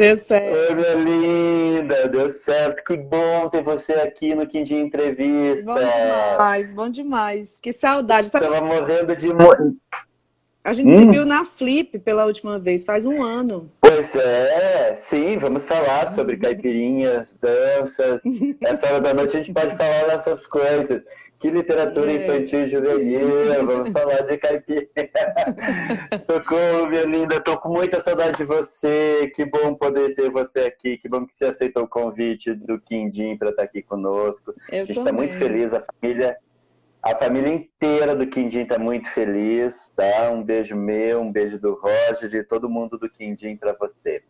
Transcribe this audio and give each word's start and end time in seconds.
Deu 0.00 0.16
certo. 0.16 0.56
Oi, 0.56 0.74
minha 0.76 0.94
linda, 0.94 2.08
deu 2.08 2.30
certo. 2.30 2.82
Que 2.84 2.96
bom 2.96 3.50
ter 3.50 3.62
você 3.62 3.92
aqui 3.92 4.34
no 4.34 4.46
Quindim 4.46 4.86
Entrevista. 4.86 5.62
Bom 5.66 5.78
demais, 5.78 6.72
bom 6.72 6.88
demais. 6.88 7.58
Que 7.58 7.70
saudade. 7.70 8.28
Estava 8.28 8.62
morrendo 8.62 9.14
de. 9.14 9.28
A 10.64 10.72
gente 10.72 10.90
hum. 10.90 11.00
se 11.00 11.06
viu 11.06 11.26
na 11.26 11.44
Flip 11.44 11.98
pela 11.98 12.24
última 12.24 12.58
vez, 12.58 12.82
faz 12.82 13.04
um 13.04 13.22
ano. 13.22 13.70
Pois 13.78 14.16
é, 14.16 14.96
sim, 15.02 15.36
vamos 15.36 15.66
falar 15.66 16.14
sobre 16.14 16.38
caipirinhas, 16.38 17.36
danças. 17.38 18.22
Essa 18.64 18.86
hora 18.86 19.00
da 19.02 19.12
noite 19.12 19.36
a 19.36 19.40
gente 19.40 19.52
pode 19.52 19.76
falar 19.76 20.06
dessas 20.06 20.46
coisas. 20.46 21.02
Que 21.40 21.50
literatura 21.50 22.12
é. 22.12 22.16
infantil 22.16 22.68
juvenil, 22.68 23.64
vamos 23.64 23.88
falar 23.98 24.20
de 24.26 24.36
caipira. 24.36 24.86
Socorro, 26.26 26.86
minha 26.86 27.04
linda, 27.04 27.40
tô 27.40 27.58
com 27.58 27.70
muita 27.70 27.98
saudade 28.02 28.36
de 28.36 28.44
você. 28.44 29.32
Que 29.34 29.46
bom 29.46 29.74
poder 29.74 30.14
ter 30.14 30.30
você 30.30 30.60
aqui. 30.60 30.98
Que 30.98 31.08
bom 31.08 31.26
que 31.26 31.34
você 31.34 31.46
aceitou 31.46 31.84
o 31.84 31.88
convite 31.88 32.52
do 32.52 32.78
Quindim 32.78 33.38
para 33.38 33.48
estar 33.48 33.62
aqui 33.62 33.80
conosco. 33.80 34.52
Eu 34.70 34.82
a 34.82 34.84
gente 34.84 34.98
está 34.98 35.10
muito 35.10 35.32
feliz, 35.32 35.72
a 35.72 35.82
família, 35.82 36.36
a 37.02 37.16
família 37.16 37.54
inteira 37.54 38.14
do 38.14 38.26
Quindim 38.26 38.60
está 38.60 38.78
muito 38.78 39.08
feliz, 39.08 39.90
tá? 39.96 40.30
Um 40.30 40.42
beijo 40.42 40.76
meu, 40.76 41.22
um 41.22 41.32
beijo 41.32 41.58
do 41.58 41.72
Roger, 41.72 42.28
de 42.28 42.44
todo 42.44 42.68
mundo 42.68 42.98
do 42.98 43.08
Quindim 43.08 43.56
para 43.56 43.72
você. 43.72 44.22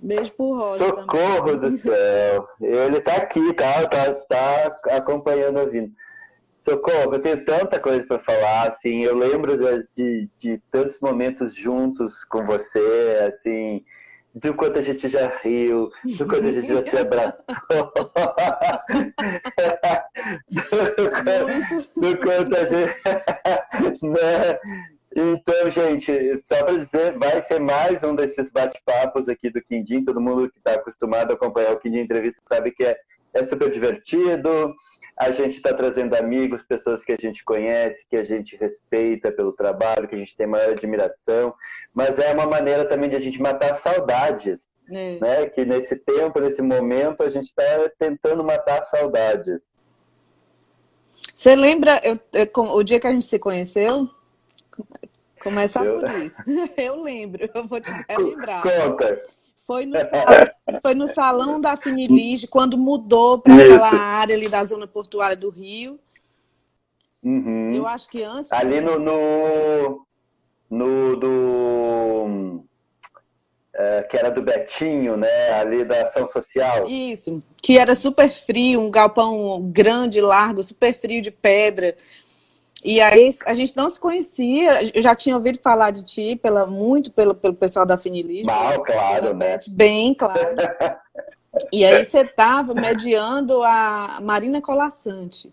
Beijo 0.00 0.32
pro 0.32 0.54
Roger. 0.54 0.88
Socorro 0.88 1.52
também. 1.52 1.70
do 1.70 1.76
céu. 1.78 2.48
Ele 2.60 3.00
tá 3.00 3.16
aqui, 3.16 3.52
tá? 3.54 3.86
Tá, 3.86 4.70
tá 4.70 4.96
acompanhando, 4.96 5.60
ouvindo. 5.60 5.92
Socorro, 6.68 7.14
eu 7.14 7.20
tenho 7.20 7.42
tanta 7.44 7.80
coisa 7.80 8.04
para 8.04 8.18
falar, 8.18 8.68
assim, 8.68 9.02
eu 9.02 9.16
lembro 9.16 9.56
de, 9.56 9.88
de, 9.96 10.28
de, 10.38 10.60
tantos 10.70 11.00
momentos 11.00 11.54
juntos 11.54 12.22
com 12.24 12.44
você, 12.44 13.26
assim, 13.26 13.82
do 14.34 14.52
quanto 14.52 14.78
a 14.78 14.82
gente 14.82 15.08
já 15.08 15.34
riu, 15.42 15.90
do 16.04 16.26
quanto 16.26 16.46
a 16.46 16.52
gente 16.52 16.68
já 16.68 16.86
se 16.86 16.98
abraçou, 16.98 17.42
do, 20.50 22.00
do, 22.00 22.16
quanto 22.18 22.54
a 22.54 22.64
gente, 22.66 24.04
né? 24.04 24.58
Então, 25.20 25.68
gente, 25.68 26.40
só 26.44 26.62
para 26.62 26.78
dizer, 26.78 27.18
vai 27.18 27.42
ser 27.42 27.58
mais 27.58 28.04
um 28.04 28.14
desses 28.14 28.52
bate-papos 28.52 29.28
aqui 29.28 29.50
do 29.50 29.60
Quindim. 29.60 30.04
Todo 30.04 30.20
mundo 30.20 30.48
que 30.48 30.58
está 30.58 30.74
acostumado 30.74 31.32
a 31.32 31.34
acompanhar 31.34 31.72
o 31.72 31.80
Quindim 31.80 31.98
Entrevista 31.98 32.40
sabe 32.46 32.70
que 32.70 32.84
é, 32.84 32.96
é 33.34 33.42
super 33.42 33.68
divertido. 33.68 34.72
A 35.16 35.32
gente 35.32 35.56
está 35.56 35.74
trazendo 35.74 36.14
amigos, 36.14 36.62
pessoas 36.62 37.02
que 37.02 37.10
a 37.10 37.16
gente 37.16 37.44
conhece, 37.44 38.06
que 38.08 38.14
a 38.14 38.22
gente 38.22 38.56
respeita 38.56 39.32
pelo 39.32 39.52
trabalho, 39.52 40.06
que 40.06 40.14
a 40.14 40.18
gente 40.18 40.36
tem 40.36 40.46
maior 40.46 40.70
admiração. 40.70 41.52
Mas 41.92 42.16
é 42.20 42.32
uma 42.32 42.46
maneira 42.46 42.84
também 42.84 43.10
de 43.10 43.16
a 43.16 43.20
gente 43.20 43.42
matar 43.42 43.74
saudades. 43.74 44.68
É. 44.88 45.18
Né? 45.18 45.46
Que 45.48 45.64
nesse 45.64 45.96
tempo, 45.96 46.38
nesse 46.38 46.62
momento, 46.62 47.24
a 47.24 47.28
gente 47.28 47.46
está 47.46 47.90
tentando 47.98 48.44
matar 48.44 48.84
saudades. 48.84 49.66
Você 51.34 51.56
lembra 51.56 52.00
eu, 52.04 52.20
eu, 52.32 52.48
o 52.72 52.84
dia 52.84 53.00
que 53.00 53.06
a 53.08 53.10
gente 53.10 53.24
se 53.24 53.40
conheceu? 53.40 54.16
Começar 55.42 55.84
eu... 55.84 56.00
por 56.00 56.10
isso. 56.20 56.42
Eu 56.76 57.02
lembro, 57.02 57.48
eu 57.54 57.66
vou 57.66 57.80
te 57.80 57.90
lembrar. 58.08 58.62
Conta. 58.62 59.18
Foi 59.56 59.84
no, 59.84 59.98
salão, 60.08 60.80
foi 60.82 60.94
no 60.94 61.06
salão 61.06 61.60
da 61.60 61.76
Finilige, 61.76 62.46
quando 62.46 62.78
mudou 62.78 63.38
para 63.38 63.54
aquela 63.54 63.92
área 63.92 64.34
ali 64.34 64.48
da 64.48 64.64
zona 64.64 64.86
portuária 64.86 65.36
do 65.36 65.50
Rio. 65.50 65.98
Uhum. 67.22 67.74
Eu 67.74 67.86
acho 67.86 68.08
que 68.08 68.22
antes. 68.22 68.50
Ali 68.52 68.80
no. 68.80 68.98
no, 68.98 70.06
no 70.70 71.16
do. 71.16 72.64
É, 73.74 74.02
que 74.02 74.16
era 74.16 74.30
do 74.30 74.42
Betinho, 74.42 75.16
né? 75.16 75.52
Ali 75.52 75.84
da 75.84 76.02
ação 76.02 76.28
social. 76.28 76.88
Isso, 76.88 77.42
que 77.62 77.78
era 77.78 77.94
super 77.94 78.28
frio, 78.28 78.80
um 78.80 78.90
galpão 78.90 79.70
grande, 79.70 80.20
largo, 80.20 80.64
super 80.64 80.92
frio 80.94 81.20
de 81.20 81.30
pedra. 81.30 81.94
E 82.84 83.00
aí 83.00 83.30
a 83.44 83.54
gente 83.54 83.76
não 83.76 83.90
se 83.90 83.98
conhecia, 83.98 84.94
eu 84.94 85.02
já 85.02 85.14
tinha 85.14 85.34
ouvido 85.34 85.58
falar 85.60 85.90
de 85.90 86.04
ti 86.04 86.36
pela, 86.36 86.64
muito 86.64 87.12
pelo, 87.12 87.34
pelo 87.34 87.54
pessoal 87.54 87.84
da 87.84 87.96
Finilis. 87.96 88.46
Mal, 88.46 88.82
claro, 88.82 89.34
né? 89.34 89.58
Bem 89.68 90.14
claro. 90.14 90.56
e 91.72 91.84
aí 91.84 92.04
você 92.04 92.20
estava 92.20 92.74
mediando 92.74 93.62
a 93.64 94.20
Marina 94.22 94.60
Colassante. 94.60 95.52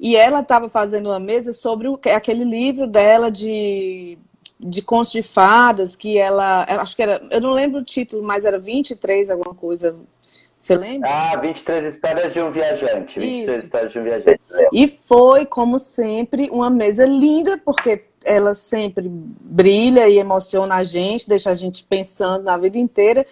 E 0.00 0.16
ela 0.16 0.40
estava 0.40 0.68
fazendo 0.68 1.10
uma 1.10 1.20
mesa 1.20 1.52
sobre 1.52 1.88
o, 1.88 1.98
aquele 2.14 2.44
livro 2.44 2.86
dela 2.86 3.30
de, 3.30 4.18
de 4.58 4.82
contos 4.82 5.12
de 5.12 5.22
fadas, 5.22 5.96
que 5.96 6.18
ela, 6.18 6.64
acho 6.80 6.94
que 6.94 7.02
era, 7.02 7.20
eu 7.30 7.40
não 7.40 7.50
lembro 7.50 7.80
o 7.80 7.84
título, 7.84 8.22
mas 8.22 8.44
era 8.44 8.58
23, 8.58 9.30
alguma 9.30 9.54
coisa, 9.54 9.96
você 10.68 10.76
lembra? 10.76 11.08
Ah, 11.10 11.36
23 11.36 11.94
histórias 11.94 12.32
de 12.32 12.40
um 12.42 12.50
viajante. 12.50 13.18
23 13.18 13.56
Isso. 13.56 13.64
histórias 13.64 13.92
de 13.92 13.98
um 13.98 14.02
viajante. 14.02 14.40
E 14.70 14.86
foi, 14.86 15.46
como 15.46 15.78
sempre, 15.78 16.50
uma 16.50 16.68
mesa 16.68 17.06
linda, 17.06 17.56
porque 17.56 18.04
ela 18.22 18.52
sempre 18.52 19.08
brilha 19.08 20.06
e 20.08 20.18
emociona 20.18 20.74
a 20.74 20.84
gente, 20.84 21.26
deixa 21.26 21.48
a 21.48 21.54
gente 21.54 21.84
pensando 21.84 22.44
na 22.44 22.58
vida 22.58 22.76
inteira. 22.76 23.26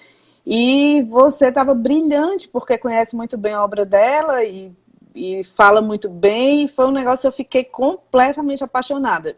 E 0.47 1.03
você 1.11 1.49
estava 1.49 1.75
brilhante, 1.75 2.49
porque 2.49 2.79
conhece 2.79 3.15
muito 3.15 3.37
bem 3.37 3.53
a 3.53 3.63
obra 3.63 3.85
dela 3.85 4.43
e, 4.43 4.73
e 5.15 5.45
fala 5.45 5.83
muito 5.83 6.09
bem. 6.09 6.65
E 6.65 6.69
foi 6.69 6.87
um 6.87 6.93
negócio 6.93 7.21
que 7.21 7.27
eu 7.27 7.33
fiquei 7.33 7.65
completamente 7.65 8.65
apaixonada. 8.65 9.37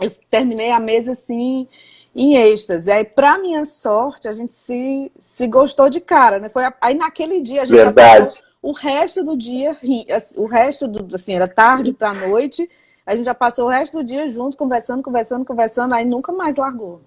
Eu 0.00 0.10
terminei 0.28 0.72
a 0.72 0.80
mesa 0.80 1.12
assim 1.12 1.68
em 2.14 2.36
êxtase. 2.36 2.90
Aí, 2.90 3.04
para 3.04 3.38
minha 3.38 3.64
sorte, 3.64 4.28
a 4.28 4.34
gente 4.34 4.52
se, 4.52 5.10
se 5.18 5.46
gostou 5.46 5.88
de 5.88 6.00
cara, 6.00 6.38
né? 6.38 6.48
Foi 6.48 6.62
aí 6.80 6.94
naquele 6.94 7.40
dia 7.40 7.62
a 7.62 7.64
gente 7.64 7.76
Verdade. 7.76 8.42
o 8.60 8.72
resto 8.72 9.24
do 9.24 9.36
dia, 9.36 9.76
assim, 10.10 10.36
o 10.36 10.46
resto 10.46 10.86
do 10.86 11.14
assim, 11.14 11.34
era 11.34 11.48
tarde 11.48 11.92
para 11.92 12.12
noite, 12.12 12.68
a 13.06 13.16
gente 13.16 13.24
já 13.24 13.34
passou 13.34 13.66
o 13.66 13.70
resto 13.70 13.98
do 13.98 14.04
dia 14.04 14.28
junto, 14.28 14.56
conversando, 14.56 15.02
conversando, 15.02 15.44
conversando, 15.44 15.94
aí 15.94 16.04
nunca 16.04 16.32
mais 16.32 16.56
largou. 16.56 17.00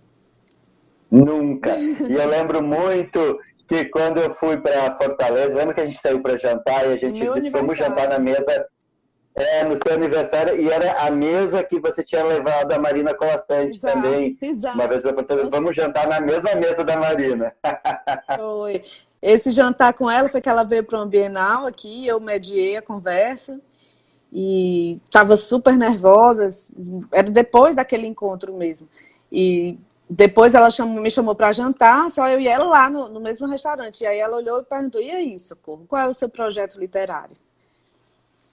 Nunca. 1.10 1.78
E 1.78 2.14
eu 2.14 2.28
lembro 2.28 2.62
muito 2.62 3.40
que 3.68 3.86
quando 3.86 4.20
eu 4.20 4.34
fui 4.34 4.58
para 4.58 4.96
Fortaleza, 4.98 5.56
lembra 5.56 5.74
que 5.74 5.82
a 5.82 5.86
gente 5.86 6.02
saiu 6.02 6.22
para 6.22 6.38
jantar 6.38 6.88
e 6.88 6.94
a 6.94 6.98
gente 6.98 7.52
fomos 7.52 7.78
jantar 7.78 8.10
na 8.10 8.20
mesa 8.20 8.68
é, 9.36 9.66
no 9.66 9.76
seu 9.76 9.94
aniversário, 9.94 10.60
e 10.60 10.70
era 10.70 11.06
a 11.06 11.12
mesa 11.12 11.62
que 11.62 11.78
você 11.78 12.02
tinha 12.02 12.24
levado 12.24 12.72
a 12.72 12.80
Marina 12.80 13.14
Colassante 13.14 13.80
também. 13.82 14.38
Exato. 14.42 14.76
Uma 14.76 14.88
vez 14.88 15.04
eu 15.04 15.50
vamos 15.50 15.76
jantar 15.76 16.08
na 16.08 16.22
mesma 16.22 16.56
mesa 16.56 16.84
da 16.86 16.96
Marina. 16.96 17.54
Foi. 18.38 18.82
Esse 19.22 19.52
jantar 19.52 19.94
com 19.94 20.10
ela 20.10 20.30
foi 20.30 20.40
que 20.40 20.48
ela 20.48 20.64
veio 20.64 20.84
para 20.84 21.02
o 21.02 21.06
Bienal 21.06 21.66
aqui, 21.66 22.08
eu 22.08 22.20
mediei 22.20 22.78
a 22.78 22.82
conversa 22.82 23.60
e 24.32 25.00
estava 25.04 25.36
super 25.36 25.76
nervosa, 25.76 26.48
era 27.12 27.30
depois 27.30 27.76
daquele 27.76 28.06
encontro 28.06 28.54
mesmo. 28.54 28.88
E 29.32 29.80
depois 30.10 30.54
ela 30.54 30.70
chamou, 30.70 31.02
me 31.02 31.10
chamou 31.10 31.34
para 31.34 31.52
jantar, 31.52 32.10
só 32.12 32.28
eu 32.30 32.40
e 32.40 32.48
ela 32.48 32.66
lá 32.66 32.90
no, 32.90 33.10
no 33.10 33.20
mesmo 33.20 33.48
restaurante. 33.48 34.02
E 34.02 34.08
aí 34.08 34.20
ela 34.20 34.38
olhou 34.38 34.60
e 34.60 34.64
perguntou: 34.64 35.02
e 35.02 35.10
aí, 35.10 35.40
Socorro, 35.40 35.86
qual 35.88 36.04
é 36.04 36.08
o 36.08 36.14
seu 36.14 36.30
projeto 36.30 36.80
literário? 36.80 37.36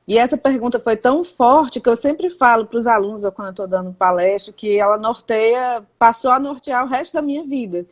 E 0.06 0.18
essa 0.18 0.36
pergunta 0.36 0.80
foi 0.80 0.96
tão 0.96 1.22
forte 1.22 1.80
que 1.80 1.88
eu 1.88 1.94
sempre 1.94 2.28
falo 2.28 2.66
para 2.66 2.78
os 2.78 2.86
alunos, 2.86 3.22
ou 3.22 3.30
quando 3.30 3.50
estou 3.50 3.66
dando 3.66 3.92
palestra, 3.92 4.52
que 4.52 4.78
ela 4.78 4.98
norteia, 4.98 5.86
passou 5.98 6.30
a 6.30 6.40
nortear 6.40 6.84
o 6.84 6.88
resto 6.88 7.14
da 7.14 7.22
minha 7.22 7.44
vida. 7.44 7.86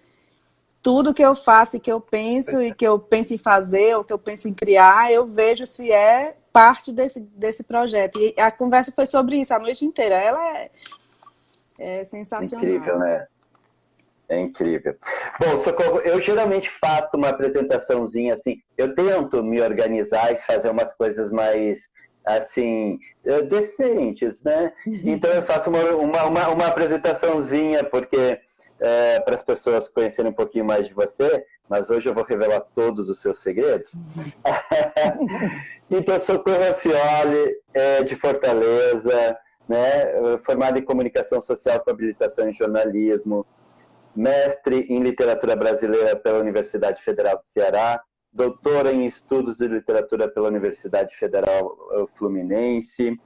Tudo 0.83 1.15
que 1.15 1.25
eu 1.25 1.37
faço 1.37 1.77
e 1.77 1.81
que 1.81 1.93
eu 1.93 2.01
penso, 2.01 2.61
e 2.61 2.75
que 2.75 2.87
eu 2.87 2.99
penso 2.99 3.33
em 3.33 3.39
fazer, 3.39 3.97
ou 3.97 4.03
que 4.03 4.13
eu 4.13 4.19
penso 4.19 4.49
em 4.49 4.55
criar, 4.55 5.13
eu 5.13 5.27
vejo 5.27 5.67
se 5.67 5.93
é 5.93 6.37
parte 6.53 6.93
desse, 6.93 7.21
desse 7.21 7.63
projeto. 7.63 8.19
E 8.19 8.35
a 8.41 8.51
conversa 8.51 8.91
foi 8.91 9.07
sobre 9.07 9.37
isso 9.37 9.55
a 9.55 9.59
noite 9.59 9.85
inteira. 9.85 10.17
Ela 10.17 10.59
é, 10.59 10.71
é 11.79 12.05
sensacional. 12.05 12.65
Incrível, 12.65 12.99
né? 12.99 13.27
É 14.31 14.39
incrível. 14.39 14.97
Bom, 15.41 15.59
Socorro, 15.59 15.99
eu 16.03 16.21
geralmente 16.21 16.71
faço 16.71 17.17
uma 17.17 17.31
apresentaçãozinha 17.31 18.35
assim. 18.35 18.59
Eu 18.79 18.95
tento 18.95 19.43
me 19.43 19.61
organizar 19.61 20.33
e 20.33 20.37
fazer 20.37 20.71
umas 20.71 20.95
coisas 20.95 21.33
mais 21.33 21.91
assim, 22.25 22.97
eh, 23.25 23.43
decentes, 23.43 24.41
né? 24.45 24.73
Então 25.05 25.33
eu 25.33 25.43
faço 25.43 25.69
uma, 25.69 25.83
uma, 25.97 26.25
uma, 26.27 26.49
uma 26.49 26.67
apresentaçãozinha, 26.69 27.83
porque 27.83 28.39
é, 28.79 29.19
para 29.21 29.35
as 29.35 29.43
pessoas 29.43 29.89
conhecerem 29.89 30.31
um 30.31 30.35
pouquinho 30.35 30.65
mais 30.65 30.87
de 30.87 30.95
você, 30.95 31.45
mas 31.69 31.91
hoje 31.91 32.09
eu 32.09 32.15
vou 32.15 32.23
revelar 32.23 32.61
todos 32.75 33.09
os 33.09 33.21
seus 33.21 33.41
segredos. 33.41 33.93
então, 35.91 36.21
Socorro 36.21 36.63
Acioli, 36.63 37.57
é, 37.75 38.05
de 38.05 38.15
Fortaleza, 38.15 39.37
né? 39.69 40.39
formado 40.45 40.79
em 40.79 40.83
comunicação 40.83 41.43
social 41.43 41.81
com 41.81 41.91
habilitação 41.91 42.49
em 42.49 42.55
jornalismo, 42.55 43.47
mestre 44.21 44.87
em 44.91 45.03
literatura 45.03 45.57
brasileira 45.57 46.15
pela 46.15 46.39
Universidade 46.39 47.03
Federal 47.03 47.39
do 47.39 47.47
Ceará, 47.47 48.01
doutora 48.31 48.93
em 48.93 49.07
estudos 49.07 49.57
de 49.57 49.67
literatura 49.67 50.29
pela 50.29 50.49
Universidade 50.49 51.17
Federal 51.17 51.75
eh, 51.93 52.05
Fluminense. 52.15 53.19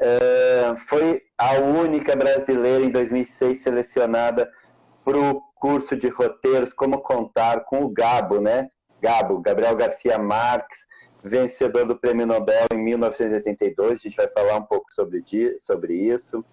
Eh, 0.00 0.74
foi 0.88 1.22
a 1.38 1.58
única 1.60 2.16
brasileira 2.16 2.84
em 2.84 2.90
2006 2.90 3.62
selecionada 3.62 4.50
para 5.04 5.16
o 5.16 5.40
curso 5.54 5.96
de 5.96 6.08
roteiros 6.08 6.72
Como 6.72 7.00
Contar 7.00 7.60
com 7.64 7.84
o 7.84 7.88
Gabo, 7.88 8.40
né? 8.40 8.68
Gabo, 9.00 9.40
Gabriel 9.40 9.76
Garcia 9.76 10.18
Marques, 10.18 10.80
vencedor 11.24 11.86
do 11.86 11.96
Prêmio 11.96 12.26
Nobel 12.26 12.66
em 12.74 12.78
1982. 12.78 13.92
A 13.92 13.96
gente 13.96 14.16
vai 14.16 14.28
falar 14.28 14.56
um 14.56 14.64
pouco 14.64 14.92
sobre, 14.92 15.22
sobre 15.60 15.94
isso. 15.94 16.44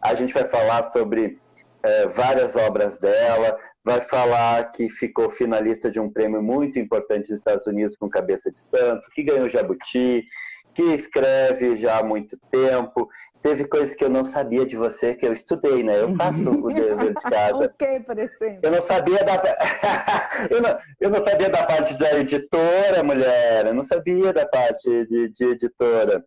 A 0.00 0.14
gente 0.14 0.32
vai 0.32 0.48
falar 0.48 0.84
sobre 0.84 1.40
é, 1.82 2.06
várias 2.08 2.56
obras 2.56 2.98
dela, 2.98 3.58
vai 3.84 4.00
falar 4.00 4.72
que 4.72 4.88
ficou 4.88 5.30
finalista 5.30 5.90
de 5.90 5.98
um 5.98 6.10
prêmio 6.10 6.42
muito 6.42 6.78
importante 6.78 7.30
nos 7.30 7.38
Estados 7.38 7.66
Unidos 7.66 7.96
com 7.96 8.08
Cabeça 8.08 8.50
de 8.50 8.60
Santo, 8.60 9.02
que 9.14 9.22
ganhou 9.22 9.48
Jabuti, 9.48 10.26
que 10.74 10.82
escreve 10.82 11.76
já 11.76 11.98
há 11.98 12.04
muito 12.04 12.38
tempo. 12.50 13.08
Teve 13.42 13.64
coisas 13.64 13.94
que 13.94 14.04
eu 14.04 14.10
não 14.10 14.24
sabia 14.24 14.66
de 14.66 14.76
você, 14.76 15.14
que 15.14 15.26
eu 15.26 15.32
estudei, 15.32 15.82
né? 15.82 16.02
Eu 16.02 16.14
faço 16.14 16.50
o 16.50 16.68
dever 16.72 17.14
de 17.14 17.14
casa. 17.14 17.56
ok, 17.56 18.00
por 18.00 18.18
exemplo. 18.18 18.60
Eu 18.62 18.70
não 18.70 18.82
sabia 18.82 19.24
da. 19.24 19.34
eu, 20.50 20.60
não, 20.60 20.78
eu 21.00 21.10
não 21.10 21.24
sabia 21.24 21.48
da 21.48 21.64
parte 21.64 21.94
da 21.98 22.18
editora, 22.18 23.02
mulher. 23.02 23.66
Eu 23.66 23.74
não 23.74 23.82
sabia 23.82 24.32
da 24.32 24.46
parte 24.46 25.06
de, 25.06 25.28
de 25.30 25.44
editora. 25.44 26.22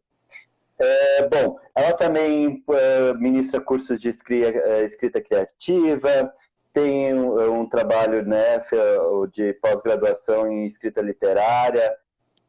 É, 0.80 1.28
bom, 1.28 1.58
ela 1.75 1.94
também 1.94 2.64
é, 2.70 3.14
ministra 3.14 3.62
cursos 3.62 4.00
de 4.00 4.10
escrita, 4.10 4.58
é, 4.58 4.84
escrita 4.86 5.22
criativa, 5.22 6.34
tem 6.74 7.14
um, 7.14 7.62
um 7.62 7.70
trabalho 7.70 8.25
né, 8.25 8.62
de 9.31 9.54
pós-graduação 9.54 10.52
em 10.52 10.66
escrita 10.66 11.02
literária 11.02 11.96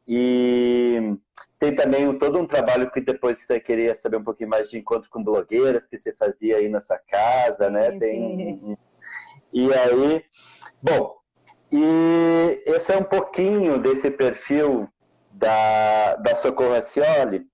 e 0.07 1.15
tem 1.59 1.73
também 1.75 2.17
todo 2.17 2.37
um 2.39 2.45
trabalho 2.45 2.91
que 2.91 3.01
depois 3.01 3.39
você 3.39 3.59
queria 3.59 3.95
saber 3.95 4.17
um 4.17 4.23
pouquinho 4.23 4.49
mais 4.49 4.69
de 4.69 4.77
encontro 4.77 5.09
com 5.09 5.23
blogueiras 5.23 5.87
que 5.87 5.97
você 5.97 6.13
fazia 6.13 6.57
aí 6.57 6.69
na 6.69 6.81
sua 6.81 6.97
casa, 6.97 7.69
né? 7.69 7.91
Sim, 7.91 7.99
tem 7.99 8.59
sim. 8.59 8.77
E 9.53 9.73
aí, 9.73 10.23
bom, 10.81 11.15
e 11.71 12.61
esse 12.65 12.91
é 12.91 12.97
um 12.97 13.03
pouquinho 13.03 13.79
desse 13.79 14.11
perfil 14.11 14.87
da, 15.31 16.15
da 16.15 16.35
Socorro 16.35 16.75
Acioli. 16.75 17.45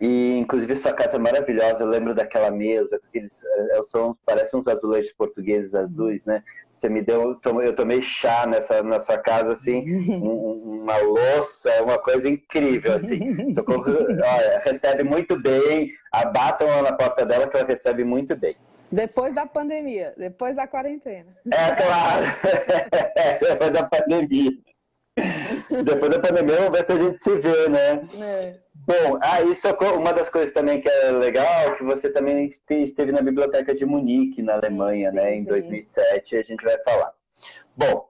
E, 0.00 0.36
inclusive, 0.38 0.76
sua 0.76 0.92
casa 0.92 1.16
é 1.16 1.18
maravilhosa. 1.18 1.82
Eu 1.82 1.88
lembro 1.88 2.14
daquela 2.14 2.50
mesa, 2.50 3.00
aqueles, 3.08 3.42
é, 3.44 3.82
são, 3.84 4.16
parecem 4.26 4.58
uns 4.58 4.66
azulejos 4.66 5.12
portugueses 5.12 5.74
azuis, 5.74 6.24
né? 6.24 6.42
Você 6.78 6.88
me 6.88 7.00
deu, 7.00 7.40
eu 7.62 7.74
tomei 7.74 8.02
chá 8.02 8.46
nessa, 8.46 8.82
na 8.82 9.00
sua 9.00 9.16
casa, 9.16 9.52
assim, 9.52 9.84
uma 10.20 10.96
louça, 10.98 11.82
uma 11.82 11.98
coisa 11.98 12.28
incrível, 12.28 12.94
assim. 12.94 13.54
Socorro, 13.54 13.84
olha, 14.10 14.62
recebe 14.64 15.04
muito 15.04 15.40
bem, 15.40 15.92
abatam 16.12 16.68
ela 16.68 16.90
na 16.90 16.92
porta 16.96 17.24
dela 17.24 17.48
que 17.48 17.56
ela 17.56 17.66
recebe 17.66 18.04
muito 18.04 18.36
bem. 18.36 18.56
Depois 18.92 19.34
da 19.34 19.46
pandemia, 19.46 20.12
depois 20.16 20.56
da 20.56 20.66
quarentena. 20.66 21.34
É, 21.50 21.74
claro. 21.74 22.26
depois 23.40 23.70
da 23.72 23.84
pandemia. 23.84 24.52
Depois 25.84 26.10
da 26.10 26.18
pandemia, 26.18 26.56
vamos 26.56 26.78
ver 26.78 26.86
se 26.86 26.92
a 26.92 26.96
gente 26.96 27.22
se 27.22 27.38
vê, 27.38 27.68
né? 27.68 28.08
É. 28.20 28.58
Bom, 28.86 29.18
ah, 29.22 29.40
isso 29.42 29.66
é 29.66 29.72
uma 29.92 30.12
das 30.12 30.28
coisas 30.28 30.52
também 30.52 30.80
que 30.80 30.88
é 30.88 31.10
legal, 31.10 31.74
que 31.76 31.84
você 31.84 32.10
também 32.10 32.54
esteve 32.68 33.12
na 33.12 33.22
biblioteca 33.22 33.74
de 33.74 33.86
Munique, 33.86 34.42
na 34.42 34.54
Alemanha, 34.54 35.10
sim, 35.10 35.16
né, 35.16 35.36
em 35.36 35.42
sim. 35.42 35.48
2007, 35.48 36.36
a 36.36 36.42
gente 36.42 36.62
vai 36.62 36.76
falar. 36.82 37.12
Bom, 37.74 38.08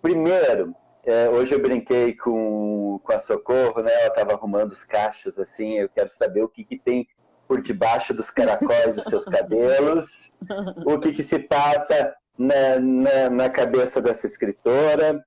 primeiro, 0.00 0.74
é, 1.04 1.28
hoje 1.28 1.54
eu 1.54 1.60
brinquei 1.60 2.14
com, 2.14 3.00
com 3.02 3.12
a 3.12 3.18
Socorro, 3.18 3.82
né, 3.82 3.92
ela 3.92 4.08
estava 4.08 4.34
arrumando 4.34 4.72
os 4.72 4.84
cachos, 4.84 5.38
assim, 5.38 5.78
eu 5.78 5.88
quero 5.88 6.10
saber 6.10 6.42
o 6.42 6.48
que, 6.48 6.64
que 6.64 6.78
tem 6.78 7.08
por 7.48 7.60
debaixo 7.60 8.14
dos 8.14 8.30
caracóis 8.30 8.94
dos 8.94 9.04
seus 9.04 9.24
cabelos, 9.24 10.30
o 10.86 10.98
que, 10.98 11.12
que 11.12 11.22
se 11.22 11.38
passa 11.38 12.14
na, 12.38 12.78
na, 12.78 13.30
na 13.30 13.50
cabeça 13.50 14.00
dessa 14.00 14.26
escritora, 14.26 15.24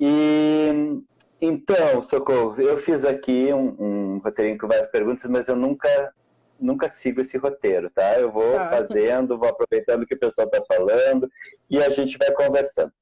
e 0.00 1.02
então, 1.40 2.02
Socorro, 2.02 2.60
eu 2.60 2.78
fiz 2.78 3.04
aqui 3.04 3.52
um, 3.52 3.76
um 3.78 4.18
roteirinho 4.18 4.58
com 4.58 4.66
várias 4.66 4.88
perguntas, 4.88 5.28
mas 5.28 5.46
eu 5.48 5.56
nunca 5.56 6.12
nunca 6.58 6.88
sigo 6.88 7.20
esse 7.20 7.36
roteiro, 7.36 7.90
tá? 7.90 8.18
Eu 8.18 8.32
vou 8.32 8.52
tá. 8.52 8.70
fazendo, 8.70 9.38
vou 9.38 9.48
aproveitando 9.48 10.02
o 10.02 10.06
que 10.06 10.14
o 10.14 10.18
pessoal 10.18 10.46
está 10.46 10.64
falando 10.66 11.30
e 11.68 11.82
a 11.82 11.90
gente 11.90 12.16
vai 12.16 12.32
conversando. 12.32 12.92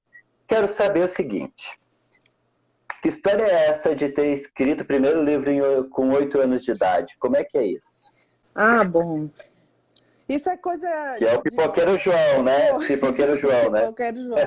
Quero 0.47 0.69
saber 0.69 1.05
o 1.05 1.09
seguinte: 1.09 1.79
que 3.01 3.09
história 3.09 3.45
é 3.45 3.69
essa 3.69 3.95
de 3.95 4.09
ter 4.09 4.33
escrito 4.33 4.83
o 4.83 4.87
primeiro 4.87 5.23
livro 5.23 5.51
em, 5.51 5.89
com 5.91 6.11
oito 6.11 6.41
anos 6.41 6.65
de 6.65 6.73
idade? 6.73 7.17
Como 7.19 7.37
é 7.37 7.45
que 7.45 7.57
é 7.57 7.65
isso? 7.65 8.13
Ah, 8.55 8.83
bom. 8.83 9.29
Isso 10.35 10.51
é 10.51 10.57
coisa. 10.57 10.89
Que 11.17 11.25
é 11.25 11.37
o 11.37 11.41
pipoqueiro 11.41 11.97
João, 11.97 12.43
né? 12.43 12.73
Pipoqueiro 12.87 13.39
João, 13.39 13.71
né? 13.71 13.83
Pipoqueiro 13.83 14.25
João. 14.25 14.39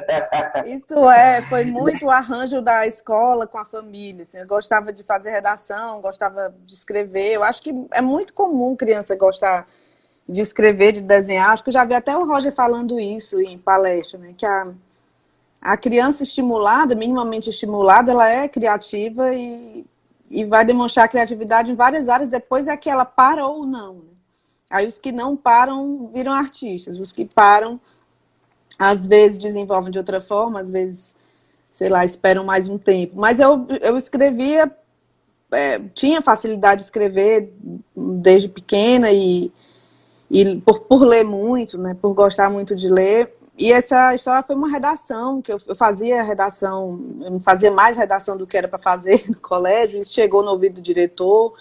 Isso 0.65 1.09
é, 1.09 1.41
foi 1.43 1.63
muito 1.65 2.05
o 2.05 2.11
arranjo 2.11 2.61
da 2.61 2.85
escola 2.85 3.47
com 3.47 3.57
a 3.57 3.63
família. 3.63 4.23
Assim, 4.23 4.37
eu 4.37 4.45
gostava 4.45 4.91
de 4.91 5.01
fazer 5.03 5.31
redação, 5.31 6.01
gostava 6.01 6.53
de 6.65 6.73
escrever. 6.73 7.31
Eu 7.33 7.43
acho 7.43 7.61
que 7.61 7.73
é 7.91 8.01
muito 8.01 8.33
comum 8.33 8.75
criança 8.75 9.15
gostar 9.15 9.65
de 10.27 10.41
escrever, 10.41 10.91
de 10.91 11.01
desenhar. 11.01 11.51
Acho 11.51 11.63
que 11.63 11.69
eu 11.69 11.73
já 11.73 11.85
vi 11.85 11.93
até 11.93 12.15
o 12.17 12.25
Roger 12.25 12.51
falando 12.53 12.99
isso 12.99 13.39
em 13.39 13.57
palestra, 13.57 14.19
né? 14.19 14.33
Que 14.37 14.45
a, 14.45 14.67
a 15.61 15.77
criança 15.77 16.21
estimulada, 16.23 16.95
minimamente 16.95 17.49
estimulada, 17.49 18.11
ela 18.11 18.29
é 18.29 18.49
criativa 18.49 19.33
e, 19.33 19.85
e 20.29 20.43
vai 20.43 20.65
demonstrar 20.65 21.07
criatividade 21.07 21.71
em 21.71 21.75
várias 21.75 22.09
áreas, 22.09 22.27
depois 22.27 22.67
é 22.67 22.75
que 22.75 22.89
ela 22.89 23.05
para 23.05 23.47
ou 23.47 23.65
não. 23.65 23.93
Né? 23.93 24.16
Aí 24.69 24.85
os 24.85 24.99
que 24.99 25.11
não 25.11 25.35
param 25.35 26.09
viram 26.13 26.33
artistas, 26.33 26.99
os 26.99 27.11
que 27.11 27.25
param 27.25 27.79
às 28.77 29.07
vezes 29.07 29.37
desenvolvem 29.37 29.91
de 29.91 29.97
outra 29.97 30.21
forma, 30.21 30.59
às 30.59 30.69
vezes, 30.69 31.15
sei 31.71 31.89
lá, 31.89 32.05
esperam 32.05 32.43
mais 32.43 32.67
um 32.67 32.77
tempo. 32.77 33.13
Mas 33.15 33.39
eu, 33.39 33.65
eu 33.81 33.97
escrevia, 33.97 34.71
é, 35.51 35.79
tinha 35.95 36.21
facilidade 36.21 36.79
de 36.79 36.85
escrever 36.85 37.51
desde 37.95 38.47
pequena 38.47 39.11
e, 39.11 39.51
e 40.29 40.57
por, 40.61 40.81
por 40.81 41.03
ler 41.03 41.23
muito, 41.23 41.77
né, 41.77 41.95
por 41.99 42.13
gostar 42.13 42.49
muito 42.49 42.75
de 42.75 42.89
ler. 42.89 43.33
E 43.57 43.71
essa 43.71 44.13
história 44.13 44.43
foi 44.43 44.55
uma 44.55 44.69
redação, 44.69 45.41
que 45.41 45.51
eu, 45.51 45.57
fazia 45.75 46.21
redação, 46.21 46.99
eu 47.21 47.39
fazia 47.39 47.71
mais 47.71 47.97
redação 47.97 48.37
do 48.37 48.45
que 48.45 48.55
era 48.55 48.67
para 48.67 48.77
fazer 48.77 49.23
no 49.31 49.39
colégio, 49.39 49.97
isso 49.97 50.13
chegou 50.13 50.43
no 50.43 50.51
ouvido 50.51 50.75
do 50.75 50.81
diretor, 50.81 51.55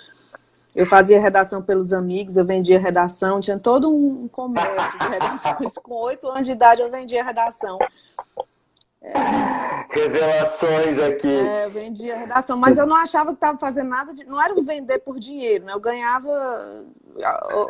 eu 0.76 0.84
fazia 0.84 1.18
redação 1.18 1.62
pelos 1.62 1.90
amigos, 1.90 2.36
eu 2.36 2.44
vendia 2.44 2.78
redação, 2.78 3.40
tinha 3.40 3.58
todo 3.58 3.90
um 3.90 4.28
comércio 4.28 4.98
de 4.98 5.08
redações. 5.08 5.74
Com 5.82 5.94
oito 6.02 6.28
anos 6.28 6.44
de 6.44 6.52
idade 6.52 6.82
eu 6.82 6.90
vendia 6.90 7.24
redação. 7.24 7.78
É... 9.00 9.14
Revelações 9.88 10.98
aqui. 10.98 11.28
É, 11.28 11.64
eu 11.64 11.70
vendia 11.70 12.18
redação, 12.18 12.58
mas 12.58 12.76
eu 12.76 12.86
não 12.86 12.94
achava 12.94 13.30
que 13.30 13.36
estava 13.36 13.56
fazendo 13.56 13.88
nada 13.88 14.12
de. 14.12 14.24
Não 14.24 14.42
era 14.42 14.52
um 14.52 14.62
vender 14.62 14.98
por 14.98 15.18
dinheiro, 15.18 15.64
né? 15.64 15.72
Eu 15.72 15.80
ganhava 15.80 16.84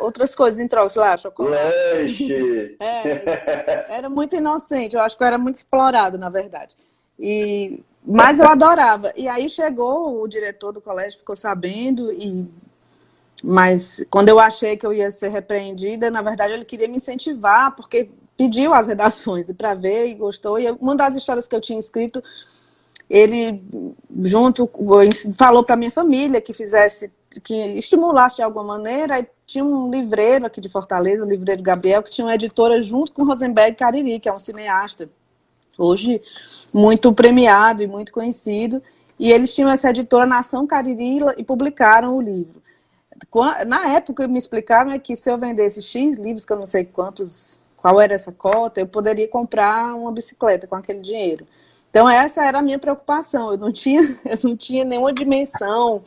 outras 0.01 0.35
coisas 0.35 0.59
em 0.59 0.67
troca, 0.67 0.89
sei 0.89 1.01
lá, 1.01 1.15
chocolate. 1.15 1.55
Lanche! 1.93 2.75
É, 2.81 3.97
era 3.97 4.09
muito 4.09 4.35
inocente, 4.35 4.97
eu 4.97 5.01
acho 5.01 5.15
que 5.15 5.23
eu 5.23 5.27
era 5.27 5.37
muito 5.37 5.55
explorado, 5.55 6.17
na 6.17 6.29
verdade. 6.29 6.75
E, 7.17 7.81
mas 8.05 8.41
eu 8.41 8.47
adorava. 8.47 9.13
E 9.15 9.29
aí 9.29 9.49
chegou 9.49 10.21
o 10.21 10.27
diretor 10.27 10.73
do 10.73 10.81
colégio, 10.81 11.19
ficou 11.19 11.35
sabendo 11.35 12.11
e 12.11 12.45
mas 13.43 14.03
quando 14.09 14.29
eu 14.29 14.39
achei 14.39 14.75
que 14.75 14.85
eu 14.85 14.93
ia 14.93 15.11
ser 15.11 15.29
repreendida, 15.29 16.09
na 16.09 16.21
verdade 16.21 16.53
ele 16.53 16.65
queria 16.65 16.87
me 16.87 16.97
incentivar, 16.97 17.75
porque 17.75 18.09
pediu 18.35 18.73
as 18.73 18.87
redações 18.87 19.51
para 19.51 19.73
ver 19.73 20.07
e 20.07 20.15
gostou. 20.15 20.59
E 20.59 20.69
uma 20.71 20.95
das 20.95 21.15
histórias 21.15 21.47
que 21.47 21.55
eu 21.55 21.61
tinha 21.61 21.79
escrito, 21.79 22.23
ele 23.09 23.61
junto 24.23 24.69
falou 25.35 25.63
para 25.63 25.75
minha 25.75 25.91
família 25.91 26.41
que 26.41 26.53
fizesse, 26.53 27.11
que 27.43 27.53
estimulasse 27.77 28.37
de 28.37 28.41
alguma 28.41 28.63
maneira. 28.63 29.19
E 29.19 29.27
tinha 29.45 29.63
um 29.63 29.89
livreiro 29.89 30.45
aqui 30.45 30.59
de 30.59 30.69
Fortaleza, 30.69 31.23
o 31.23 31.29
livreiro 31.29 31.61
Gabriel, 31.61 32.03
que 32.03 32.11
tinha 32.11 32.25
uma 32.25 32.35
editora 32.35 32.81
junto 32.81 33.11
com 33.11 33.23
Rosenberg 33.23 33.75
Cariri, 33.77 34.19
que 34.19 34.29
é 34.29 34.33
um 34.33 34.39
cineasta 34.39 35.09
hoje 35.77 36.21
muito 36.73 37.13
premiado 37.13 37.83
e 37.83 37.87
muito 37.87 38.11
conhecido. 38.11 38.81
E 39.19 39.31
eles 39.31 39.53
tinham 39.53 39.69
essa 39.69 39.91
editora 39.91 40.25
Nação 40.25 40.65
Cariri 40.65 41.19
e 41.37 41.43
publicaram 41.43 42.17
o 42.17 42.21
livro 42.21 42.66
na 43.65 43.89
época 43.93 44.27
me 44.27 44.37
explicaram 44.37 44.91
é 44.91 44.99
que 44.99 45.15
se 45.15 45.29
eu 45.29 45.37
vendesse 45.37 45.81
X 45.81 46.17
livros, 46.17 46.45
que 46.45 46.53
eu 46.53 46.57
não 46.57 46.67
sei 46.67 46.85
quantos, 46.85 47.59
qual 47.75 47.99
era 47.99 48.13
essa 48.13 48.31
cota, 48.31 48.79
eu 48.79 48.87
poderia 48.87 49.27
comprar 49.27 49.95
uma 49.95 50.11
bicicleta 50.11 50.67
com 50.67 50.75
aquele 50.75 50.99
dinheiro. 50.99 51.47
Então 51.89 52.09
essa 52.09 52.45
era 52.45 52.59
a 52.59 52.61
minha 52.61 52.79
preocupação. 52.79 53.51
Eu 53.51 53.57
não 53.57 53.71
tinha, 53.71 54.01
eu 54.25 54.37
não 54.43 54.55
tinha 54.55 54.83
nenhuma 54.85 55.13
dimensão 55.13 56.03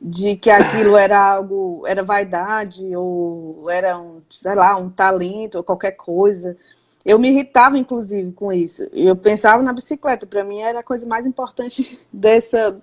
de 0.00 0.36
que 0.36 0.50
aquilo 0.50 0.96
era 0.96 1.18
algo, 1.18 1.84
era 1.86 2.02
vaidade 2.02 2.94
ou 2.94 3.68
era 3.70 3.98
um, 3.98 4.20
sei 4.30 4.54
lá, 4.54 4.76
um 4.76 4.90
talento 4.90 5.56
ou 5.56 5.64
qualquer 5.64 5.92
coisa. 5.92 6.56
Eu 7.04 7.18
me 7.18 7.30
irritava, 7.30 7.78
inclusive, 7.78 8.32
com 8.32 8.52
isso. 8.52 8.88
Eu 8.92 9.14
pensava 9.14 9.62
na 9.62 9.72
bicicleta. 9.72 10.26
Para 10.26 10.44
mim 10.44 10.60
era 10.60 10.80
a 10.80 10.82
coisa 10.82 11.06
mais 11.06 11.24
importante 11.24 12.04
dessa 12.12 12.76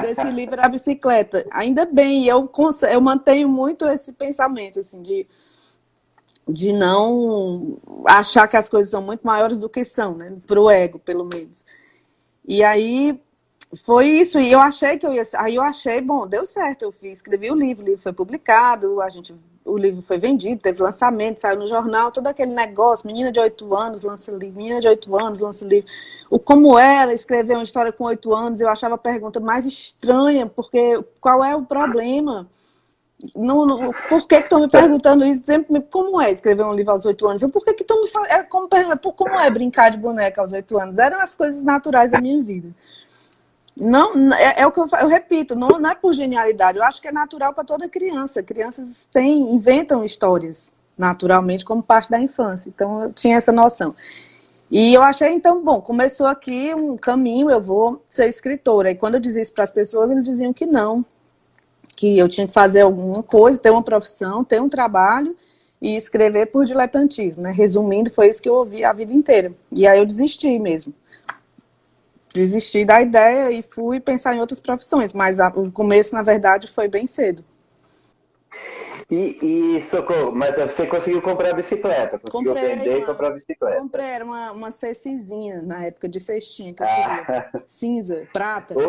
desse 0.00 0.30
livro 0.30 0.60
a 0.60 0.68
bicicleta. 0.68 1.46
Ainda 1.50 1.84
bem, 1.84 2.26
eu, 2.26 2.50
eu 2.90 3.00
mantenho 3.00 3.48
muito 3.48 3.86
esse 3.86 4.12
pensamento, 4.12 4.80
assim, 4.80 5.02
de 5.02 5.26
de 6.46 6.72
não 6.72 7.78
achar 8.06 8.46
que 8.46 8.56
as 8.56 8.68
coisas 8.68 8.90
são 8.90 9.00
muito 9.00 9.26
maiores 9.26 9.56
do 9.56 9.68
que 9.68 9.84
são, 9.84 10.14
né? 10.14 10.36
Pro 10.46 10.68
ego, 10.68 10.98
pelo 10.98 11.24
menos. 11.24 11.64
E 12.46 12.62
aí 12.62 13.18
foi 13.84 14.08
isso, 14.08 14.38
e 14.38 14.52
eu 14.52 14.60
achei 14.60 14.98
que 14.98 15.06
eu 15.06 15.12
ia. 15.12 15.22
Aí 15.36 15.54
eu 15.54 15.62
achei, 15.62 16.00
bom, 16.00 16.26
deu 16.26 16.44
certo, 16.44 16.82
eu 16.82 16.92
fiz, 16.92 17.18
escrevi 17.18 17.50
o 17.50 17.54
livro, 17.54 17.82
o 17.82 17.86
livro 17.86 18.02
foi 18.02 18.12
publicado, 18.12 19.00
a 19.00 19.08
gente, 19.08 19.34
o 19.64 19.78
livro 19.78 20.02
foi 20.02 20.18
vendido, 20.18 20.60
teve 20.60 20.82
lançamento, 20.82 21.40
saiu 21.40 21.58
no 21.58 21.66
jornal, 21.66 22.12
todo 22.12 22.26
aquele 22.26 22.52
negócio, 22.52 23.06
menina 23.06 23.32
de 23.32 23.40
oito 23.40 23.74
anos 23.74 24.02
lança 24.02 24.30
livro, 24.30 24.58
menina 24.58 24.80
de 24.80 24.88
oito 24.88 25.16
anos 25.16 25.40
lança 25.40 25.64
livro. 25.64 25.88
O 26.28 26.38
como 26.38 26.78
ela 26.78 27.14
escrever 27.14 27.54
uma 27.54 27.62
história 27.62 27.92
com 27.92 28.04
oito 28.04 28.34
anos, 28.34 28.60
eu 28.60 28.68
achava 28.68 28.96
a 28.96 28.98
pergunta 28.98 29.40
mais 29.40 29.64
estranha, 29.64 30.46
porque 30.46 31.02
qual 31.20 31.42
é 31.42 31.56
o 31.56 31.62
problema? 31.62 32.46
Não, 33.34 33.64
não, 33.64 33.90
por 34.08 34.26
que 34.26 34.34
estão 34.34 34.60
me 34.60 34.68
perguntando 34.68 35.24
isso? 35.24 35.46
Sempre, 35.46 35.80
como 35.82 36.20
é 36.20 36.30
escrever 36.30 36.64
um 36.64 36.74
livro 36.74 36.92
aos 36.92 37.06
oito 37.06 37.26
anos? 37.26 37.42
Por 37.44 37.64
que 37.64 37.70
estão 37.70 38.02
me 38.02 38.08
fazendo? 38.08 38.32
É, 38.32 38.42
como, 38.42 38.68
como 39.16 39.40
é 39.40 39.50
brincar 39.50 39.90
de 39.90 39.96
boneca 39.96 40.42
aos 40.42 40.52
oito 40.52 40.78
anos? 40.78 40.98
Eram 40.98 41.20
as 41.20 41.34
coisas 41.34 41.62
naturais 41.62 42.10
da 42.10 42.20
minha 42.20 42.42
vida. 42.42 42.68
Não, 43.80 44.32
é, 44.34 44.60
é 44.60 44.66
o 44.66 44.70
que 44.70 44.78
eu, 44.78 44.86
eu 45.00 45.08
repito, 45.08 45.56
não, 45.56 45.80
não, 45.80 45.90
é 45.90 45.94
por 45.94 46.14
genialidade. 46.14 46.78
Eu 46.78 46.84
acho 46.84 47.02
que 47.02 47.08
é 47.08 47.12
natural 47.12 47.52
para 47.52 47.64
toda 47.64 47.88
criança. 47.88 48.42
Crianças 48.42 49.08
têm, 49.10 49.52
inventam 49.52 50.04
histórias 50.04 50.72
naturalmente 50.96 51.64
como 51.64 51.82
parte 51.82 52.08
da 52.08 52.20
infância. 52.20 52.68
Então 52.68 53.02
eu 53.02 53.12
tinha 53.12 53.36
essa 53.36 53.50
noção. 53.50 53.94
E 54.70 54.94
eu 54.94 55.02
achei, 55.02 55.28
então, 55.30 55.62
bom, 55.62 55.80
começou 55.80 56.26
aqui 56.26 56.74
um 56.74 56.96
caminho, 56.96 57.50
eu 57.50 57.60
vou 57.60 58.02
ser 58.08 58.28
escritora. 58.28 58.90
E 58.90 58.94
quando 58.94 59.14
eu 59.14 59.20
dizia 59.20 59.42
isso 59.42 59.52
para 59.52 59.64
as 59.64 59.70
pessoas, 59.70 60.10
eles 60.10 60.22
diziam 60.22 60.52
que 60.52 60.66
não, 60.66 61.04
que 61.96 62.18
eu 62.18 62.28
tinha 62.28 62.46
que 62.46 62.52
fazer 62.52 62.82
alguma 62.82 63.22
coisa, 63.22 63.58
ter 63.58 63.70
uma 63.70 63.82
profissão, 63.82 64.42
ter 64.42 64.60
um 64.60 64.68
trabalho 64.68 65.36
e 65.82 65.96
escrever 65.96 66.46
por 66.46 66.64
diletantismo, 66.64 67.42
né? 67.42 67.50
Resumindo, 67.50 68.10
foi 68.10 68.28
isso 68.28 68.40
que 68.40 68.48
eu 68.48 68.54
ouvi 68.54 68.84
a 68.84 68.92
vida 68.92 69.12
inteira. 69.12 69.52
E 69.70 69.86
aí 69.86 69.98
eu 69.98 70.06
desisti 70.06 70.58
mesmo 70.58 70.94
desisti 72.34 72.84
da 72.84 73.00
ideia 73.00 73.52
e 73.52 73.62
fui 73.62 74.00
pensar 74.00 74.34
em 74.34 74.40
outras 74.40 74.58
profissões, 74.58 75.12
mas 75.12 75.38
a, 75.38 75.48
o 75.48 75.70
começo, 75.70 76.14
na 76.14 76.22
verdade, 76.22 76.66
foi 76.66 76.88
bem 76.88 77.06
cedo. 77.06 77.44
E, 79.10 79.76
e, 79.76 79.82
Socorro, 79.82 80.32
mas 80.32 80.56
você 80.56 80.86
conseguiu 80.86 81.22
comprar 81.22 81.50
a 81.50 81.54
bicicleta? 81.54 82.18
Conseguiu 82.18 82.54
comprei 82.54 82.76
vender 82.76 82.90
uma, 82.90 82.98
e 82.98 83.04
comprar 83.06 83.28
a 83.28 83.30
bicicleta? 83.30 83.78
Comprei, 83.78 84.06
era 84.06 84.24
uma, 84.24 84.50
uma 84.50 84.70
cecizinha 84.72 85.62
na 85.62 85.84
época 85.84 86.08
de 86.08 86.18
cestinha 86.18 86.74
que 86.74 86.82
eu 86.82 86.86
queria. 86.86 87.24
Ah. 87.28 87.62
Cinza, 87.68 88.26
prata. 88.32 88.74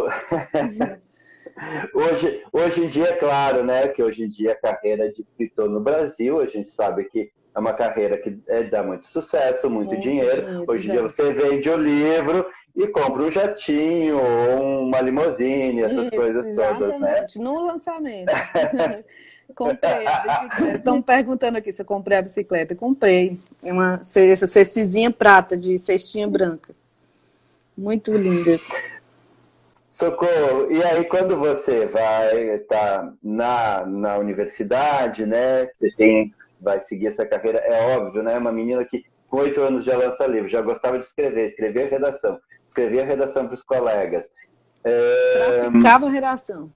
hoje, 1.94 2.44
hoje 2.52 2.86
em 2.86 2.88
dia, 2.88 3.10
é 3.10 3.14
claro, 3.14 3.64
né? 3.64 3.90
Que 3.90 4.02
hoje 4.02 4.24
em 4.24 4.30
dia 4.30 4.54
a 4.54 4.56
carreira 4.56 5.12
de 5.12 5.22
escritor 5.22 5.70
no 5.70 5.82
Brasil, 5.82 6.40
a 6.40 6.48
gente 6.48 6.72
sabe 6.72 7.04
que 7.04 7.30
é 7.54 7.60
uma 7.60 7.74
carreira 7.74 8.18
que 8.18 8.40
é, 8.48 8.64
dá 8.64 8.82
muito 8.82 9.06
sucesso, 9.06 9.70
muito, 9.70 9.90
muito 9.90 10.02
dinheiro. 10.02 10.46
dinheiro. 10.46 10.66
Hoje 10.68 10.88
em 10.88 10.92
dia 10.92 11.02
você 11.02 11.34
vende 11.34 11.70
o 11.70 11.78
livro 11.78 12.46
e 12.76 12.88
compra 12.88 13.24
um 13.24 13.32
jatinho 13.32 14.18
ou 14.18 14.82
uma 14.84 15.00
limousine, 15.00 15.82
essas 15.82 16.08
Isso, 16.08 16.16
coisas 16.16 16.46
exatamente. 16.46 16.80
todas, 16.80 17.00
né? 17.00 17.26
No 17.38 17.66
lançamento. 17.66 18.32
comprei 19.56 20.06
a 20.06 20.20
bicicleta. 20.20 20.78
Estão 20.78 21.02
perguntando 21.02 21.58
aqui 21.58 21.72
se 21.72 21.82
eu 21.82 21.86
comprei 21.86 22.18
a 22.18 22.22
bicicleta. 22.22 22.76
Comprei. 22.76 23.40
É 23.64 23.72
uma, 23.72 24.02
essa 24.16 24.48
cecizinha 24.48 25.10
prata 25.10 25.56
de 25.56 25.78
cestinha 25.78 26.28
branca. 26.28 26.76
Muito 27.78 28.14
linda. 28.14 28.58
Socorro, 29.90 30.70
e 30.70 30.84
aí 30.84 31.06
quando 31.06 31.38
você 31.38 31.86
vai 31.86 32.56
estar 32.56 33.04
tá 33.04 33.14
na, 33.24 33.86
na 33.86 34.18
universidade, 34.18 35.26
né? 35.26 35.68
Você 35.68 35.90
tem, 35.96 36.34
vai 36.60 36.82
seguir 36.82 37.08
essa 37.08 37.26
carreira, 37.26 37.60
é 37.60 37.96
óbvio, 37.96 38.22
né? 38.22 38.38
Uma 38.38 38.52
menina 38.52 38.84
que 38.84 39.06
com 39.30 39.38
oito 39.38 39.62
anos 39.62 39.86
já 39.86 39.98
lança 39.98 40.28
livro, 40.28 40.50
já 40.50 40.62
gostava 40.62 41.00
de 41.00 41.06
escrever, 41.06 41.46
escrevia 41.46 41.88
redação 41.88 42.38
escrevia 42.76 43.04
a 43.04 43.06
redação 43.06 43.46
para 43.46 43.54
os 43.54 43.64
colegas. 43.64 44.30
É... 44.84 45.62
Traficava 45.62 46.06
a 46.06 46.10
redação. 46.10 46.74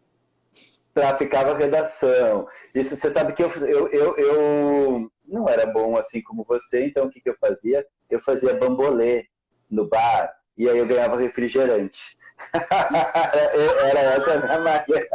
Traficava 0.93 1.51
a 1.51 1.57
redação. 1.57 2.47
Isso, 2.73 2.95
você 2.95 3.13
sabe 3.13 3.33
que 3.33 3.43
eu, 3.43 3.49
eu, 3.49 3.87
eu, 3.89 4.17
eu 4.17 5.11
não 5.27 5.47
era 5.47 5.65
bom 5.65 5.97
assim 5.97 6.21
como 6.21 6.45
você, 6.45 6.85
então 6.85 7.05
o 7.05 7.09
que, 7.09 7.19
que 7.19 7.29
eu 7.29 7.35
fazia? 7.39 7.85
Eu 8.09 8.19
fazia 8.21 8.53
bambolê 8.53 9.25
no 9.69 9.87
bar 9.87 10.33
e 10.57 10.69
aí 10.69 10.77
eu 10.77 10.87
ganhava 10.87 11.17
refrigerante. 11.17 12.17
era 12.53 13.99
essa 13.99 14.33
a 14.33 14.39
minha 14.39 14.59
maneira. 14.59 15.09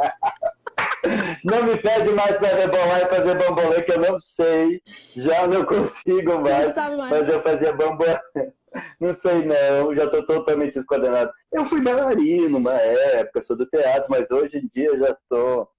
Não 1.43 1.63
me 1.63 1.77
pede 1.77 2.11
mais 2.11 2.37
para 2.37 2.55
rebolar 2.55 3.01
e 3.01 3.05
fazer 3.07 3.35
bambolê, 3.35 3.81
que 3.81 3.91
eu 3.91 3.99
não 3.99 4.19
sei, 4.19 4.81
já 5.15 5.45
não 5.45 5.65
consigo 5.65 6.39
mais, 6.39 6.73
mas 7.09 7.29
eu 7.29 7.41
fazia 7.41 7.73
bambolê. 7.73 8.19
Não 8.99 9.13
sei 9.13 9.45
não, 9.45 9.95
já 9.95 10.05
estou 10.05 10.25
totalmente 10.25 10.73
descoordenado. 10.73 11.31
Eu 11.51 11.65
fui 11.65 11.81
bailarino 11.81 12.57
uma 12.57 12.73
época, 12.73 13.41
sou 13.41 13.55
do 13.55 13.65
teatro, 13.65 14.07
mas 14.09 14.29
hoje 14.29 14.57
em 14.57 14.69
dia 14.73 14.97
já 14.97 15.11
estou. 15.11 15.69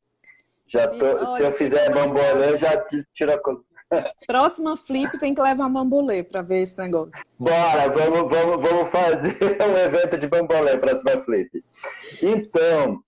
Já 0.69 0.89
tô, 0.89 1.07
Olha, 1.07 1.37
se 1.37 1.43
eu 1.43 1.53
fizer 1.53 1.93
bambolê, 1.93 2.59
já 2.59 2.85
tiro 3.15 3.33
a 3.33 3.39
coisa. 3.39 3.63
Próxima 4.27 4.77
flip 4.77 5.17
tem 5.19 5.33
que 5.33 5.41
levar 5.41 5.69
bambolê 5.69 6.25
para 6.25 6.43
ver 6.43 6.63
esse 6.63 6.77
negócio. 6.77 7.13
Bora, 7.39 7.89
vamos, 7.89 8.29
vamos, 8.29 8.69
vamos 8.69 8.91
fazer 8.91 9.37
um 9.63 9.77
evento 9.77 10.19
de 10.19 10.27
bambolê, 10.27 10.77
próxima 10.77 11.23
flip. 11.25 11.65
Então, 12.21 13.01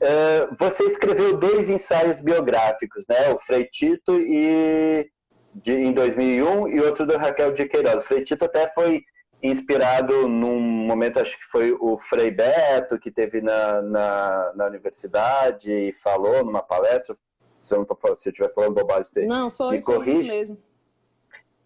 é, 0.00 0.46
você 0.58 0.84
escreveu 0.84 1.38
dois 1.38 1.70
ensaios 1.70 2.20
biográficos, 2.20 3.06
né? 3.08 3.30
O 3.30 3.38
Frei 3.38 3.64
Tito 3.64 4.20
e 4.20 5.10
de, 5.54 5.72
em 5.72 5.92
2001 5.92 6.68
e 6.68 6.80
outro 6.80 7.06
do 7.06 7.16
Raquel 7.16 7.52
de 7.52 7.66
Queiroz. 7.66 7.96
O 7.96 8.06
Frei 8.06 8.24
Tito 8.24 8.44
até 8.44 8.70
foi 8.72 9.02
inspirado 9.42 10.28
num 10.28 10.60
momento, 10.60 11.18
acho 11.18 11.38
que 11.38 11.44
foi 11.44 11.72
o 11.72 11.98
Frei 11.98 12.30
Beto, 12.30 12.98
que 12.98 13.10
teve 13.10 13.40
na, 13.40 13.80
na, 13.80 14.52
na 14.54 14.66
universidade 14.66 15.70
e 15.70 15.92
falou 15.94 16.44
numa 16.44 16.62
palestra. 16.62 17.16
Se 17.62 17.74
eu 17.74 17.78
não 17.78 18.14
estiver 18.14 18.52
falando 18.54 18.74
bobagem, 18.74 19.06
você 19.06 19.26
não, 19.26 19.50
foi, 19.50 19.76
me 19.76 19.82
corrige. 19.82 20.12
Foi 20.12 20.20
isso 20.20 20.30
mesmo. 20.30 20.58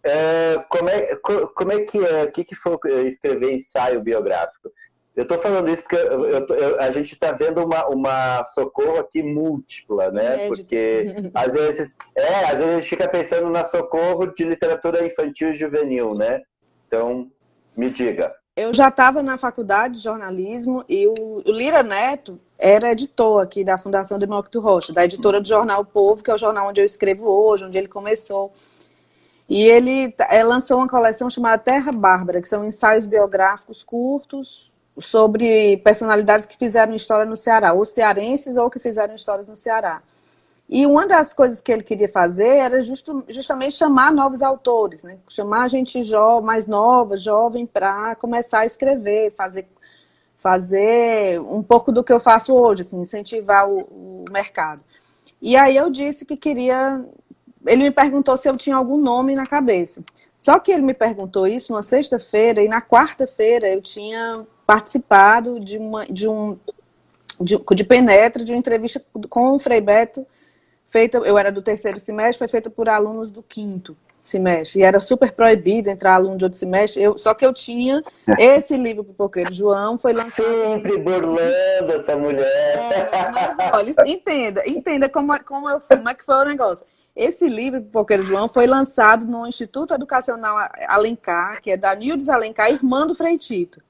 É, 0.03 0.59
como, 0.69 0.89
é, 0.89 1.17
como 1.55 1.73
é 1.73 1.81
que 1.81 2.05
é? 2.05 2.25
O 2.25 2.31
que, 2.31 2.45
que 2.45 2.55
foi 2.55 2.77
escrever 3.09 3.55
ensaio 3.55 4.03
biográfico? 4.03 4.71
Eu 5.17 5.23
estou 5.23 5.39
falando 5.39 5.71
isso 5.71 5.83
porque 5.83 5.95
eu, 5.95 6.25
eu, 6.27 6.47
eu, 6.49 6.81
a 6.81 6.91
gente 6.91 7.15
está 7.15 7.31
vendo 7.31 7.65
uma, 7.65 7.87
uma 7.87 8.45
socorro 8.47 8.99
aqui 8.99 9.23
múltipla, 9.23 10.11
né? 10.11 10.49
Porque 10.49 11.07
às 11.33 11.53
vezes, 11.53 11.97
é, 12.17 12.45
às 12.47 12.59
vezes 12.59 12.73
a 12.73 12.75
gente 12.75 12.89
fica 12.89 13.09
pensando 13.09 13.49
na 13.49 13.65
socorro 13.65 14.27
de 14.27 14.45
literatura 14.45 15.07
infantil 15.07 15.51
e 15.51 15.55
juvenil, 15.55 16.15
né? 16.15 16.43
Então, 16.89 17.31
me 17.77 17.91
diga. 17.91 18.35
Eu 18.57 18.73
já 18.73 18.89
estava 18.89 19.23
na 19.23 19.37
faculdade 19.37 19.95
de 19.95 20.01
jornalismo 20.01 20.85
e 20.89 21.07
o, 21.09 21.15
o, 21.45 21.51
Lira 21.51 21.83
Neto 21.83 22.41
era 22.57 22.93
editor 22.93 23.43
aqui 23.43 23.65
da 23.65 23.77
Fundação 23.77 24.17
Demócrito 24.17 24.61
Rocha, 24.61 24.93
da 24.93 25.05
editora 25.05 25.41
do 25.41 25.49
jornal 25.49 25.81
o 25.81 25.85
Povo, 25.85 26.23
que 26.23 26.31
é 26.31 26.35
o 26.35 26.39
jornal 26.39 26.69
onde 26.69 26.81
eu 26.81 26.85
escrevo 26.85 27.29
hoje, 27.29 27.65
onde 27.65 27.77
ele 27.77 27.89
começou. 27.89 28.53
E 29.49 29.63
ele 29.63 30.15
é, 30.31 30.45
lançou 30.45 30.79
uma 30.79 30.89
coleção 30.89 31.29
chamada 31.29 31.59
Terra 31.59 31.91
Bárbara, 31.91 32.41
que 32.41 32.49
são 32.49 32.65
ensaios 32.65 33.07
biográficos 33.07 33.83
curtos 33.83 34.73
sobre 34.99 35.79
personalidades 35.79 36.47
que 36.47 36.57
fizeram 36.57 36.95
história 36.95 37.27
no 37.27 37.37
Ceará, 37.37 37.73
ou 37.73 37.85
cearenses 37.85 38.57
ou 38.57 38.71
que 38.71 38.79
fizeram 38.79 39.17
histórias 39.17 39.49
no 39.49 39.57
Ceará. 39.57 40.01
E 40.69 40.87
uma 40.87 41.07
das 41.07 41.35
coisas 41.35 41.61
que 41.61 41.71
ele 41.71 41.83
queria 41.83 42.09
fazer 42.09 42.49
era 42.49 42.81
justo, 42.81 43.23
justamente 43.29 43.75
chamar 43.75 44.13
novos 44.13 44.43
autores, 44.43 45.03
né? 45.03 45.19
chamar 45.29 45.69
gente 45.69 46.03
jo 46.03 46.41
mais 46.41 46.67
nova, 46.67 47.17
jovem, 47.17 47.67
para 47.67 48.15
começar 48.17 48.61
a 48.61 48.67
escrever, 48.67 49.31
fazer, 49.33 49.69
fazer 50.39 51.41
um 51.41 51.63
pouco 51.63 51.93
do 51.93 52.03
que 52.03 52.13
eu 52.13 52.19
faço 52.19 52.55
hoje, 52.55 52.81
assim, 52.81 52.99
incentivar 52.99 53.69
o, 53.69 53.81
o 53.81 54.25
mercado. 54.33 54.83
E 55.41 55.55
aí 55.55 55.77
eu 55.77 55.91
disse 55.91 56.25
que 56.25 56.37
queria. 56.37 57.05
Ele 57.67 57.85
me 57.85 57.91
perguntou 57.91 58.37
se 58.37 58.49
eu 58.49 58.57
tinha 58.57 58.77
algum 58.77 58.99
nome 58.99 59.35
na 59.35 59.47
cabeça. 59.47 60.03
Só 60.39 60.59
que 60.59 60.71
ele 60.71 60.83
me 60.83 60.93
perguntou 60.93 61.47
isso 61.47 61.73
numa 61.73 61.83
sexta-feira, 61.83 62.63
e 62.63 62.69
na 62.69 62.81
quarta-feira 62.81 63.69
eu 63.69 63.81
tinha 63.81 64.47
participado 64.67 65.61
de, 65.61 65.79
uma, 65.79 66.07
de 66.07 66.29
um 66.29 66.59
de, 67.41 67.59
de 67.59 67.85
Penetra, 67.85 68.45
de 68.45 68.53
uma 68.53 68.59
entrevista 68.59 69.03
com 69.29 69.53
o 69.53 69.59
Frei 69.59 69.81
Beto 69.81 70.27
feita, 70.87 71.19
eu 71.19 71.39
era 71.39 71.51
do 71.51 71.63
terceiro 71.63 71.99
semestre, 71.99 72.39
foi 72.39 72.49
feita 72.49 72.71
por 72.71 72.89
alunos 72.89 73.31
do 73.31 73.43
quinto 73.43 73.97
semestre. 74.21 74.81
E 74.81 74.83
era 74.83 74.99
super 75.01 75.33
proibido 75.33 75.91
entrar 75.91 76.15
aluno 76.15 76.37
de 76.37 76.45
outro 76.45 76.59
semestre. 76.59 77.03
Eu, 77.03 77.19
só 77.19 77.35
que 77.35 77.45
eu 77.45 77.53
tinha 77.53 78.03
esse 78.39 78.77
livro 78.77 79.05
Pipoqueiro 79.05 79.53
João, 79.53 79.99
foi 79.99 80.13
lançado. 80.13 80.47
Sempre 80.47 80.97
burlando 80.99 81.93
essa 81.93 82.17
mulher. 82.17 83.09
É, 83.13 83.31
mas, 83.31 83.73
olha, 83.75 83.95
entenda, 84.07 84.63
entenda 84.67 85.09
como, 85.09 85.33
é, 85.35 85.39
como, 85.41 85.69
eu, 85.69 85.81
como 85.81 86.09
é 86.09 86.15
que 86.15 86.25
foi 86.25 86.37
o 86.37 86.45
negócio. 86.45 86.87
Esse 87.15 87.49
livro, 87.49 87.81
Pipoqueiro 87.81 88.25
João, 88.25 88.49
foi 88.49 88.67
lançado 88.67 89.25
no 89.25 89.47
Instituto 89.47 89.95
Educacional 89.95 90.57
Alencar, 90.89 91.63
que 91.63 91.71
é 91.71 91.77
da 91.77 91.95
Nildes 91.95 92.29
Alencar, 92.29 92.71
irmã 92.71 93.07
do 93.07 93.15
Freitito 93.15 93.81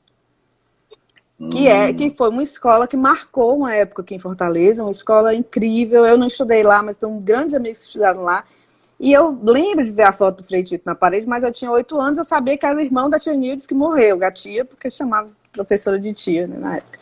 que 1.51 1.69
é 1.69 1.93
que 1.93 2.11
foi 2.11 2.29
uma 2.29 2.43
escola 2.43 2.87
que 2.87 2.97
marcou 2.97 3.57
uma 3.59 3.75
época 3.75 4.03
aqui 4.03 4.15
em 4.15 4.19
Fortaleza, 4.19 4.83
uma 4.83 4.91
escola 4.91 5.35
incrível. 5.35 6.07
Eu 6.07 6.17
não 6.17 6.27
estudei 6.27 6.63
lá, 6.63 6.83
mas 6.83 6.97
tenho 6.97 7.13
grandes 7.19 7.55
amigos 7.55 7.79
que 7.79 7.87
estudaram 7.87 8.23
lá. 8.23 8.45
E 8.99 9.13
eu 9.13 9.37
lembro 9.43 9.85
de 9.85 9.91
ver 9.91 10.05
a 10.05 10.13
foto 10.13 10.39
do 10.39 10.45
Frei 10.45 10.63
Tito 10.63 10.85
na 10.87 10.95
parede, 10.95 11.27
mas 11.27 11.43
eu 11.43 11.53
tinha 11.53 11.71
oito 11.71 11.99
anos, 11.99 12.19
eu 12.19 12.25
sabia 12.25 12.57
que 12.57 12.65
era 12.65 12.79
o 12.79 12.81
irmão 12.81 13.11
da 13.11 13.19
tia 13.19 13.35
Nildes 13.35 13.67
que 13.67 13.75
morreu, 13.75 14.25
a 14.25 14.31
tia, 14.31 14.65
porque 14.65 14.91
chamava 14.91 15.29
professora 15.53 15.99
de 15.99 16.13
tia 16.13 16.47
né, 16.47 16.57
na 16.59 16.77
época. 16.77 16.99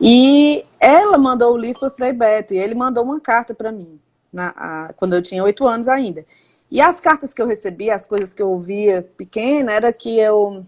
E 0.00 0.64
ela 0.78 1.16
mandou 1.16 1.52
o 1.52 1.56
livro 1.56 1.80
para 1.80 1.88
o 1.88 1.90
Frei 1.90 2.12
Beto, 2.12 2.54
e 2.54 2.58
ele 2.58 2.74
mandou 2.74 3.02
uma 3.02 3.18
carta 3.18 3.54
para 3.54 3.72
mim, 3.72 3.98
na, 4.32 4.52
a, 4.56 4.92
quando 4.94 5.14
eu 5.14 5.22
tinha 5.22 5.42
oito 5.42 5.66
anos 5.66 5.88
ainda. 5.88 6.24
E 6.70 6.80
as 6.80 7.00
cartas 7.00 7.34
que 7.34 7.42
eu 7.42 7.46
recebia, 7.46 7.94
as 7.94 8.06
coisas 8.06 8.32
que 8.32 8.40
eu 8.40 8.48
ouvia 8.48 9.06
pequena, 9.16 9.72
era 9.72 9.92
que 9.92 10.18
eu. 10.18 10.64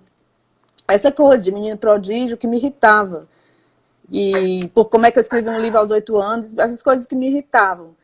Essa 0.86 1.10
coisa 1.10 1.42
de 1.42 1.52
menino 1.52 1.76
prodígio 1.76 2.36
que 2.36 2.46
me 2.46 2.58
irritava. 2.58 3.26
E 4.10 4.68
por 4.74 4.86
como 4.86 5.06
é 5.06 5.10
que 5.10 5.18
eu 5.18 5.22
escrevi 5.22 5.48
um 5.48 5.60
livro 5.60 5.78
aos 5.78 5.90
oito 5.90 6.18
anos, 6.18 6.56
essas 6.58 6.82
coisas 6.82 7.06
que 7.06 7.14
me 7.14 7.28
irritavam. 7.28 7.94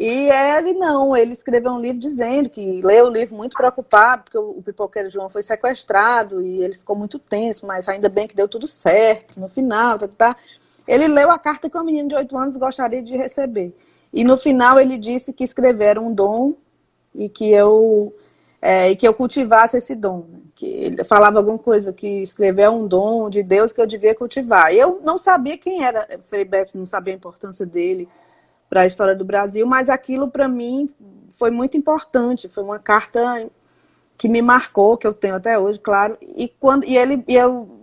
E 0.00 0.30
ele 0.30 0.74
não, 0.74 1.16
ele 1.16 1.32
escreveu 1.32 1.72
um 1.72 1.80
livro 1.80 1.98
dizendo 1.98 2.48
que 2.48 2.80
leu 2.82 3.06
o 3.06 3.10
livro 3.10 3.34
muito 3.34 3.56
preocupado, 3.56 4.22
porque 4.22 4.38
o, 4.38 4.62
pipoqueiro 4.62 5.10
João 5.10 5.28
foi 5.28 5.42
sequestrado 5.42 6.40
e 6.40 6.62
ele 6.62 6.74
ficou 6.74 6.94
muito 6.94 7.18
tenso, 7.18 7.66
mas 7.66 7.88
ainda 7.88 8.08
bem 8.08 8.28
que 8.28 8.36
deu 8.36 8.46
tudo 8.46 8.68
certo 8.68 9.40
no 9.40 9.48
final, 9.48 9.98
tá, 9.98 10.06
tá. 10.06 10.36
Ele 10.86 11.08
leu 11.08 11.32
a 11.32 11.38
carta 11.38 11.68
que 11.68 11.76
um 11.76 11.82
menino 11.82 12.08
de 12.10 12.14
oito 12.14 12.36
anos 12.38 12.56
gostaria 12.56 13.02
de 13.02 13.16
receber. 13.16 13.74
E 14.12 14.22
no 14.22 14.38
final 14.38 14.78
ele 14.78 14.96
disse 14.96 15.32
que 15.32 15.42
escrever 15.42 15.86
era 15.86 16.00
um 16.00 16.14
dom 16.14 16.54
e 17.12 17.28
que 17.28 17.50
eu 17.50 18.14
é, 18.60 18.90
e 18.90 18.96
que 18.96 19.06
eu 19.06 19.14
cultivasse 19.14 19.76
esse 19.76 19.94
dom. 19.94 20.26
Né? 20.28 20.38
Que 20.54 20.66
ele 20.66 21.04
falava 21.04 21.38
alguma 21.38 21.58
coisa 21.58 21.92
que 21.92 22.22
escrever 22.22 22.62
é 22.62 22.70
um 22.70 22.86
dom 22.86 23.30
de 23.30 23.42
Deus 23.42 23.72
que 23.72 23.80
eu 23.80 23.86
devia 23.86 24.14
cultivar. 24.14 24.72
Eu 24.74 25.00
não 25.04 25.18
sabia 25.18 25.56
quem 25.56 25.84
era 25.84 26.06
Frei 26.24 26.44
Beto, 26.44 26.76
não 26.76 26.86
sabia 26.86 27.14
a 27.14 27.16
importância 27.16 27.64
dele 27.64 28.08
para 28.68 28.82
a 28.82 28.86
história 28.86 29.14
do 29.14 29.24
Brasil, 29.24 29.66
mas 29.66 29.88
aquilo 29.88 30.28
para 30.28 30.46
mim 30.48 30.90
foi 31.30 31.50
muito 31.50 31.76
importante, 31.76 32.48
foi 32.48 32.62
uma 32.62 32.78
carta 32.78 33.48
que 34.16 34.28
me 34.28 34.42
marcou, 34.42 34.96
que 34.96 35.06
eu 35.06 35.14
tenho 35.14 35.36
até 35.36 35.58
hoje, 35.58 35.78
claro. 35.78 36.18
E 36.20 36.48
quando 36.48 36.84
e 36.84 36.96
ele 36.96 37.24
e 37.26 37.34
eu 37.34 37.78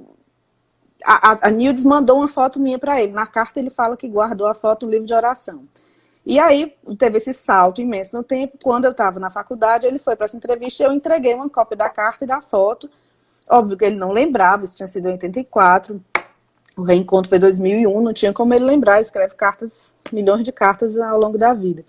a, 1.03 1.47
a 1.47 1.51
Nildes 1.51 1.83
mandou 1.83 2.17
uma 2.17 2.27
foto 2.27 2.59
minha 2.59 2.79
para 2.79 3.01
ele. 3.01 3.13
Na 3.13 3.25
carta 3.25 3.59
ele 3.59 3.69
fala 3.69 3.97
que 3.97 4.07
guardou 4.07 4.47
a 4.47 4.53
foto 4.53 4.85
no 4.85 4.91
livro 4.91 5.07
de 5.07 5.13
oração. 5.13 5.63
E 6.25 6.39
aí 6.39 6.75
teve 6.97 7.17
esse 7.17 7.33
salto 7.33 7.81
imenso 7.81 8.15
no 8.17 8.23
tempo. 8.23 8.57
Quando 8.63 8.85
eu 8.85 8.91
estava 8.91 9.19
na 9.19 9.29
faculdade, 9.29 9.85
ele 9.85 9.99
foi 9.99 10.15
para 10.15 10.25
essa 10.25 10.35
entrevista 10.35 10.81
e 10.81 10.85
eu 10.85 10.91
entreguei 10.91 11.35
uma 11.35 11.49
cópia 11.49 11.77
da 11.77 11.89
carta 11.89 12.23
e 12.23 12.27
da 12.27 12.41
foto. 12.41 12.89
Óbvio 13.47 13.77
que 13.77 13.85
ele 13.85 13.95
não 13.95 14.11
lembrava, 14.11 14.63
isso 14.63 14.75
tinha 14.75 14.87
sido 14.87 15.07
em 15.07 15.11
84. 15.11 16.01
O 16.75 16.81
reencontro 16.81 17.29
foi 17.29 17.37
2001, 17.37 18.01
não 18.01 18.11
tinha 18.11 18.33
como 18.33 18.53
ele 18.53 18.65
lembrar, 18.65 18.99
escreve 18.99 19.35
cartas, 19.35 19.93
milhões 20.11 20.43
de 20.43 20.51
cartas 20.51 20.97
ao 20.97 21.19
longo 21.19 21.37
da 21.37 21.53
vida. 21.53 21.85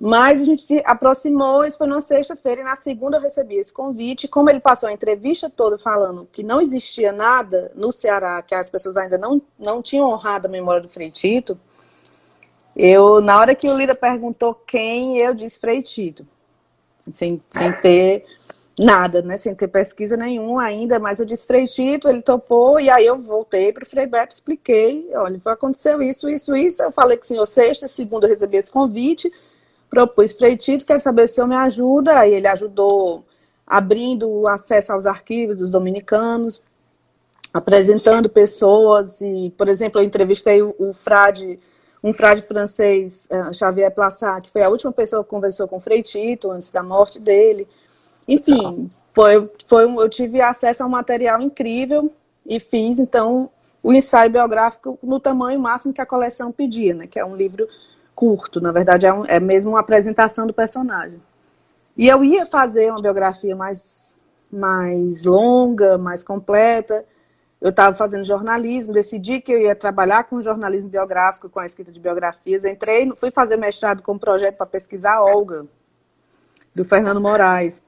Mas 0.00 0.40
a 0.40 0.44
gente 0.46 0.62
se 0.62 0.82
aproximou, 0.86 1.62
isso 1.62 1.76
foi 1.76 1.86
numa 1.86 2.00
sexta-feira, 2.00 2.62
e 2.62 2.64
na 2.64 2.74
segunda 2.74 3.18
eu 3.18 3.20
recebi 3.20 3.56
esse 3.56 3.70
convite. 3.70 4.26
Como 4.26 4.48
ele 4.48 4.58
passou 4.58 4.88
a 4.88 4.92
entrevista 4.92 5.50
toda 5.50 5.76
falando 5.76 6.26
que 6.32 6.42
não 6.42 6.58
existia 6.58 7.12
nada 7.12 7.70
no 7.74 7.92
Ceará, 7.92 8.40
que 8.40 8.54
as 8.54 8.70
pessoas 8.70 8.96
ainda 8.96 9.18
não, 9.18 9.42
não 9.58 9.82
tinham 9.82 10.10
honrado 10.10 10.48
a 10.48 10.50
memória 10.50 10.80
do 10.80 10.88
Frei 10.88 11.08
Tito, 11.08 11.60
eu, 12.76 13.20
na 13.20 13.38
hora 13.38 13.54
que 13.54 13.68
o 13.68 13.76
Lira 13.76 13.94
perguntou 13.94 14.54
quem, 14.54 15.18
eu 15.18 15.34
disse 15.34 15.58
Frei 15.58 15.82
Tito. 15.82 16.26
Sem, 17.10 17.42
sem 17.50 17.72
ter 17.72 18.24
nada, 18.78 19.22
né? 19.22 19.36
Sem 19.36 19.54
ter 19.54 19.68
pesquisa 19.68 20.16
nenhuma 20.16 20.62
ainda, 20.62 20.98
mas 20.98 21.20
eu 21.20 21.26
disse 21.26 21.46
Frei 21.46 21.66
Tito, 21.66 22.08
ele 22.08 22.22
topou, 22.22 22.80
e 22.80 22.88
aí 22.88 23.06
eu 23.06 23.18
voltei 23.18 23.72
para 23.72 23.84
o 23.84 23.86
Frei 23.86 24.06
Beto, 24.06 24.34
expliquei, 24.34 25.10
olha, 25.14 25.40
aconteceu 25.46 26.00
isso, 26.00 26.28
isso, 26.28 26.54
isso, 26.54 26.82
eu 26.82 26.90
falei 26.90 27.16
que 27.16 27.26
senhor 27.26 27.46
sexta, 27.46 27.88
segunda 27.88 28.26
eu 28.26 28.30
recebi 28.30 28.56
esse 28.56 28.70
convite, 28.70 29.32
propus 29.88 30.32
Frei 30.32 30.56
Tito, 30.56 30.86
quer 30.86 31.00
saber 31.00 31.28
se 31.28 31.32
o 31.32 31.34
senhor 31.36 31.48
me 31.48 31.56
ajuda, 31.56 32.18
aí 32.18 32.32
ele 32.32 32.46
ajudou 32.46 33.24
abrindo 33.66 34.28
o 34.28 34.48
acesso 34.48 34.92
aos 34.92 35.06
arquivos 35.06 35.56
dos 35.56 35.70
dominicanos, 35.70 36.62
apresentando 37.52 38.28
pessoas, 38.28 39.20
e, 39.20 39.52
por 39.56 39.68
exemplo, 39.68 40.00
eu 40.00 40.04
entrevistei 40.04 40.62
o, 40.62 40.74
o 40.78 40.94
frade, 40.94 41.58
um 42.02 42.12
frade 42.12 42.42
francês, 42.42 43.28
uh, 43.30 43.52
Xavier 43.52 43.90
Plassat, 43.94 44.42
que 44.42 44.50
foi 44.50 44.62
a 44.62 44.68
última 44.68 44.92
pessoa 44.92 45.22
que 45.22 45.30
conversou 45.30 45.68
com 45.68 45.76
o 45.76 45.80
Frei 45.80 46.02
Tito 46.02 46.50
antes 46.50 46.70
da 46.70 46.82
morte 46.82 47.18
dele, 47.20 47.68
enfim, 48.26 48.88
foi, 49.12 49.50
foi, 49.66 49.84
eu 49.84 50.08
tive 50.08 50.40
acesso 50.40 50.82
a 50.82 50.86
um 50.86 50.90
material 50.90 51.40
incrível 51.40 52.12
e 52.46 52.60
fiz, 52.60 52.98
então, 52.98 53.50
o 53.82 53.92
ensaio 53.92 54.30
biográfico 54.30 54.98
no 55.02 55.18
tamanho 55.18 55.58
máximo 55.58 55.92
que 55.92 56.00
a 56.00 56.06
coleção 56.06 56.52
pedia, 56.52 56.94
né? 56.94 57.06
Que 57.06 57.18
é 57.18 57.24
um 57.24 57.34
livro 57.34 57.66
curto, 58.14 58.60
na 58.60 58.70
verdade, 58.70 59.06
é, 59.06 59.12
um, 59.12 59.24
é 59.24 59.40
mesmo 59.40 59.72
uma 59.72 59.80
apresentação 59.80 60.46
do 60.46 60.52
personagem. 60.52 61.20
E 61.96 62.06
eu 62.06 62.22
ia 62.22 62.46
fazer 62.46 62.90
uma 62.90 63.02
biografia 63.02 63.56
mais, 63.56 64.18
mais 64.50 65.24
longa, 65.24 65.98
mais 65.98 66.22
completa. 66.22 67.04
Eu 67.60 67.70
estava 67.70 67.94
fazendo 67.94 68.24
jornalismo, 68.24 68.94
decidi 68.94 69.40
que 69.40 69.52
eu 69.52 69.60
ia 69.60 69.74
trabalhar 69.74 70.24
com 70.24 70.40
jornalismo 70.40 70.90
biográfico, 70.90 71.50
com 71.50 71.60
a 71.60 71.66
escrita 71.66 71.92
de 71.92 72.00
biografias. 72.00 72.64
Entrei, 72.64 73.10
fui 73.14 73.30
fazer 73.30 73.58
mestrado 73.58 74.02
com 74.02 74.12
um 74.12 74.18
projeto 74.18 74.56
para 74.56 74.66
pesquisar 74.66 75.20
Olga, 75.20 75.66
do 76.74 76.84
Fernando 76.84 77.20
Moraes. 77.20 77.82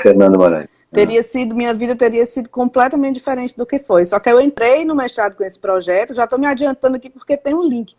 Fernando 0.00 0.38
Moraes. 0.38 0.68
Teria 0.90 1.22
sido, 1.22 1.54
minha 1.54 1.72
vida 1.72 1.96
teria 1.96 2.24
sido 2.24 2.48
completamente 2.48 3.14
diferente 3.14 3.56
do 3.56 3.66
que 3.66 3.78
foi. 3.78 4.04
Só 4.04 4.18
que 4.18 4.30
eu 4.30 4.40
entrei 4.40 4.84
no 4.84 4.94
mestrado 4.94 5.36
com 5.36 5.44
esse 5.44 5.58
projeto, 5.58 6.14
já 6.14 6.24
estou 6.24 6.38
me 6.38 6.46
adiantando 6.46 6.96
aqui 6.96 7.10
porque 7.10 7.36
tem 7.36 7.54
um 7.54 7.62
link. 7.62 7.94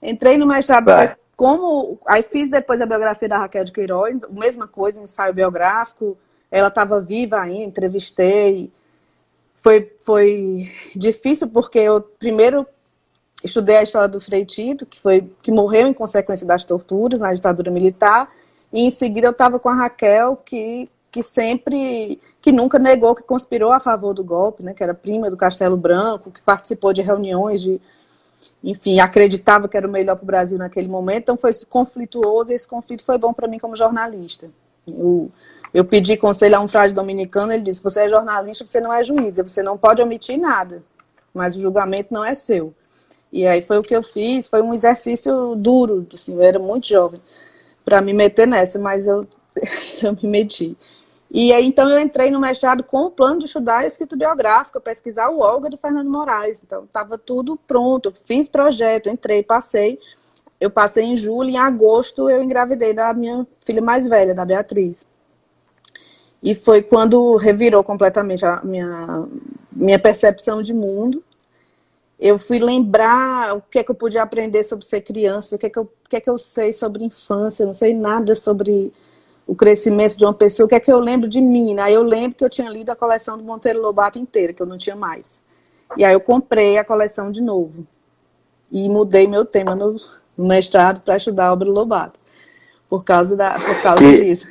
Entrei 0.00 0.36
no 0.36 0.46
mestrado, 0.46 0.86
como. 1.36 1.98
Aí 2.06 2.22
fiz 2.22 2.48
depois 2.48 2.80
a 2.80 2.86
biografia 2.86 3.28
da 3.28 3.38
Raquel 3.38 3.64
de 3.64 3.72
Queiroz, 3.72 4.16
mesma 4.30 4.66
coisa, 4.66 5.00
um 5.00 5.04
ensaio 5.04 5.32
biográfico. 5.32 6.18
Ela 6.50 6.68
estava 6.68 7.00
viva 7.00 7.40
ainda, 7.40 7.64
entrevistei. 7.64 8.72
Foi, 9.62 9.92
foi 10.00 10.68
difícil 10.96 11.48
porque 11.48 11.78
eu 11.78 12.00
primeiro 12.00 12.66
estudei 13.44 13.76
a 13.76 13.82
história 13.82 14.08
do 14.08 14.20
Frei 14.20 14.44
Tito, 14.44 14.86
que, 14.86 15.00
foi, 15.00 15.30
que 15.40 15.52
morreu 15.52 15.86
em 15.86 15.94
consequência 15.94 16.46
das 16.46 16.64
torturas 16.64 17.20
na 17.20 17.32
ditadura 17.32 17.70
militar, 17.70 18.28
e 18.72 18.80
em 18.80 18.90
seguida 18.90 19.28
eu 19.28 19.32
estava 19.32 19.58
com 19.58 19.68
a 19.68 19.74
Raquel, 19.74 20.36
que 20.36 20.88
que 21.12 21.22
sempre, 21.22 22.18
que 22.40 22.50
nunca 22.50 22.78
negou 22.78 23.14
que 23.14 23.22
conspirou 23.22 23.70
a 23.70 23.78
favor 23.78 24.14
do 24.14 24.24
golpe, 24.24 24.62
né, 24.62 24.72
que 24.72 24.82
era 24.82 24.94
prima 24.94 25.30
do 25.30 25.36
Castelo 25.36 25.76
Branco, 25.76 26.30
que 26.30 26.40
participou 26.40 26.90
de 26.90 27.02
reuniões 27.02 27.60
de, 27.60 27.78
enfim, 28.64 28.98
acreditava 28.98 29.68
que 29.68 29.76
era 29.76 29.86
o 29.86 29.90
melhor 29.90 30.16
para 30.16 30.22
o 30.22 30.26
Brasil 30.26 30.56
naquele 30.56 30.88
momento, 30.88 31.24
então 31.24 31.36
foi 31.36 31.52
conflituoso 31.68 32.50
e 32.50 32.54
esse 32.54 32.66
conflito 32.66 33.04
foi 33.04 33.18
bom 33.18 33.30
para 33.30 33.46
mim 33.46 33.58
como 33.58 33.76
jornalista. 33.76 34.50
Eu, 34.88 35.30
eu 35.72 35.84
pedi 35.84 36.16
conselho 36.16 36.56
a 36.56 36.60
um 36.60 36.68
frade 36.68 36.92
dominicano, 36.92 37.52
ele 37.52 37.62
disse, 37.62 37.82
você 37.82 38.00
é 38.00 38.08
jornalista, 38.08 38.66
você 38.66 38.80
não 38.80 38.92
é 38.92 39.02
juiz, 39.02 39.36
você 39.36 39.62
não 39.62 39.78
pode 39.78 40.02
omitir 40.02 40.38
nada, 40.38 40.82
mas 41.32 41.56
o 41.56 41.60
julgamento 41.60 42.12
não 42.12 42.24
é 42.24 42.34
seu. 42.34 42.74
E 43.32 43.46
aí 43.46 43.62
foi 43.62 43.78
o 43.78 43.82
que 43.82 43.96
eu 43.96 44.02
fiz, 44.02 44.48
foi 44.48 44.60
um 44.60 44.74
exercício 44.74 45.54
duro, 45.56 46.06
assim, 46.12 46.34
eu 46.34 46.42
era 46.42 46.58
muito 46.58 46.86
jovem 46.88 47.20
para 47.84 48.00
me 48.00 48.12
meter 48.12 48.46
nessa, 48.46 48.78
mas 48.78 49.06
eu, 49.06 49.26
eu 50.02 50.12
me 50.22 50.28
meti. 50.28 50.76
E 51.34 51.50
aí, 51.50 51.64
então, 51.64 51.88
eu 51.88 51.98
entrei 51.98 52.30
no 52.30 52.38
mestrado 52.38 52.82
com 52.82 53.06
o 53.06 53.10
plano 53.10 53.38
de 53.38 53.46
estudar 53.46 53.86
escrito 53.86 54.18
biográfico, 54.18 54.78
pesquisar 54.78 55.30
o 55.30 55.40
Olga 55.40 55.70
do 55.70 55.78
Fernando 55.78 56.10
Moraes. 56.10 56.60
Então, 56.62 56.84
estava 56.84 57.16
tudo 57.16 57.56
pronto. 57.56 58.12
Fiz 58.26 58.48
projeto, 58.48 59.08
entrei, 59.08 59.42
passei. 59.42 59.98
Eu 60.60 60.68
passei 60.70 61.04
em 61.04 61.16
julho, 61.16 61.48
em 61.48 61.56
agosto 61.56 62.28
eu 62.28 62.42
engravidei 62.42 62.92
da 62.92 63.14
minha 63.14 63.46
filha 63.64 63.80
mais 63.80 64.06
velha, 64.06 64.34
da 64.34 64.44
Beatriz. 64.44 65.06
E 66.42 66.54
foi 66.54 66.82
quando 66.82 67.36
revirou 67.36 67.84
completamente 67.84 68.44
a 68.44 68.60
minha, 68.64 69.26
minha 69.70 69.98
percepção 69.98 70.60
de 70.60 70.74
mundo. 70.74 71.22
Eu 72.18 72.38
fui 72.38 72.58
lembrar 72.58 73.56
o 73.56 73.62
que 73.62 73.78
é 73.78 73.84
que 73.84 73.90
eu 73.90 73.94
podia 73.94 74.22
aprender 74.22 74.62
sobre 74.64 74.84
ser 74.84 75.00
criança, 75.00 75.56
o 75.56 75.58
que 75.58 75.66
é 75.66 75.70
que 75.70 75.78
eu, 75.78 75.82
o 75.82 76.08
que 76.08 76.16
é 76.16 76.20
que 76.20 76.30
eu 76.30 76.38
sei 76.38 76.72
sobre 76.72 77.04
infância, 77.04 77.62
eu 77.62 77.66
não 77.66 77.74
sei 77.74 77.94
nada 77.94 78.34
sobre 78.34 78.92
o 79.46 79.54
crescimento 79.54 80.16
de 80.16 80.24
uma 80.24 80.34
pessoa, 80.34 80.66
o 80.66 80.68
que 80.68 80.74
é 80.74 80.80
que 80.80 80.92
eu 80.92 80.98
lembro 80.98 81.28
de 81.28 81.40
mim? 81.40 81.74
Né? 81.74 81.82
Aí 81.82 81.94
eu 81.94 82.02
lembro 82.02 82.38
que 82.38 82.44
eu 82.44 82.50
tinha 82.50 82.68
lido 82.68 82.90
a 82.90 82.96
coleção 82.96 83.36
do 83.36 83.44
Monteiro 83.44 83.80
Lobato 83.80 84.18
inteira, 84.18 84.52
que 84.52 84.62
eu 84.62 84.66
não 84.66 84.78
tinha 84.78 84.96
mais. 84.96 85.40
E 85.96 86.04
aí 86.04 86.12
eu 86.12 86.20
comprei 86.20 86.78
a 86.78 86.84
coleção 86.84 87.30
de 87.30 87.42
novo. 87.42 87.86
E 88.70 88.88
mudei 88.88 89.26
meu 89.26 89.44
tema 89.44 89.74
no, 89.74 89.96
mestrado 90.36 91.00
para 91.02 91.16
estudar 91.16 91.48
a 91.48 91.52
obra 91.52 91.66
do 91.66 91.72
Lobato. 91.72 92.18
Por 92.88 93.04
causa, 93.04 93.36
da, 93.36 93.52
por 93.52 93.82
causa 93.82 94.02
que, 94.02 94.14
disso. 94.14 94.48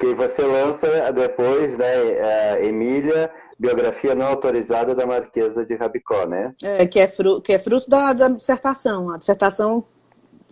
Que 0.00 0.14
você 0.14 0.42
lança 0.42 1.12
depois, 1.12 1.76
né, 1.76 2.64
Emília, 2.66 3.30
biografia 3.58 4.14
não 4.14 4.26
autorizada 4.26 4.94
da 4.94 5.04
Marquesa 5.04 5.66
de 5.66 5.74
Rabicó, 5.74 6.24
né? 6.26 6.54
É, 6.62 6.86
que 6.86 6.98
é, 6.98 7.06
fru, 7.06 7.42
que 7.42 7.52
é 7.52 7.58
fruto 7.58 7.88
da, 7.90 8.14
da 8.14 8.28
dissertação. 8.28 9.10
A 9.10 9.18
dissertação 9.18 9.84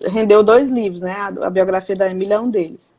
rendeu 0.02 0.42
dois 0.42 0.68
livros, 0.68 1.00
né? 1.00 1.12
A, 1.12 1.46
a 1.46 1.50
biografia 1.50 1.96
da 1.96 2.10
Emília 2.10 2.34
é 2.34 2.40
um 2.40 2.50
deles. 2.50 2.94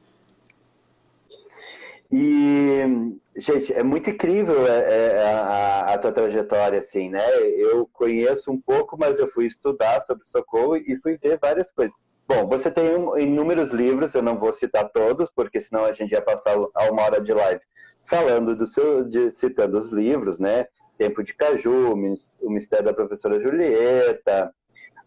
E, 2.11 3.13
gente, 3.37 3.71
é 3.71 3.83
muito 3.83 4.09
incrível 4.09 4.65
é, 4.65 4.79
é, 4.79 5.23
a, 5.23 5.93
a, 5.93 5.97
tua 5.99 6.11
trajetória, 6.11 6.79
assim, 6.79 7.09
né? 7.09 7.23
Eu 7.55 7.87
conheço 7.93 8.51
um 8.51 8.59
pouco, 8.59 8.97
mas 8.97 9.19
eu 9.19 9.27
fui 9.27 9.45
estudar 9.45 10.01
sobre 10.01 10.25
Socorro 10.25 10.75
e 10.75 10.97
fui 10.97 11.17
ver 11.17 11.37
várias 11.39 11.71
coisas. 11.71 11.93
Bom, 12.29 12.47
você 12.47 12.69
tem 12.69 12.85
inúmeros 13.17 13.71
livros, 13.71 14.13
eu 14.13 14.21
não 14.21 14.37
vou 14.37 14.53
citar 14.53 14.87
todos, 14.91 15.31
porque 15.31 15.59
senão 15.59 15.83
a 15.83 15.93
gente 15.93 16.11
ia 16.11 16.21
passar 16.21 16.55
a 16.75 16.83
uma 16.91 17.01
hora 17.01 17.19
de 17.19 17.33
live 17.33 17.59
falando 18.05 18.55
do 18.55 18.67
seu, 18.67 19.03
de, 19.03 19.31
citando 19.31 19.79
os 19.79 19.91
livros, 19.91 20.37
né? 20.37 20.67
Tempo 20.95 21.23
de 21.23 21.33
Caju, 21.33 21.91
O 22.39 22.49
Mistério 22.51 22.85
da 22.85 22.93
Professora 22.93 23.41
Julieta, 23.41 24.53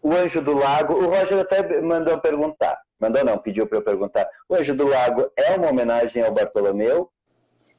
O 0.01 0.11
Anjo 0.11 0.41
do 0.41 0.51
Lago. 0.51 0.95
O 0.95 1.07
Roger 1.07 1.39
até 1.39 1.81
mandou 1.81 2.19
perguntar, 2.19 2.77
mandou 2.99 3.23
não, 3.23 3.37
pediu 3.37 3.65
para 3.67 3.77
eu 3.77 3.83
perguntar. 3.83 4.27
O 4.49 4.55
Anjo 4.55 4.75
do 4.75 4.85
Lago 4.85 5.31
é 5.37 5.55
uma 5.55 5.69
homenagem 5.69 6.21
ao 6.21 6.33
Bartolomeu? 6.33 7.09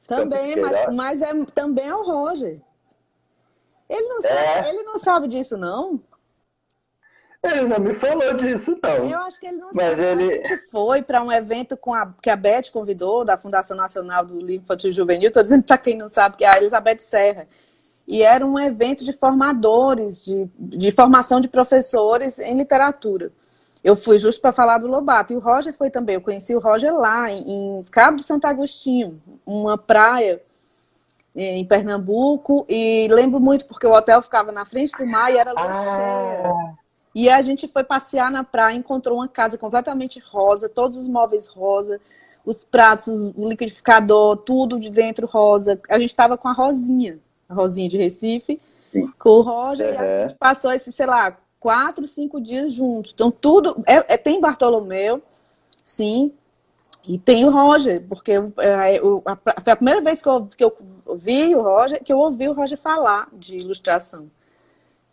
Também, 0.07 0.55
mas, 0.59 0.95
mas 0.95 1.21
é, 1.21 1.31
também 1.53 1.87
é 1.87 1.95
o 1.95 2.03
Roger. 2.03 2.59
Ele 3.87 4.07
não, 4.07 4.21
sabe, 4.23 4.35
é. 4.35 4.69
ele 4.69 4.83
não 4.83 4.97
sabe 4.97 5.27
disso, 5.27 5.55
não? 5.55 6.01
Ele 7.51 7.67
não 7.67 7.79
me 7.79 7.93
falou 7.93 8.33
disso, 8.33 8.77
não. 8.81 9.09
Eu 9.09 9.19
acho 9.19 9.39
que 9.39 9.47
ele 9.47 9.57
não 9.57 9.69
Mas 9.73 9.97
sabe. 9.97 10.03
Ele... 10.03 10.31
A 10.31 10.35
gente 10.35 10.57
foi 10.71 11.01
para 11.01 11.23
um 11.23 11.31
evento 11.31 11.77
com 11.77 11.93
a, 11.93 12.13
que 12.21 12.29
a 12.29 12.35
Beth 12.35 12.71
convidou, 12.71 13.23
da 13.23 13.37
Fundação 13.37 13.75
Nacional 13.75 14.25
do 14.25 14.39
Livro 14.39 14.63
Infantil 14.63 14.91
Juvenil. 14.91 15.27
Estou 15.27 15.43
dizendo 15.43 15.63
para 15.63 15.77
quem 15.77 15.97
não 15.97 16.09
sabe, 16.09 16.37
que 16.37 16.45
é 16.45 16.49
a 16.49 16.57
Elizabeth 16.57 16.99
Serra. 16.99 17.47
E 18.07 18.21
era 18.21 18.45
um 18.45 18.59
evento 18.59 19.03
de 19.03 19.13
formadores, 19.13 20.23
de, 20.23 20.49
de 20.57 20.91
formação 20.91 21.41
de 21.41 21.47
professores 21.47 22.37
em 22.39 22.55
literatura. 22.55 23.31
Eu 23.83 23.95
fui 23.95 24.17
justo 24.17 24.41
para 24.41 24.51
falar 24.51 24.79
do 24.79 24.87
Lobato. 24.87 25.33
E 25.33 25.35
o 25.35 25.39
Roger 25.39 25.73
foi 25.73 25.89
também. 25.89 26.15
Eu 26.15 26.21
conheci 26.21 26.55
o 26.55 26.59
Roger 26.59 26.93
lá, 26.93 27.31
em, 27.31 27.79
em 27.79 27.83
Cabo 27.91 28.17
de 28.17 28.23
Santo 28.23 28.45
Agostinho, 28.45 29.21
uma 29.45 29.77
praia 29.77 30.41
em 31.35 31.65
Pernambuco. 31.65 32.65
E 32.69 33.07
lembro 33.09 33.39
muito 33.39 33.67
porque 33.67 33.85
o 33.85 33.93
hotel 33.93 34.21
ficava 34.21 34.51
na 34.51 34.65
frente 34.65 34.97
do 34.97 35.05
mar 35.05 35.31
e 35.31 35.37
era 35.37 35.51
lua 35.51 35.63
ah. 35.63 36.73
E 37.15 37.29
a 37.29 37.41
gente 37.41 37.65
foi 37.69 37.85
passear 37.85 38.29
na 38.29 38.43
praia, 38.43 38.75
encontrou 38.75 39.19
uma 39.19 39.27
casa 39.29 39.57
completamente 39.57 40.19
rosa, 40.19 40.67
todos 40.67 40.97
os 40.97 41.07
móveis 41.07 41.47
rosa, 41.47 42.01
os 42.45 42.65
pratos, 42.65 43.31
o 43.35 43.47
liquidificador, 43.47 44.35
tudo 44.37 44.77
de 44.77 44.89
dentro 44.89 45.25
rosa. 45.25 45.79
A 45.89 45.97
gente 45.97 46.09
estava 46.09 46.37
com 46.37 46.49
a 46.49 46.51
Rosinha, 46.51 47.17
a 47.47 47.53
Rosinha 47.53 47.87
de 47.87 47.97
Recife, 47.97 48.59
Sim. 48.91 49.07
com 49.17 49.29
o 49.29 49.41
Roger, 49.41 49.87
uhum. 49.87 49.93
e 49.93 49.97
a 49.97 50.27
gente 50.27 50.37
passou 50.37 50.73
esse, 50.73 50.91
sei 50.91 51.05
lá, 51.05 51.37
quatro, 51.57 52.05
cinco 52.05 52.41
dias 52.41 52.73
juntos. 52.73 53.11
Então, 53.15 53.31
tudo. 53.31 53.81
É, 53.87 54.13
é, 54.13 54.17
tem 54.17 54.41
Bartolomeu, 54.41 55.23
sim, 55.85 56.33
e 57.07 57.17
tem 57.17 57.45
o 57.45 57.49
Roger, 57.49 58.03
porque 58.09 58.31
é, 58.31 58.99
eu, 58.99 59.23
a, 59.25 59.37
foi 59.61 59.71
a 59.71 59.75
primeira 59.77 60.01
vez 60.01 60.21
que 60.21 60.27
eu, 60.27 60.45
que 60.47 60.63
eu 60.63 60.75
vi 61.15 61.55
o 61.55 61.61
Roger, 61.61 62.03
que 62.03 62.11
eu 62.11 62.17
ouvi 62.17 62.49
o 62.49 62.53
Roger 62.53 62.77
falar 62.77 63.29
de 63.31 63.55
ilustração 63.55 64.29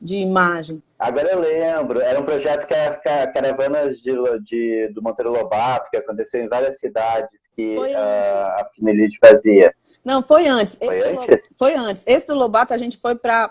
de 0.00 0.16
imagem. 0.16 0.82
Agora 1.02 1.32
eu 1.32 1.40
lembro, 1.40 2.00
era 2.00 2.20
um 2.20 2.24
projeto 2.24 2.64
que 2.64 2.74
as 2.74 2.96
caravanas 3.32 3.98
de, 3.98 4.12
de, 4.44 4.88
do 4.94 5.02
Monteiro 5.02 5.32
Lobato, 5.32 5.90
que 5.90 5.96
aconteceu 5.96 6.40
em 6.40 6.48
várias 6.48 6.78
cidades, 6.78 7.28
que 7.56 7.76
uh, 7.76 7.84
a 7.90 8.70
Finelite 8.72 9.18
fazia. 9.18 9.74
Não, 10.04 10.22
foi 10.22 10.46
antes. 10.46 10.76
Foi 10.76 10.96
Esse 10.96 11.08
antes? 11.08 11.26
Do, 11.26 11.56
foi 11.56 11.74
antes. 11.74 12.04
Esse 12.06 12.26
do 12.28 12.36
Lobato 12.36 12.72
a 12.72 12.76
gente 12.76 12.98
foi 12.98 13.16
para 13.16 13.50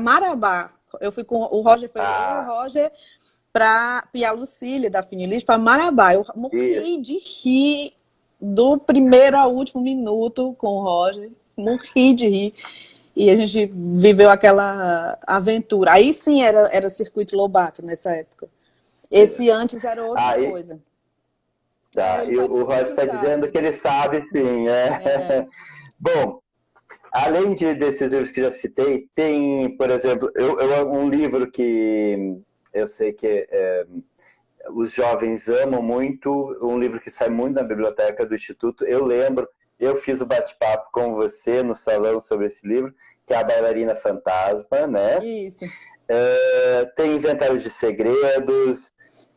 Marabá. 0.00 0.72
Eu 0.98 1.12
fui 1.12 1.22
com 1.22 1.36
o 1.36 1.60
Roger, 1.60 1.90
foi 1.90 2.00
ah. 2.00 2.46
o 2.48 2.62
Roger 2.62 2.90
para 3.52 4.08
Pia 4.10 4.32
Lucília, 4.32 4.88
da 4.88 5.02
Finelite, 5.02 5.44
para 5.44 5.58
Marabá. 5.58 6.14
Eu 6.14 6.24
morri 6.34 6.70
Isso. 6.70 7.02
de 7.02 7.18
rir 7.18 7.92
do 8.40 8.78
primeiro 8.78 9.36
ao 9.36 9.54
último 9.54 9.82
minuto 9.82 10.54
com 10.56 10.68
o 10.68 10.82
Roger. 10.82 11.30
Morri 11.54 12.14
de 12.14 12.26
rir 12.26 12.54
e 13.16 13.30
a 13.30 13.34
gente 13.34 13.72
viveu 13.74 14.28
aquela 14.28 15.18
aventura. 15.26 15.92
Aí 15.92 16.12
sim 16.12 16.42
era, 16.42 16.68
era 16.70 16.90
circuito 16.90 17.34
Lobato 17.34 17.82
nessa 17.82 18.10
época. 18.10 18.46
Esse 19.10 19.48
antes 19.50 19.82
era 19.82 20.04
outra 20.04 20.32
Aí, 20.32 20.50
coisa. 20.50 20.78
Tá, 21.92 22.24
e 22.24 22.36
o 22.36 22.62
Roger 22.62 22.88
está 22.88 23.06
dizendo 23.06 23.50
que 23.50 23.56
ele 23.56 23.72
sabe 23.72 24.22
sim. 24.24 24.68
É. 24.68 24.86
é. 24.86 25.46
Bom, 25.98 26.40
além 27.10 27.54
de, 27.54 27.74
desses 27.74 28.10
livros 28.10 28.30
que 28.30 28.42
já 28.42 28.50
citei, 28.50 29.08
tem, 29.14 29.74
por 29.78 29.88
exemplo, 29.88 30.30
eu, 30.34 30.60
eu 30.60 30.92
um 30.92 31.08
livro 31.08 31.50
que 31.50 32.38
eu 32.74 32.86
sei 32.86 33.14
que 33.14 33.48
é, 33.50 33.86
os 34.74 34.92
jovens 34.92 35.48
amam 35.48 35.80
muito, 35.80 36.30
um 36.60 36.78
livro 36.78 37.00
que 37.00 37.10
sai 37.10 37.30
muito 37.30 37.54
na 37.54 37.62
biblioteca 37.62 38.26
do 38.26 38.34
Instituto. 38.34 38.84
Eu 38.84 39.02
lembro 39.02 39.48
eu 39.78 39.96
fiz 39.96 40.20
o 40.20 40.26
bate-papo 40.26 40.90
com 40.92 41.14
você 41.14 41.62
no 41.62 41.74
salão 41.74 42.20
sobre 42.20 42.46
esse 42.46 42.66
livro, 42.66 42.94
que 43.26 43.34
é 43.34 43.36
a 43.36 43.44
Bailarina 43.44 43.94
Fantasma, 43.96 44.86
né? 44.86 45.18
Isso. 45.18 45.64
Uh, 45.64 46.86
tem 46.94 47.16
Inventários 47.16 47.62
de 47.62 47.70
Segredos, 47.70 48.92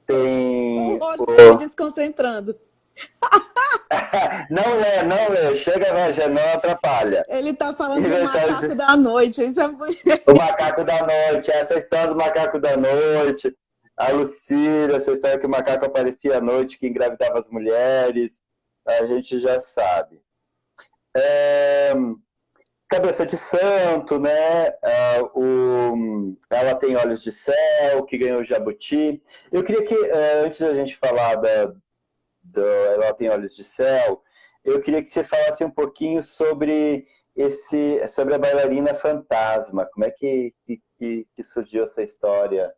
tem. 0.05 0.93
O 0.93 0.97
Roger 0.97 1.53
o... 1.53 1.57
desconcentrando. 1.57 2.59
não 4.49 4.77
lê, 4.77 5.03
não 5.03 5.29
lê. 5.29 5.55
Chega, 5.55 5.91
Roger, 5.91 6.29
não 6.29 6.53
atrapalha. 6.53 7.25
Ele 7.27 7.53
tá 7.53 7.73
falando 7.73 8.03
do 8.03 8.23
macaco 8.23 8.67
de... 8.67 8.75
da 8.75 8.95
noite. 8.95 9.43
Isso 9.43 9.61
é 9.61 9.67
muito... 9.67 9.97
O 10.27 10.37
macaco 10.37 10.83
da 10.83 10.99
noite, 11.05 11.51
essa 11.51 11.75
história 11.75 12.07
do 12.07 12.15
macaco 12.15 12.59
da 12.59 12.77
noite. 12.77 13.55
A 13.97 14.11
Lucília, 14.11 14.95
essa 14.95 15.11
história 15.11 15.39
que 15.39 15.45
o 15.45 15.49
macaco 15.49 15.85
aparecia 15.85 16.37
à 16.37 16.41
noite, 16.41 16.79
que 16.79 16.87
engravidava 16.87 17.39
as 17.39 17.49
mulheres. 17.49 18.41
A 18.87 19.05
gente 19.05 19.39
já 19.39 19.61
sabe. 19.61 20.21
É, 21.15 21.93
Cabeça 22.89 23.25
de 23.25 23.37
Santo, 23.37 24.19
né? 24.19 24.67
É, 24.81 25.21
o, 25.35 26.35
ela 26.49 26.73
tem 26.75 26.95
Olhos 26.95 27.21
de 27.21 27.31
Céu, 27.31 28.03
que 28.05 28.17
ganhou 28.17 28.41
o 28.41 28.43
Jabuti. 28.43 29.21
Eu 29.51 29.63
queria 29.63 29.85
que, 29.85 29.93
é, 29.93 30.39
antes 30.39 30.59
da 30.59 30.73
gente 30.73 30.95
falar 30.95 31.35
da, 31.35 31.73
da 32.43 32.61
Ela 32.93 33.13
tem 33.13 33.29
Olhos 33.29 33.55
de 33.55 33.63
Céu, 33.63 34.23
eu 34.63 34.81
queria 34.81 35.03
que 35.03 35.09
você 35.09 35.23
falasse 35.23 35.63
um 35.63 35.69
pouquinho 35.69 36.23
sobre 36.23 37.07
esse, 37.35 38.07
sobre 38.09 38.33
a 38.33 38.39
bailarina 38.39 38.93
fantasma. 38.93 39.85
Como 39.93 40.05
é 40.05 40.11
que, 40.11 40.53
que, 40.65 41.27
que 41.35 41.43
surgiu 41.43 41.83
essa 41.83 42.01
história? 42.03 42.73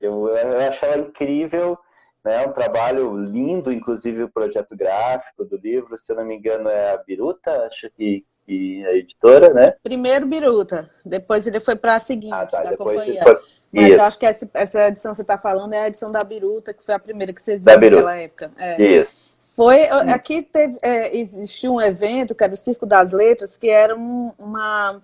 Eu, 0.00 0.28
eu 0.28 0.58
acho 0.68 0.84
ela 0.84 0.98
incrível 0.98 1.78
né? 2.24 2.46
Um 2.46 2.52
trabalho 2.52 3.16
lindo, 3.16 3.72
inclusive 3.72 4.22
o 4.22 4.28
projeto 4.28 4.76
gráfico 4.76 5.44
do 5.44 5.56
livro, 5.56 5.98
se 5.98 6.12
eu 6.12 6.16
não 6.16 6.24
me 6.24 6.36
engano 6.36 6.68
é 6.68 6.92
a 6.92 6.96
Biruta, 6.98 7.66
acho 7.66 7.90
que, 7.90 8.24
que 8.46 8.82
é 8.84 8.86
a 8.86 8.96
editora, 8.96 9.52
né? 9.52 9.74
Primeiro 9.82 10.26
Biruta, 10.26 10.88
depois 11.04 11.46
ele 11.46 11.58
foi 11.58 11.74
para 11.74 11.96
a 11.96 12.00
seguinte 12.00 12.32
ah, 12.32 12.46
tá, 12.46 12.62
da 12.62 12.76
companhia. 12.76 13.22
Foi... 13.22 13.40
Mas 13.72 13.88
Isso. 13.88 13.94
eu 13.94 14.02
acho 14.02 14.18
que 14.18 14.26
essa, 14.26 14.50
essa 14.54 14.88
edição 14.88 15.12
que 15.12 15.16
você 15.16 15.22
está 15.22 15.38
falando 15.38 15.72
é 15.72 15.80
a 15.80 15.88
edição 15.88 16.12
da 16.12 16.22
Biruta, 16.22 16.72
que 16.72 16.82
foi 16.82 16.94
a 16.94 16.98
primeira 16.98 17.32
que 17.32 17.42
você 17.42 17.56
viu 17.56 17.64
naquela 17.64 18.16
época. 18.16 18.52
É. 18.56 18.80
Isso. 18.80 19.20
Foi, 19.56 19.82
aqui 19.84 20.42
teve, 20.42 20.78
é, 20.80 21.16
existiu 21.16 21.74
um 21.74 21.80
evento, 21.80 22.34
que 22.34 22.44
era 22.44 22.54
o 22.54 22.56
Circo 22.56 22.86
das 22.86 23.12
Letras, 23.12 23.56
que 23.56 23.68
era 23.68 23.94
um, 23.94 24.32
uma, 24.38 25.02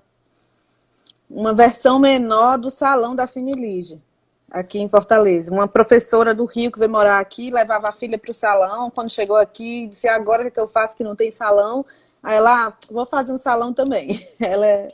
uma 1.29 1.53
versão 1.53 1.99
menor 1.99 2.57
do 2.57 2.71
salão 2.71 3.15
da 3.15 3.27
Finilige 3.27 4.01
aqui 4.51 4.79
em 4.79 4.89
Fortaleza. 4.89 5.53
Uma 5.53 5.69
professora 5.69 6.35
do 6.35 6.45
Rio 6.45 6.73
que 6.73 6.79
veio 6.79 6.91
morar 6.91 7.19
aqui, 7.19 7.51
levava 7.51 7.87
a 7.89 7.93
filha 7.93 8.19
para 8.19 8.31
o 8.31 8.35
salão. 8.35 8.91
Quando 8.91 9.11
chegou 9.11 9.37
aqui, 9.37 9.87
disse: 9.87 10.09
agora 10.09 10.47
o 10.47 10.51
que 10.51 10.61
eu 10.61 10.69
faço 10.69 10.97
que 10.97 11.05
não 11.05 11.15
tem 11.15 11.31
salão? 11.31 11.85
Aí 12.23 12.37
ela, 12.37 12.67
ah, 12.67 12.73
vou 12.91 13.07
fazer 13.07 13.33
um 13.33 13.39
salão 13.39 13.73
também. 13.73 14.27
Ela 14.41 14.67
é 14.67 14.89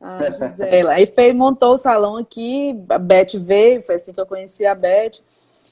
a 0.00 0.30
Gisela. 0.30 0.94
Aí 0.94 1.06
fez, 1.06 1.34
montou 1.34 1.74
o 1.74 1.78
salão 1.78 2.16
aqui, 2.16 2.74
a 2.88 2.98
Beth 2.98 3.38
veio, 3.38 3.82
foi 3.82 3.96
assim 3.96 4.12
que 4.12 4.20
eu 4.20 4.26
conheci 4.26 4.64
a 4.64 4.74
Beth. 4.74 5.20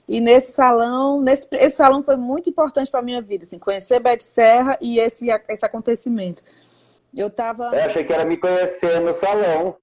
E 0.07 0.21
nesse 0.21 0.53
salão, 0.53 1.21
nesse, 1.21 1.49
esse 1.53 1.77
salão 1.77 2.03
foi 2.03 2.17
muito 2.17 2.51
importante 2.51 2.91
para 2.91 3.03
minha 3.03 3.21
vida, 3.21 3.45
assim, 3.45 3.59
conhecer 3.59 3.99
Beth 3.99 4.21
Serra 4.21 4.79
e 4.81 4.99
esse, 4.99 5.29
esse 5.49 5.65
acontecimento. 5.65 6.43
Eu 7.17 7.29
tava. 7.29 7.71
Eu 7.73 7.85
achei 7.87 8.05
que 8.05 8.13
era 8.13 8.25
me 8.25 8.37
conhecer 8.37 9.01
no 9.01 9.15
salão. 9.15 9.77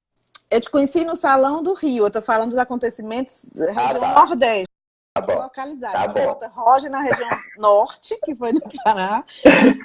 Eu 0.49 0.61
te 0.61 0.69
conheci 0.69 1.03
no 1.03 1.15
Salão 1.15 1.61
do 1.61 1.73
Rio. 1.73 2.05
Eu 2.05 2.11
tô 2.11 2.21
falando 2.21 2.49
dos 2.49 2.57
acontecimenentes 2.57 3.45
da 3.53 3.71
região 3.71 4.03
ah, 4.03 4.13
tá. 4.13 4.25
Nordeste. 4.25 4.67
Tá 5.13 5.21
bom. 5.21 5.35
Localizado. 5.35 5.93
Tá 5.93 6.07
bom. 6.07 6.39
Roger 6.53 6.91
na 6.91 7.01
região 7.01 7.29
Norte, 7.57 8.17
que 8.23 8.35
foi 8.35 8.53
no 8.53 8.61
Pará. 8.83 9.23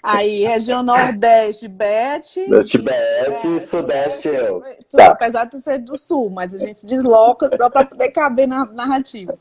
Aí, 0.03 0.45
região 0.45 0.83
Nordeste, 0.83 1.67
Bete. 1.69 2.47
Norte, 2.47 2.79
Bete 2.79 3.47
e 3.49 3.67
Sudeste, 3.67 4.29
eu. 4.29 4.63
Tá. 4.91 5.07
Apesar 5.07 5.47
de 5.47 5.61
ser 5.61 5.79
do 5.79 5.97
Sul, 5.97 6.31
mas 6.31 6.55
a 6.55 6.59
gente 6.59 6.85
desloca 6.85 7.51
só 7.57 7.71
para 7.71 7.87
poder 7.87 8.11
caber 8.11 8.47
na 8.47 8.67
narrativa. 8.67 9.39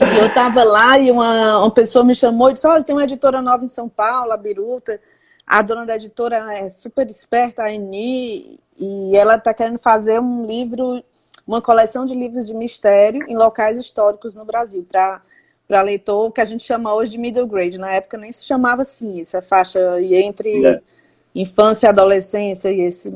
E 0.00 0.18
eu 0.18 0.32
tava 0.32 0.62
lá 0.62 0.98
e 0.98 1.10
uma, 1.10 1.58
uma 1.58 1.70
pessoa 1.72 2.04
me 2.04 2.14
chamou 2.14 2.50
e 2.50 2.52
disse: 2.52 2.66
Olha, 2.66 2.84
tem 2.84 2.94
uma 2.94 3.04
editora 3.04 3.42
nova 3.42 3.64
em 3.64 3.68
São 3.68 3.88
Paulo, 3.88 4.32
a 4.32 4.36
Biruta. 4.36 5.00
A 5.48 5.62
dona 5.62 5.86
da 5.86 5.96
editora 5.96 6.52
é 6.52 6.68
super 6.68 7.08
esperta, 7.08 7.62
a 7.62 7.72
Eni, 7.72 8.60
e 8.78 9.16
ela 9.16 9.36
está 9.36 9.54
querendo 9.54 9.78
fazer 9.78 10.20
um 10.20 10.44
livro, 10.44 11.02
uma 11.46 11.62
coleção 11.62 12.04
de 12.04 12.14
livros 12.14 12.46
de 12.46 12.52
mistério 12.52 13.24
em 13.26 13.34
locais 13.34 13.78
históricos 13.78 14.34
no 14.34 14.44
Brasil, 14.44 14.86
para 14.86 15.22
para 15.66 15.82
leitor 15.82 16.32
que 16.32 16.40
a 16.40 16.46
gente 16.46 16.64
chama 16.64 16.94
hoje 16.94 17.10
de 17.10 17.18
middle 17.18 17.46
grade. 17.46 17.78
Na 17.78 17.92
época 17.92 18.16
nem 18.16 18.32
se 18.32 18.44
chamava 18.44 18.82
assim, 18.82 19.20
essa 19.20 19.42
faixa 19.42 20.00
entre 20.00 20.64
é. 20.64 20.80
infância 21.34 21.86
e 21.86 21.90
adolescência 21.90 22.72
e 22.72 22.80
esse, 22.80 23.14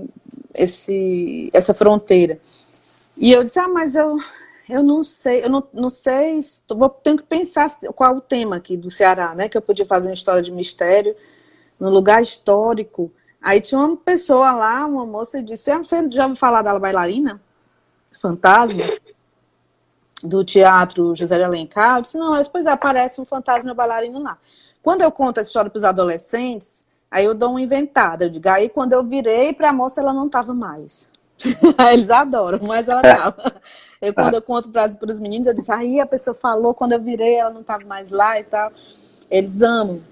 esse, 0.54 1.50
essa 1.52 1.72
fronteira. 1.72 2.38
E 3.16 3.32
eu 3.32 3.42
disse, 3.42 3.58
ah, 3.58 3.68
mas 3.68 3.94
eu, 3.96 4.18
eu 4.68 4.82
não 4.82 5.02
sei, 5.02 5.42
eu 5.42 5.48
não, 5.48 5.64
não 5.72 5.88
sei, 5.88 6.40
vou, 6.68 6.90
tenho 6.90 7.16
que 7.16 7.22
pensar 7.22 7.70
qual 7.94 8.16
o 8.16 8.20
tema 8.20 8.56
aqui 8.56 8.76
do 8.76 8.90
Ceará, 8.90 9.34
né? 9.34 9.48
Que 9.48 9.56
eu 9.56 9.62
podia 9.62 9.86
fazer 9.86 10.08
uma 10.08 10.14
história 10.14 10.42
de 10.42 10.52
mistério 10.52 11.16
no 11.78 11.90
lugar 11.90 12.22
histórico. 12.22 13.10
Aí 13.40 13.60
tinha 13.60 13.80
uma 13.80 13.96
pessoa 13.96 14.52
lá, 14.52 14.86
uma 14.86 15.04
moça, 15.04 15.38
e 15.38 15.42
disse: 15.42 15.74
Você 15.76 16.10
já 16.10 16.22
ouviu 16.22 16.36
falar 16.36 16.62
da 16.62 16.78
bailarina? 16.78 17.40
Fantasma? 18.20 18.84
Do 20.22 20.44
teatro 20.44 21.14
José 21.14 21.36
de 21.36 21.44
Alencar? 21.44 21.98
Eu 21.98 22.02
disse: 22.02 22.16
Não, 22.16 22.30
mas 22.30 22.46
depois 22.46 22.66
aparece 22.66 23.20
um 23.20 23.24
fantasma 23.24 23.74
bailarino 23.74 24.22
lá. 24.22 24.38
Quando 24.82 25.02
eu 25.02 25.10
conto 25.10 25.38
essa 25.38 25.48
história 25.48 25.70
para 25.70 25.78
os 25.78 25.84
adolescentes, 25.84 26.84
aí 27.10 27.24
eu 27.24 27.34
dou 27.34 27.50
uma 27.50 27.60
inventada. 27.60 28.24
Eu 28.24 28.30
digo: 28.30 28.48
Aí 28.48 28.68
quando 28.68 28.92
eu 28.92 29.02
virei 29.02 29.52
para 29.52 29.70
a 29.70 29.72
moça, 29.72 30.00
ela 30.00 30.12
não 30.12 30.26
estava 30.26 30.54
mais. 30.54 31.10
Eles 31.92 32.10
adoram, 32.10 32.60
mas 32.62 32.88
ela 32.88 33.00
estava. 33.00 33.60
Eu, 34.00 34.12
quando 34.12 34.34
eu 34.34 34.42
conto 34.42 34.68
para 34.68 34.90
os 35.08 35.20
meninos, 35.20 35.46
eu 35.46 35.54
disse: 35.54 35.70
Aí 35.70 36.00
a 36.00 36.06
pessoa 36.06 36.34
falou, 36.34 36.74
quando 36.74 36.92
eu 36.92 37.00
virei, 37.00 37.36
ela 37.36 37.50
não 37.50 37.60
estava 37.60 37.84
mais 37.84 38.10
lá 38.10 38.38
e 38.38 38.44
tal. 38.44 38.72
Eles 39.30 39.62
amam. 39.62 40.02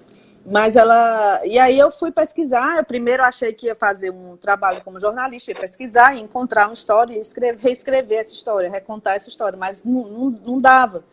Mas 0.44 0.74
ela. 0.74 1.40
E 1.44 1.58
aí 1.58 1.78
eu 1.78 1.90
fui 1.90 2.10
pesquisar. 2.10 2.78
Eu 2.78 2.84
primeiro 2.84 3.22
achei 3.22 3.52
que 3.52 3.66
ia 3.66 3.74
fazer 3.74 4.10
um 4.10 4.36
trabalho 4.36 4.82
como 4.82 4.98
jornalista, 4.98 5.52
ia 5.52 5.58
pesquisar, 5.58 6.14
e 6.14 6.20
encontrar 6.20 6.66
uma 6.66 6.72
história 6.74 7.14
e 7.14 7.20
escrever, 7.20 7.60
reescrever 7.60 8.20
essa 8.20 8.34
história, 8.34 8.70
recontar 8.70 9.16
essa 9.16 9.28
história. 9.28 9.58
Mas 9.58 9.84
não, 9.84 10.08
não, 10.08 10.30
não 10.30 10.58
dava. 10.58 11.04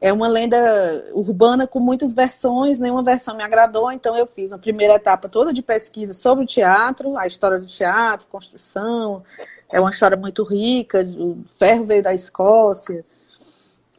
É 0.00 0.12
uma 0.12 0.28
lenda 0.28 0.56
urbana 1.14 1.66
com 1.66 1.80
muitas 1.80 2.12
versões, 2.12 2.78
nenhuma 2.78 3.02
versão 3.02 3.34
me 3.34 3.42
agradou, 3.42 3.90
então 3.90 4.14
eu 4.14 4.26
fiz 4.26 4.52
a 4.52 4.58
primeira 4.58 4.96
etapa 4.96 5.26
toda 5.26 5.54
de 5.54 5.62
pesquisa 5.62 6.12
sobre 6.12 6.44
o 6.44 6.46
teatro, 6.46 7.16
a 7.16 7.26
história 7.26 7.58
do 7.58 7.66
teatro, 7.66 8.26
construção. 8.26 9.24
É 9.72 9.80
uma 9.80 9.88
história 9.88 10.16
muito 10.16 10.44
rica. 10.44 11.02
O 11.02 11.42
ferro 11.48 11.84
veio 11.86 12.02
da 12.02 12.12
Escócia 12.12 13.04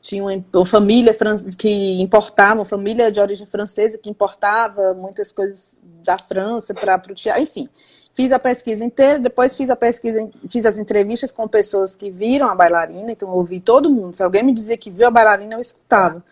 tinha 0.08 0.24
uma, 0.24 0.66
família 0.66 1.14
que 1.58 2.02
importava, 2.02 2.60
uma 2.60 2.66
família 2.66 3.12
de 3.12 3.20
origem 3.20 3.46
francesa 3.46 3.98
que 3.98 4.10
importava 4.10 4.94
muitas 4.94 5.34
coisas 5.34 5.76
da 6.02 6.18
França 6.18 6.74
para 6.74 7.02
o 7.10 7.14
teatro, 7.14 7.44
enfim. 7.44 7.68
Fiz 8.14 8.32
a 8.32 8.40
pesquisa 8.40 8.84
inteira, 8.84 9.20
depois 9.20 9.54
fiz 9.54 9.70
a 9.70 9.76
pesquisa, 9.76 10.28
fiz 10.50 10.66
as 10.66 10.78
entrevistas 10.78 11.32
com 11.32 11.48
pessoas 11.48 11.94
que 11.94 12.10
viram 12.10 12.50
a 12.50 12.56
bailarina, 12.56 13.12
então 13.12 13.30
eu 13.30 13.36
ouvi 13.36 13.60
todo 13.60 13.92
mundo. 13.92 14.16
Se 14.16 14.24
alguém 14.24 14.44
me 14.44 14.54
dizia 14.54 14.78
que 14.78 14.90
viu 14.90 15.08
a 15.08 15.12
bailarina, 15.12 15.56
eu 15.56 15.60
escutava. 15.62 16.24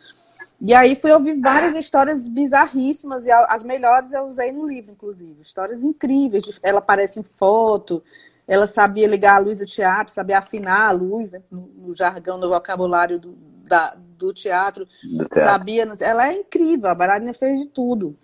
E 0.61 0.73
aí 0.73 0.95
fui 0.95 1.11
ouvir 1.11 1.39
várias 1.41 1.75
histórias 1.75 2.29
bizarríssimas, 2.29 3.27
e 3.27 3.31
as 3.31 3.63
melhores 3.63 4.13
eu 4.13 4.23
usei 4.23 4.53
no 4.53 4.65
livro, 4.65 4.93
inclusive. 4.93 5.41
Histórias 5.41 5.83
incríveis. 5.83 6.59
Ela 6.63 6.79
aparece 6.79 7.19
em 7.19 7.23
foto, 7.23 8.01
ela 8.47 8.67
sabia 8.67 9.07
ligar 9.07 9.35
a 9.35 9.39
luz 9.39 9.59
do 9.59 9.65
teatro, 9.65 10.13
sabia 10.13 10.37
afinar 10.37 10.87
a 10.87 10.91
luz, 10.91 11.31
né, 11.31 11.41
no, 11.49 11.69
no 11.77 11.93
jargão, 11.95 12.37
no 12.37 12.49
vocabulário 12.49 13.19
do, 13.19 13.35
da, 13.67 13.95
do, 13.95 14.33
teatro, 14.33 14.85
do 15.03 15.17
teatro, 15.17 15.41
sabia. 15.41 15.87
Ela 15.99 16.29
é 16.29 16.33
incrível, 16.33 16.89
a 16.89 16.95
bailarina 16.95 17.33
fez 17.33 17.59
de 17.59 17.67
tudo. 17.67 18.15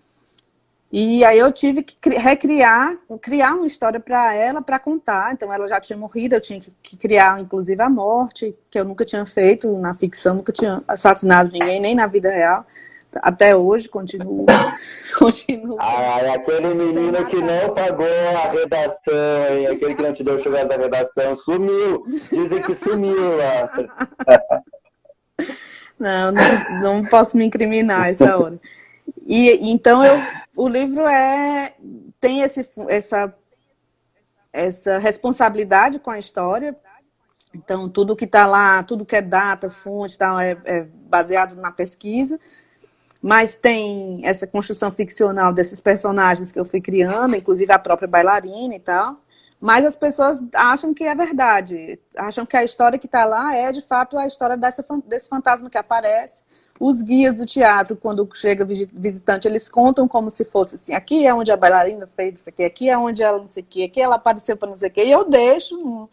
E 0.92 1.24
aí 1.24 1.40
eu 1.40 1.50
tive 1.54 1.84
que 1.84 2.10
recriar, 2.10 2.98
criar 3.22 3.56
uma 3.56 3.66
história 3.66 3.98
para 3.98 4.34
ela 4.34 4.62
para 4.62 4.78
contar. 4.78 5.32
Então 5.32 5.52
ela 5.52 5.68
já 5.70 5.80
tinha 5.80 5.98
morrido, 5.98 6.36
eu 6.36 6.42
tinha 6.42 6.60
que 6.60 6.98
criar, 6.98 7.40
inclusive, 7.40 7.82
a 7.82 7.90
morte, 7.90 8.54
que 8.70 8.78
eu 8.78 8.84
nunca 8.84 9.06
tinha 9.06 9.26
feito 9.26 9.72
na 9.78 9.94
ficção, 9.94 10.36
nunca 10.36 10.52
tinha 10.52 10.84
assassinado 10.86 11.50
ninguém, 11.52 11.80
nem 11.80 11.96
na 11.96 12.08
vida 12.08 12.30
real. 12.30 12.66
Até 13.22 13.56
hoje 13.56 13.90
continuo. 13.90 14.46
continuo 15.18 15.78
ah, 15.80 16.34
aquele 16.34 16.74
menino 16.74 17.26
que 17.28 17.38
não 17.38 17.74
pagou 17.74 18.06
a 18.06 18.52
redação, 18.52 19.48
hein? 19.52 19.68
aquele 19.68 19.96
que 19.96 20.02
não 20.04 20.14
te 20.14 20.24
deu 20.24 20.36
o 20.36 20.40
chuveiro 20.40 20.70
da 20.70 20.78
redação, 20.78 21.36
sumiu. 21.38 22.06
Dizem 22.08 22.62
que 22.62 22.76
sumiu 22.76 23.38
lá. 23.38 23.70
Não, 26.00 26.32
não, 26.32 26.82
não 26.82 27.06
posso 27.06 27.38
me 27.38 27.46
incriminar 27.46 28.10
essa 28.10 28.36
hora. 28.36 28.60
E 29.24 29.72
então 29.72 30.04
eu, 30.04 30.20
o 30.56 30.68
livro 30.68 31.06
é 31.06 31.76
tem 32.20 32.42
esse, 32.42 32.68
essa 32.90 33.32
essa 34.52 34.98
responsabilidade 34.98 36.00
com 36.00 36.10
a 36.10 36.18
história. 36.18 36.76
Então 37.54 37.88
tudo 37.88 38.16
que 38.16 38.26
está 38.26 38.48
lá, 38.48 38.82
tudo 38.82 39.06
que 39.06 39.16
é 39.16 39.22
data, 39.22 39.70
fonte, 39.70 40.18
tal, 40.18 40.40
é, 40.40 40.58
é 40.66 40.88
baseado 41.08 41.54
na 41.54 41.72
pesquisa. 41.72 42.40
Mas 43.22 43.54
tem 43.54 44.22
essa 44.24 44.48
construção 44.48 44.92
ficcional 44.92 45.54
desses 45.54 45.80
personagens 45.80 46.52
que 46.52 46.60
eu 46.60 46.66
fui 46.66 46.82
criando, 46.82 47.36
inclusive 47.36 47.72
a 47.72 47.78
própria 47.78 48.08
bailarina 48.08 48.74
e 48.74 48.80
tal. 48.80 49.22
Mas 49.62 49.86
as 49.86 49.96
pessoas 49.96 50.42
acham 50.56 50.92
que 50.92 51.04
é 51.04 51.14
verdade, 51.14 52.00
acham 52.18 52.48
que 52.48 52.58
a 52.58 52.64
história 52.64 52.98
que 52.98 53.06
está 53.06 53.26
lá 53.26 53.56
é 53.56 53.72
de 53.72 53.80
fato 53.80 54.18
a 54.18 54.26
história 54.26 54.58
dessa, 54.58 54.84
desse 55.06 55.30
fantasma 55.30 55.70
que 55.70 55.78
aparece. 55.78 56.42
Os 56.80 57.04
guias 57.04 57.36
do 57.36 57.46
teatro, 57.46 57.96
quando 57.96 58.28
chega 58.34 58.66
visitante, 58.66 59.48
eles 59.48 59.70
contam 59.70 60.08
como 60.08 60.32
se 60.32 60.44
fosse 60.44 60.78
assim: 60.78 60.94
aqui 60.96 61.28
é 61.28 61.34
onde 61.34 61.52
a 61.52 61.58
bailarina 61.58 62.08
fez 62.08 62.40
isso 62.40 62.50
aqui, 62.50 62.64
aqui 62.64 62.90
é 62.90 62.98
onde 62.98 63.22
ela 63.22 63.38
não 63.38 63.48
sei 63.48 63.62
o 63.62 63.66
que, 63.68 63.84
aqui 63.84 64.02
ela 64.02 64.16
apareceu 64.16 64.58
para 64.58 64.68
não 64.68 64.80
sei 64.80 64.90
o 64.90 64.92
que. 64.92 65.04
E 65.04 65.12
eu 65.12 65.30
deixo, 65.30 65.78
não, 65.78 66.10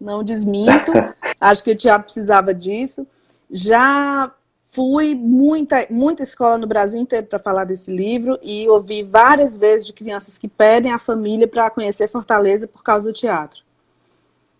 não 0.00 0.24
desminto. 0.24 0.90
Acho 1.40 1.62
que 1.62 1.70
o 1.70 1.76
teatro 1.76 2.02
precisava 2.02 2.52
disso. 2.52 3.06
Já 3.48 4.34
Fui 4.70 5.14
muita, 5.14 5.86
muita 5.88 6.22
escola 6.22 6.58
no 6.58 6.66
Brasil 6.66 7.00
inteiro 7.00 7.26
para 7.26 7.38
falar 7.38 7.64
desse 7.64 7.90
livro 7.90 8.38
e 8.42 8.68
ouvi 8.68 9.02
várias 9.02 9.56
vezes 9.56 9.86
de 9.86 9.94
crianças 9.94 10.36
que 10.36 10.46
pedem 10.46 10.92
a 10.92 10.98
família 10.98 11.48
para 11.48 11.70
conhecer 11.70 12.06
Fortaleza 12.06 12.68
por 12.68 12.82
causa 12.82 13.04
do 13.04 13.12
teatro. 13.12 13.62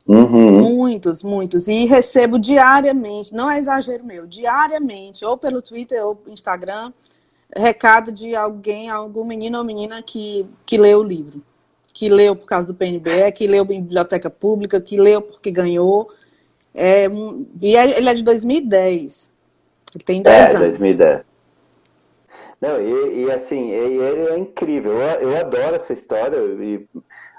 Uhum. 0.07 0.61
Muitos, 0.61 1.23
muitos. 1.23 1.69
E 1.69 1.85
recebo 1.85 2.39
diariamente, 2.39 3.35
não 3.35 3.51
é 3.51 3.59
exagero 3.59 4.03
meu, 4.03 4.27
diariamente, 4.27 5.27
ou 5.27 5.37
pelo 5.37 5.61
Twitter 5.61 6.03
ou 6.03 6.19
Instagram, 6.27 6.91
recado 7.55 8.11
de 8.11 8.35
alguém, 8.35 8.89
algum 8.89 9.25
menino 9.25 9.59
ou 9.59 9.65
menina 9.65 10.03
que, 10.03 10.47
que 10.65 10.79
leu 10.79 11.01
o 11.01 11.05
livro. 11.05 11.43
Que 11.93 12.09
leu 12.09 12.35
por 12.35 12.47
causa 12.47 12.67
do 12.67 12.75
PNBE, 12.75 13.31
que 13.35 13.47
leu 13.47 13.63
biblioteca 13.63 14.31
pública, 14.31 14.81
que 14.81 14.99
leu 14.99 15.21
porque 15.21 15.51
ganhou. 15.51 16.11
É, 16.75 17.05
e 17.61 17.77
é, 17.77 17.99
ele 17.99 18.09
é 18.09 18.15
de 18.15 18.23
2010. 18.23 19.37
Ele 19.95 20.05
tem 20.05 20.23
10 20.23 20.37
é, 20.37 20.57
anos. 20.57 20.69
2010. 20.79 21.27
Não, 22.61 22.81
e, 22.81 23.25
e 23.25 23.31
assim, 23.31 23.71
ele 23.71 24.29
é 24.29 24.39
incrível. 24.39 24.93
Eu, 24.93 25.31
eu 25.31 25.37
adoro 25.37 25.77
essa 25.77 25.93
história 25.93 26.37
e 26.37 26.87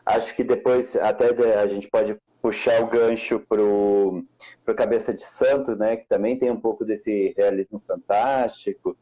acho 0.06 0.36
que 0.36 0.44
depois 0.44 0.96
até 0.96 1.30
a 1.56 1.68
gente 1.68 1.88
pode 1.88 2.18
puxar 2.42 2.82
o 2.82 2.88
gancho 2.88 3.40
pro, 3.48 4.24
pro 4.66 4.76
Cabeça 4.76 5.14
de 5.14 5.26
Santo, 5.26 5.76
né? 5.76 5.98
Que 5.98 6.08
também 6.08 6.38
tem 6.38 6.50
um 6.50 6.60
pouco 6.60 6.86
desse 6.86 7.34
realismo 7.38 7.82
fantástico 7.86 8.98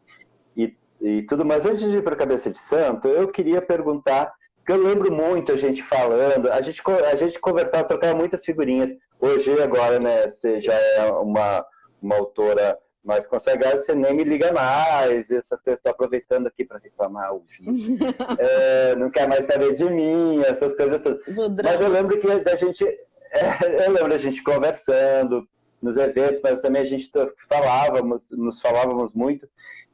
e, 0.55 0.75
e 0.99 1.21
tudo. 1.23 1.45
Mas 1.45 1.65
antes 1.65 1.89
de 1.89 1.97
ir 1.97 2.03
para 2.03 2.15
Cabeça 2.15 2.49
de 2.49 2.60
Santo, 2.60 3.07
eu 3.07 3.27
queria 3.27 3.62
perguntar, 3.62 4.33
que 4.65 4.71
eu 4.71 4.81
lembro 4.81 5.12
muito 5.12 5.51
a 5.51 5.57
gente 5.57 5.83
falando, 5.83 6.51
a 6.51 6.62
gente, 6.62 6.81
a 6.89 7.15
gente 7.15 7.39
conversava, 7.39 7.83
trocava 7.83 8.15
muitas 8.15 8.43
figurinhas. 8.43 8.91
Hoje, 9.19 9.51
agora, 9.62 9.99
né? 9.99 10.31
Você 10.31 10.60
já 10.60 10.73
é 10.73 11.12
uma, 11.12 11.63
uma 12.01 12.15
autora 12.15 12.77
mas 13.08 13.26
consegue 13.26 13.63
você 13.63 13.96
nem 13.96 14.13
me 14.13 14.26
liga 14.26 14.52
mais, 14.52 15.32
essas 15.32 15.62
coisas, 15.62 15.80
estou 15.80 15.93
aproveitando 15.93 16.48
aqui 16.48 16.65
para 16.65 16.78
reclamar 16.78 17.34
o 17.34 17.39
vídeo. 17.39 17.98
é, 18.38 18.96
não 18.98 19.10
quer 19.10 19.30
mais 19.30 19.48
saber 19.48 19.74
de 19.76 19.86
mim, 19.86 20.41
essas 20.41 20.76
coisas 20.76 21.00
todas. 21.00 21.22
Mas 21.63 21.80
eu 21.80 21.88
lembro 21.88 22.20
que 22.20 22.39
da 22.41 22.56
gente. 22.58 22.84
É, 23.32 23.86
eu 23.88 23.91
lembro 23.93 24.10
da 24.10 24.17
gente 24.17 24.43
conversando 24.43 25.48
nos 25.82 25.96
eventos, 25.96 26.41
mas 26.43 26.60
também 26.60 26.82
a 26.82 26.86
gente 26.86 27.10
falávamos, 27.48 28.30
nos 28.32 28.60
falávamos 28.60 29.13
muito. 29.13 29.48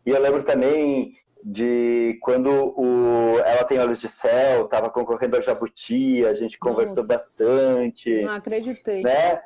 E 0.03 0.09
eu 0.09 0.19
lembro 0.19 0.41
também 0.41 1.15
de 1.43 2.17
quando 2.19 2.73
o 2.75 3.37
Ela 3.45 3.63
Tem 3.63 3.77
Olhos 3.77 4.01
de 4.01 4.09
Céu 4.09 4.65
estava 4.65 4.89
concorrendo 4.89 5.35
ao 5.35 5.41
Jabuti, 5.41 6.25
a 6.25 6.33
gente 6.33 6.57
conversou 6.57 7.03
Nossa, 7.03 7.07
bastante. 7.07 8.21
Não 8.23 8.33
acreditei. 8.33 9.03
Né? 9.03 9.39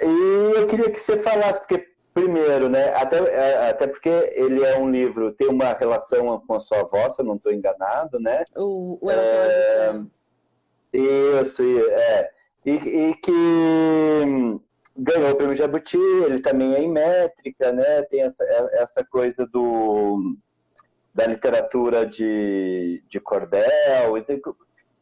E 0.00 0.56
eu 0.56 0.66
queria 0.66 0.90
que 0.90 0.98
você 0.98 1.18
falasse, 1.18 1.60
porque 1.60 1.91
Primeiro, 2.14 2.68
né? 2.68 2.92
Até, 2.94 3.18
é, 3.18 3.70
até 3.70 3.86
porque 3.86 4.08
ele 4.34 4.62
é 4.62 4.76
um 4.76 4.90
livro, 4.90 5.32
tem 5.32 5.48
uma 5.48 5.72
relação 5.72 6.38
com 6.46 6.54
a 6.54 6.60
sua 6.60 6.80
avó, 6.80 7.08
se 7.08 7.22
eu 7.22 7.24
não 7.24 7.36
estou 7.36 7.52
enganado, 7.52 8.20
né? 8.20 8.44
O, 8.54 8.98
o 9.00 9.10
é, 9.10 10.02
Isso, 10.92 11.62
é. 11.62 12.30
E, 12.66 12.72
e 12.72 13.14
que 13.14 13.32
ganhou 14.96 15.30
o 15.30 15.34
prêmio 15.34 15.56
Jabuti, 15.56 15.96
ele 15.96 16.40
também 16.40 16.74
é 16.74 16.80
em 16.80 16.90
métrica, 16.90 17.72
né? 17.72 18.02
Tem 18.02 18.22
essa, 18.22 18.44
essa 18.72 19.02
coisa 19.02 19.46
do, 19.46 20.36
da 21.14 21.26
literatura 21.26 22.04
de, 22.04 23.02
de 23.08 23.20
cordel, 23.20 24.22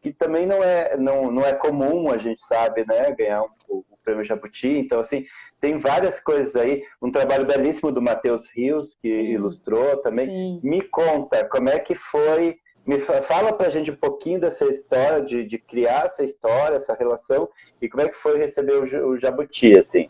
que 0.01 0.13
também 0.13 0.47
não 0.47 0.63
é, 0.63 0.97
não, 0.97 1.31
não 1.31 1.45
é 1.45 1.53
comum, 1.53 2.09
a 2.09 2.19
gente 2.19 2.41
sabe, 2.41 2.85
né? 2.87 3.11
Ganhar 3.13 3.43
um, 3.43 3.83
prêmio 4.11 4.25
Jabuti. 4.25 4.69
Então, 4.69 5.01
assim, 5.01 5.25
tem 5.61 5.79
várias 5.79 6.21
coisas 6.21 6.57
aí. 6.57 6.83
Um 7.01 7.11
trabalho 7.11 7.47
belíssimo 7.47 7.93
do 7.93 8.03
Matheus 8.03 8.49
Rios, 8.49 8.97
que 9.01 9.09
Sim. 9.09 9.27
ilustrou 9.33 9.97
também. 9.99 10.29
Sim. 10.29 10.61
Me 10.63 10.83
conta 10.83 11.45
como 11.45 11.69
é 11.69 11.79
que 11.79 11.95
foi. 11.95 12.59
Me 12.87 12.99
fala 12.99 13.53
pra 13.53 13.69
gente 13.69 13.91
um 13.91 13.97
pouquinho 13.97 14.41
dessa 14.41 14.65
história, 14.65 15.21
de, 15.23 15.45
de 15.45 15.59
criar 15.59 16.07
essa 16.07 16.25
história, 16.25 16.77
essa 16.77 16.95
relação, 16.95 17.49
e 17.81 17.89
como 17.89 18.03
é 18.03 18.09
que 18.09 18.17
foi 18.17 18.39
receber 18.39 18.73
o, 18.73 19.11
o 19.11 19.19
Jabuti, 19.19 19.79
assim. 19.79 20.09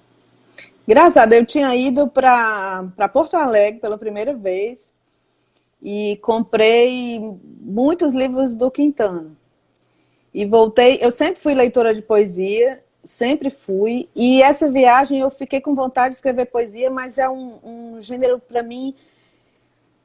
Graças 0.86 1.16
a 1.16 1.26
Deus, 1.26 1.40
eu 1.40 1.46
tinha 1.46 1.74
ido 1.74 2.08
para 2.08 3.08
Porto 3.12 3.36
Alegre 3.36 3.80
pela 3.80 3.98
primeira 3.98 4.34
vez 4.34 4.92
e 5.82 6.18
comprei 6.22 7.20
muitos 7.60 8.14
livros 8.14 8.54
do 8.54 8.70
Quintana. 8.70 9.36
E 10.32 10.46
voltei, 10.46 10.98
eu 11.02 11.10
sempre 11.10 11.40
fui 11.40 11.54
leitora 11.54 11.92
de 11.92 12.02
poesia, 12.02 12.82
sempre 13.02 13.50
fui, 13.50 14.08
e 14.14 14.42
essa 14.42 14.68
viagem 14.68 15.20
eu 15.20 15.30
fiquei 15.30 15.60
com 15.60 15.74
vontade 15.74 16.10
de 16.10 16.16
escrever 16.16 16.46
poesia, 16.46 16.90
mas 16.90 17.18
é 17.18 17.28
um, 17.28 17.58
um 17.62 18.02
gênero 18.02 18.38
para 18.38 18.62
mim 18.62 18.94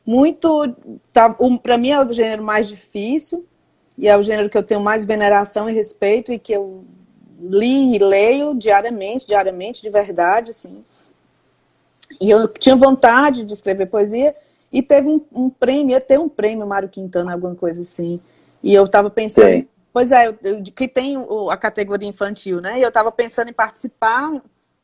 muito, 0.05 0.75
tá, 1.12 1.36
um, 1.39 1.58
para 1.58 1.77
mim 1.77 1.89
é 1.89 1.99
o 1.99 2.13
gênero 2.13 2.43
mais 2.43 2.67
difícil, 2.67 3.45
e 3.97 4.08
é 4.08 4.17
o 4.17 4.21
gênero 4.21 4.49
que 4.49 4.58
eu 4.58 4.63
tenho 4.63 4.81
mais 4.81 5.05
veneração 5.05 5.69
e 5.69 5.73
respeito 5.73 6.31
e 6.31 6.39
que 6.39 6.53
eu 6.53 6.84
li 7.39 7.95
e 7.95 7.99
leio 7.99 8.53
diariamente, 8.53 9.25
diariamente, 9.25 9.81
de 9.81 9.89
verdade, 9.89 10.51
assim. 10.51 10.84
E 12.21 12.29
eu 12.29 12.47
tinha 12.47 12.75
vontade 12.75 13.43
de 13.43 13.53
escrever 13.53 13.88
poesia 13.88 14.36
e 14.71 14.81
teve 14.81 15.08
um, 15.08 15.21
um 15.34 15.49
prêmio, 15.49 15.93
ia 15.93 16.01
ter 16.01 16.19
um 16.19 16.29
prêmio 16.29 16.67
Mário 16.67 16.89
Quintana, 16.89 17.34
alguma 17.34 17.55
coisa 17.55 17.81
assim. 17.81 18.19
E 18.62 18.73
eu 18.73 18.86
estava 18.86 19.10
pensando, 19.10 19.53
Sim. 19.53 19.67
Pois 19.95 20.12
é, 20.12 20.27
eu, 20.27 20.62
que 20.62 20.89
tem 20.89 21.15
a 21.49 21.55
categoria 21.55 22.10
infantil, 22.10 22.60
né? 22.60 22.77
E 22.77 22.81
eu 22.81 22.89
estava 22.89 23.10
pensando 23.13 23.49
em 23.49 23.53
participar, 23.53 24.29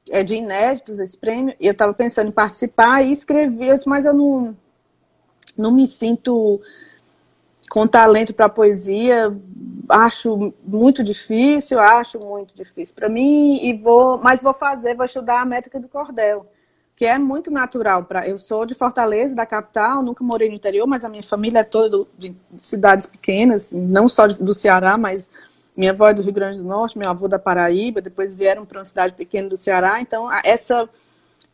é 0.09 0.23
de 0.23 0.35
inéditos 0.35 1.01
esse 1.01 1.17
prêmio, 1.17 1.53
eu 1.59 1.73
estava 1.73 1.93
pensando 1.93 2.29
em 2.29 2.31
participar 2.31 3.01
e 3.01 3.11
escrever, 3.11 3.77
mas 3.85 4.05
eu 4.05 4.13
não, 4.13 4.55
não 5.57 5.69
me 5.69 5.85
sinto 5.85 6.61
com 7.69 7.85
talento 7.85 8.33
para 8.33 8.47
poesia, 8.47 9.37
acho 9.89 10.53
muito 10.63 11.03
difícil, 11.03 11.77
acho 11.77 12.17
muito 12.17 12.55
difícil 12.55 12.95
para 12.95 13.09
mim 13.09 13.59
e 13.61 13.73
vou, 13.73 14.17
mas 14.17 14.41
vou 14.41 14.53
fazer, 14.53 14.95
vou 14.95 15.05
estudar 15.05 15.41
a 15.41 15.45
métrica 15.45 15.77
do 15.77 15.89
cordel, 15.89 16.47
que 16.95 17.05
é 17.05 17.17
muito 17.17 17.49
natural 17.49 18.03
para. 18.03 18.27
Eu 18.27 18.37
sou 18.37 18.65
de 18.65 18.75
Fortaleza, 18.75 19.35
da 19.35 19.45
capital, 19.45 20.03
nunca 20.03 20.23
morei 20.23 20.49
no 20.49 20.55
interior, 20.55 20.85
mas 20.85 21.03
a 21.03 21.09
minha 21.09 21.23
família 21.23 21.59
é 21.59 21.63
toda 21.63 22.05
de 22.17 22.35
cidades 22.61 23.05
pequenas, 23.05 23.71
não 23.71 24.07
só 24.07 24.27
do 24.27 24.53
Ceará, 24.53 24.97
mas 24.97 25.29
minha 25.75 25.91
avó 25.91 26.09
é 26.09 26.13
do 26.13 26.21
Rio 26.21 26.33
Grande 26.33 26.59
do 26.59 26.63
Norte, 26.63 26.97
meu 26.97 27.09
avô 27.09 27.27
da 27.27 27.39
Paraíba, 27.39 28.01
depois 28.01 28.35
vieram 28.35 28.65
para 28.65 28.79
uma 28.79 28.85
cidade 28.85 29.13
pequena 29.15 29.49
do 29.49 29.57
Ceará, 29.57 29.99
então 30.01 30.29
essa 30.43 30.89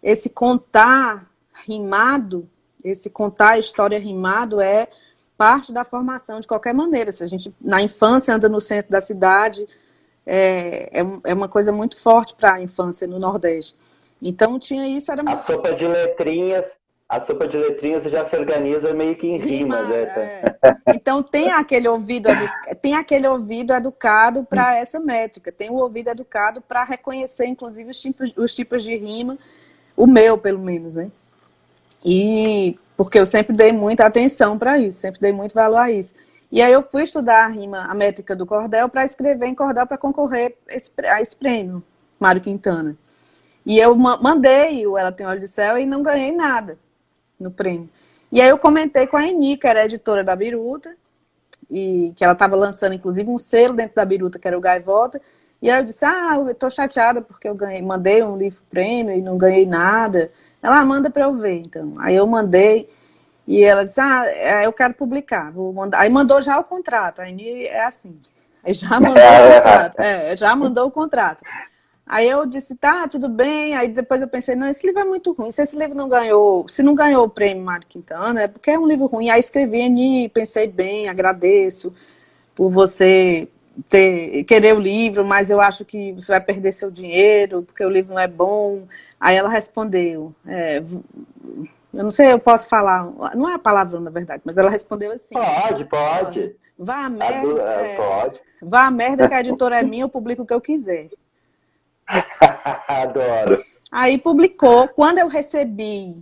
esse 0.02 0.30
contar 0.30 1.30
rimado, 1.66 2.48
esse 2.84 3.10
contar 3.10 3.52
a 3.52 3.60
história 3.60 4.00
rimado 4.00 4.62
é 4.62 4.88
parte 5.38 5.72
da 5.72 5.84
formação 5.84 6.40
de 6.40 6.48
qualquer 6.48 6.74
maneira. 6.74 7.12
Se 7.12 7.24
a 7.24 7.28
gente, 7.28 7.54
na 7.62 7.82
infância, 7.82 8.34
anda 8.34 8.50
no 8.50 8.60
centro 8.60 8.92
da 8.92 9.02
cidade, 9.02 9.68
é, 10.26 11.02
é, 11.02 11.06
é 11.26 11.34
uma 11.34 11.48
coisa 11.48 11.72
muito 11.72 11.98
forte 11.98 12.34
para 12.36 12.56
a 12.56 12.62
infância 12.62 13.08
no 13.08 13.20
Nordeste. 13.20 13.76
Então, 14.22 14.58
tinha 14.58 14.88
isso, 14.88 15.12
era 15.12 15.22
A 15.26 15.38
sopa 15.38 15.74
de 15.74 15.88
letrinhas, 15.88 16.66
a 17.10 17.22
sopa 17.22 17.48
de 17.48 17.58
letrinhas 17.58 18.04
já 18.04 18.26
se 18.26 18.36
organiza 18.36 18.94
meio 18.94 19.16
que 19.16 19.28
em 19.28 19.38
rima, 19.38 19.78
rima 19.78 19.84
né? 19.84 20.04
É. 20.04 20.94
Então 20.94 21.24
tem 21.24 21.52
aquele 21.52 21.88
ouvido 21.88 22.28
tem 22.82 22.96
aquele 22.96 23.26
ouvido 23.26 23.74
educado 23.74 24.44
para 24.44 24.76
essa 24.76 25.00
métrica, 25.00 25.50
tem 25.50 25.70
o 25.70 25.76
ouvido 25.76 26.10
educado 26.10 26.60
para 26.60 26.84
reconhecer, 26.84 27.46
inclusive, 27.46 27.90
os 27.90 28.02
tipos, 28.02 28.34
os 28.36 28.54
tipos 28.54 28.84
de 28.84 28.94
rima, 28.96 29.38
o 29.96 30.06
meu, 30.06 30.38
pelo 30.38 30.60
menos, 30.60 30.96
né? 30.96 31.10
E 32.04 32.78
porque 32.98 33.18
eu 33.18 33.26
sempre 33.26 33.56
dei 33.56 33.72
muita 33.72 34.06
atenção 34.06 34.58
para 34.58 34.78
isso, 34.78 35.00
sempre 35.00 35.22
dei 35.22 35.32
muito 35.32 35.54
valor 35.54 35.78
a 35.78 35.92
isso. 35.92 36.14
E 36.52 36.62
aí 36.62 36.74
eu 36.74 36.82
fui 36.82 37.04
estudar 37.04 37.46
a 37.46 37.48
rima, 37.48 37.86
a 37.86 37.94
métrica 37.94 38.36
do 38.36 38.46
cordel, 38.46 38.90
para 38.90 39.06
escrever 39.06 39.48
em 39.48 39.56
cordel 39.56 39.88
para 39.88 39.98
concorrer 39.98 40.58
a 41.06 41.22
esse 41.22 41.36
prêmio, 41.36 41.82
Mário 42.20 42.42
Quintana. 42.42 42.98
E 43.68 43.78
eu 43.78 43.94
mandei 43.98 44.88
o 44.88 44.98
Ela 44.98 45.12
Tem 45.12 45.28
Olho 45.28 45.42
de 45.42 45.48
Céu 45.48 45.78
e 45.78 45.86
não 45.86 46.02
ganhei 46.02 46.32
nada 46.32 46.80
no 47.38 47.52
prêmio. 47.52 47.90
E 48.32 48.40
aí 48.40 48.48
eu 48.48 48.58
comentei 48.58 49.06
com 49.06 49.18
a 49.18 49.28
Eni, 49.28 49.58
que 49.58 49.68
era 49.68 49.84
editora 49.84 50.24
da 50.24 50.34
Biruta, 50.38 50.96
e 51.70 52.14
que 52.16 52.24
ela 52.24 52.32
estava 52.32 52.56
lançando, 52.56 52.94
inclusive, 52.94 53.30
um 53.30 53.38
selo 53.38 53.74
dentro 53.74 53.94
da 53.94 54.06
Biruta, 54.06 54.40
que 54.40 54.48
era 54.48 54.58
o 54.58 54.62
Gaivota. 54.62 55.22
E 55.62 55.70
aí 55.70 55.82
eu 55.82 55.84
disse, 55.84 56.06
ah, 56.06 56.36
eu 56.48 56.56
tô 56.56 56.70
chateada 56.70 57.22
porque 57.22 57.46
eu 57.46 57.54
ganhei, 57.56 57.82
mandei 57.82 58.24
um 58.24 58.38
livro 58.38 58.62
prêmio 58.70 59.14
e 59.14 59.22
não 59.22 59.38
ganhei 59.38 59.66
nada. 59.66 60.32
Ela 60.64 60.80
ah, 60.80 60.86
manda 60.86 61.10
para 61.10 61.26
eu 61.26 61.34
ver, 61.34 61.60
então. 61.60 61.96
Aí 61.98 62.16
eu 62.16 62.26
mandei 62.26 62.90
e 63.46 63.62
ela 63.66 63.84
disse, 63.84 64.00
ah, 64.00 64.24
é, 64.28 64.66
eu 64.66 64.72
quero 64.72 64.94
publicar, 64.94 65.52
vou 65.52 65.74
mandar. 65.74 66.00
Aí 66.00 66.10
mandou 66.10 66.42
já 66.42 66.58
o 66.58 66.64
contrato, 66.64 67.20
aí 67.20 67.66
é 67.66 67.84
assim. 67.84 68.18
Aí 68.64 68.72
já 68.74 68.98
mandou 68.98 69.12
o 69.12 69.62
contrato. 69.62 70.00
É, 70.00 70.38
já 70.38 70.56
mandou 70.56 70.88
o 70.88 70.92
contrato. 70.92 71.44
Aí 72.08 72.30
eu 72.30 72.46
disse, 72.46 72.76
tá, 72.76 73.08
tudo 73.08 73.28
bem. 73.28 73.76
Aí 73.76 73.90
depois 73.90 74.22
eu 74.22 74.28
pensei, 74.28 74.56
não, 74.56 74.68
esse 74.68 74.86
livro 74.88 75.02
é 75.02 75.06
muito 75.06 75.34
ruim. 75.34 75.52
Se 75.52 75.62
esse 75.62 75.78
livro 75.78 75.96
não 75.96 76.08
ganhou, 76.08 76.68
se 76.70 76.82
não 76.82 76.96
ganhou 76.96 77.26
o 77.26 77.30
prêmio 77.30 77.64
Mário 77.64 77.86
Quintana, 77.86 78.44
é 78.44 78.48
porque 78.48 78.72
é 78.72 78.80
um 78.80 78.88
livro 78.88 79.08
ruim. 79.08 79.30
Aí 79.30 79.40
escrevi, 79.40 79.78
e 80.24 80.30
pensei 80.30 80.68
bem, 80.68 81.10
agradeço 81.10 81.94
por 82.56 82.70
você 82.70 83.50
ter, 83.90 84.44
querer 84.46 84.74
o 84.74 84.80
livro, 84.80 85.26
mas 85.26 85.50
eu 85.50 85.60
acho 85.60 85.84
que 85.84 86.14
você 86.14 86.32
vai 86.32 86.42
perder 86.42 86.72
seu 86.72 86.90
dinheiro, 86.90 87.64
porque 87.64 87.84
o 87.84 87.90
livro 87.90 88.14
não 88.14 88.22
é 88.22 88.28
bom. 88.28 88.84
Aí 89.20 89.36
ela 89.36 89.50
respondeu, 89.50 90.34
é, 90.48 90.78
eu 90.78 92.04
não 92.04 92.12
sei, 92.12 92.32
eu 92.32 92.40
posso 92.40 92.70
falar, 92.70 93.12
não 93.36 93.50
é 93.50 93.56
a 93.56 93.60
palavra 93.60 94.00
na 94.00 94.10
verdade, 94.10 94.44
mas 94.46 94.58
ela 94.58 94.70
respondeu 94.70 95.12
assim. 95.12 95.36
Pode, 95.36 95.86
pode. 95.86 96.56
Vá 96.78 97.06
a 97.06 97.10
merda. 97.10 97.62
É, 97.62 97.96
pode. 97.96 98.40
Vá 98.62 98.86
a 98.86 98.92
merda 98.92 99.28
que 99.28 99.34
a 99.34 99.40
editora 99.42 99.80
é 99.80 99.84
minha, 99.84 100.04
eu 100.04 100.10
publico 100.10 100.44
o 100.44 100.46
que 100.46 100.54
eu 100.54 100.62
quiser. 100.62 101.10
Adoro. 102.88 103.64
Aí 103.92 104.18
publicou. 104.18 104.88
Quando 104.88 105.20
eu 105.20 105.28
recebi, 105.28 106.16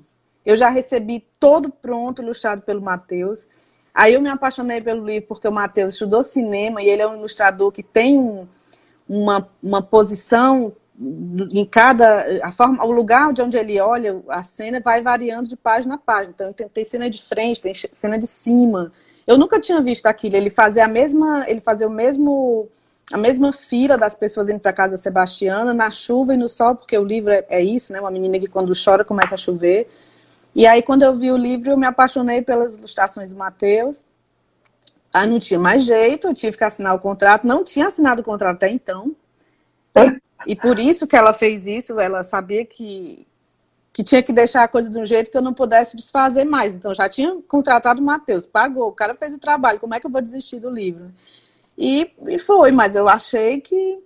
eu 0.46 0.56
já 0.56 0.70
recebi 0.70 1.26
todo 1.40 1.70
pronto, 1.70 2.22
ilustrado 2.22 2.62
pelo 2.62 2.82
Matheus. 2.82 3.48
Aí 3.94 4.14
eu 4.14 4.22
me 4.22 4.30
apaixonei 4.30 4.82
pelo 4.82 5.06
livro 5.06 5.30
porque 5.30 5.48
o 5.48 5.52
Matheus 5.52 5.94
estudou 5.94 6.24
cinema 6.24 6.82
e 6.82 6.90
ele 6.90 7.02
é 7.02 7.08
um 7.08 7.16
ilustrador 7.16 7.72
que 7.72 7.82
tem 7.82 8.18
um, 8.20 8.48
uma, 9.08 9.50
uma 9.64 9.82
posição 9.82 10.74
em 11.52 11.66
cada 11.66 12.26
a 12.42 12.52
forma, 12.52 12.84
o 12.86 12.92
lugar 12.92 13.34
de 13.34 13.42
onde 13.42 13.58
ele 13.58 13.80
olha 13.82 14.22
a 14.30 14.44
cena 14.44 14.80
vai 14.80 15.02
variando 15.02 15.48
de 15.48 15.58
página 15.58 15.96
a 15.96 15.98
página. 15.98 16.32
Então 16.34 16.54
tem, 16.54 16.70
tem 16.70 16.84
cena 16.84 17.10
de 17.10 17.22
frente, 17.22 17.62
tem 17.62 17.74
cena 17.74 18.18
de 18.18 18.28
cima. 18.28 18.92
Eu 19.28 19.38
nunca 19.38 19.60
tinha 19.60 19.82
visto 19.82 20.06
aquilo. 20.06 20.36
Ele 20.36 20.50
fazer 20.50 20.82
a 20.82 20.88
mesma, 20.88 21.46
ele 21.48 21.60
fazer 21.60 21.86
o 21.86 21.90
mesmo 21.90 22.70
a 23.12 23.18
mesma 23.18 23.54
fila 23.54 23.98
das 23.98 24.16
pessoas 24.16 24.50
indo 24.50 24.60
para 24.60 24.74
casa 24.74 24.98
Sebastiana 24.98 25.74
na 25.74 25.92
chuva 25.92 26.34
e 26.34 26.38
no 26.38 26.50
sol, 26.50 26.76
porque 26.76 26.98
o 26.98 27.04
livro 27.04 27.32
é, 27.32 27.46
é 27.50 27.62
isso, 27.62 27.94
né? 27.94 28.00
Uma 28.00 28.12
menina 28.12 28.40
que 28.40 28.48
quando 28.48 28.74
chora 28.74 29.06
começa 29.06 29.36
a 29.36 29.38
chover. 29.38 29.88
E 30.56 30.66
aí, 30.66 30.82
quando 30.82 31.04
eu 31.04 31.16
vi 31.16 31.32
o 31.32 31.38
livro, 31.38 31.72
eu 31.72 31.78
me 31.78 31.86
apaixonei 31.86 32.42
pelas 32.42 32.76
ilustrações 32.76 33.30
do 33.30 33.36
Matheus. 33.36 34.04
Aí 35.14 35.30
não 35.30 35.38
tinha 35.38 35.60
mais 35.60 35.84
jeito, 35.84 36.28
eu 36.28 36.34
tive 36.34 36.58
que 36.58 36.64
assinar 36.64 36.96
o 36.96 37.00
contrato. 37.00 37.46
Não 37.46 37.64
tinha 37.64 37.88
assinado 37.88 38.22
o 38.22 38.26
contrato 38.26 38.56
até 38.56 38.70
então. 38.70 39.16
E 40.46 40.56
por 40.56 40.80
isso 40.80 41.08
que 41.08 41.16
ela 41.16 41.34
fez 41.34 41.66
isso, 41.66 42.00
ela 42.00 42.24
sabia 42.24 42.66
que, 42.66 43.26
que 43.94 44.04
tinha 44.04 44.22
que 44.22 44.34
deixar 44.34 44.64
a 44.64 44.68
coisa 44.68 44.90
de 44.90 44.98
um 44.98 45.06
jeito 45.06 45.32
que 45.32 45.38
eu 45.38 45.42
não 45.42 45.54
pudesse 45.54 45.96
desfazer 45.96 46.44
mais. 46.44 46.74
Então 46.74 46.94
já 46.94 47.08
tinha 47.08 47.38
contratado 47.48 48.02
o 48.02 48.06
Matheus, 48.06 48.46
pagou, 48.46 48.90
o 48.90 48.92
cara 48.92 49.16
fez 49.16 49.34
o 49.34 49.40
trabalho, 49.40 49.80
como 49.80 49.96
é 49.96 50.00
que 50.00 50.06
eu 50.06 50.12
vou 50.12 50.22
desistir 50.22 50.60
do 50.60 50.70
livro? 50.70 51.12
E, 51.78 52.12
e 52.28 52.40
foi, 52.40 52.72
mas 52.72 52.96
eu 52.96 53.08
achei 53.08 53.60
que 53.62 54.02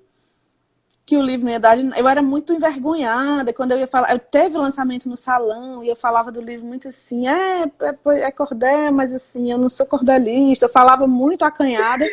que 1.09 1.17
o 1.17 1.23
livro 1.23 1.49
ia 1.49 1.59
dar. 1.59 1.75
Eu 1.75 2.07
era 2.07 2.21
muito 2.21 2.53
envergonhada 2.53 3.51
quando 3.51 3.71
eu 3.71 3.79
ia 3.79 3.87
falar. 3.87 4.11
Eu 4.11 4.19
teve 4.19 4.55
lançamento 4.55 5.09
no 5.09 5.17
salão 5.17 5.83
e 5.83 5.89
eu 5.89 5.95
falava 5.95 6.31
do 6.31 6.39
livro 6.39 6.67
muito 6.67 6.87
assim, 6.87 7.27
é, 7.27 7.63
é, 7.63 8.19
é 8.21 8.31
cordel, 8.31 8.91
mas 8.93 9.11
assim, 9.11 9.51
eu 9.51 9.57
não 9.57 9.69
sou 9.69 9.87
cordelista. 9.87 10.65
Eu 10.65 10.69
falava 10.69 11.07
muito 11.07 11.43
acanhada. 11.43 12.05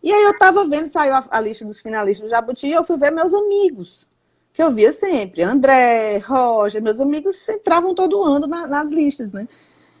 E 0.00 0.12
aí 0.12 0.22
eu 0.22 0.38
tava 0.38 0.64
vendo, 0.64 0.88
saiu 0.88 1.14
a, 1.14 1.24
a 1.28 1.40
lista 1.40 1.64
dos 1.64 1.80
finalistas 1.80 2.28
do 2.28 2.30
Jabuti 2.30 2.68
e 2.68 2.72
eu 2.72 2.84
fui 2.84 2.96
ver 2.96 3.10
meus 3.10 3.34
amigos, 3.34 4.06
que 4.52 4.62
eu 4.62 4.70
via 4.70 4.92
sempre. 4.92 5.42
André, 5.42 6.18
Roger, 6.18 6.80
meus 6.80 7.00
amigos 7.00 7.48
entravam 7.48 7.96
todo 7.96 8.22
ano 8.22 8.46
na, 8.46 8.68
nas 8.68 8.88
listas, 8.88 9.32
né? 9.32 9.48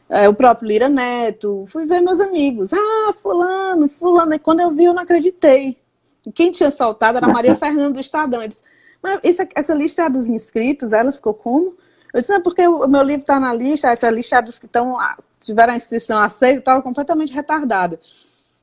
É, 0.08 0.28
o 0.28 0.34
próprio 0.34 0.68
Lira 0.68 0.88
Neto, 0.88 1.64
fui 1.66 1.84
ver 1.84 2.00
meus 2.00 2.20
amigos. 2.20 2.72
Ah, 2.72 3.12
fulano, 3.12 3.88
fulano. 3.88 4.34
E 4.34 4.38
quando 4.38 4.60
eu 4.60 4.70
vi, 4.70 4.84
eu 4.84 4.94
não 4.94 5.02
acreditei. 5.02 5.76
Quem 6.34 6.50
tinha 6.50 6.70
soltado 6.70 7.18
era 7.18 7.28
Maria 7.28 7.54
Fernanda 7.56 7.92
do 7.92 8.00
Estadão. 8.00 8.42
Eu 8.42 8.48
disse, 8.48 8.62
mas 9.02 9.18
essa, 9.22 9.48
essa 9.54 9.74
lista 9.74 10.02
é 10.02 10.08
dos 10.08 10.28
inscritos? 10.28 10.92
Ela 10.92 11.12
ficou 11.12 11.34
como? 11.34 11.76
Eu 12.12 12.20
disse, 12.20 12.32
é 12.32 12.38
porque 12.38 12.66
o 12.66 12.86
meu 12.86 13.02
livro 13.02 13.22
está 13.22 13.38
na 13.38 13.52
lista, 13.52 13.88
essa 13.88 14.08
lista 14.10 14.36
é 14.36 14.42
dos 14.42 14.58
que 14.58 14.66
estão, 14.66 14.96
tiveram 15.40 15.72
a 15.74 15.76
inscrição 15.76 16.18
aceita, 16.18 16.60
estava 16.60 16.82
completamente 16.82 17.32
retardada. 17.32 18.00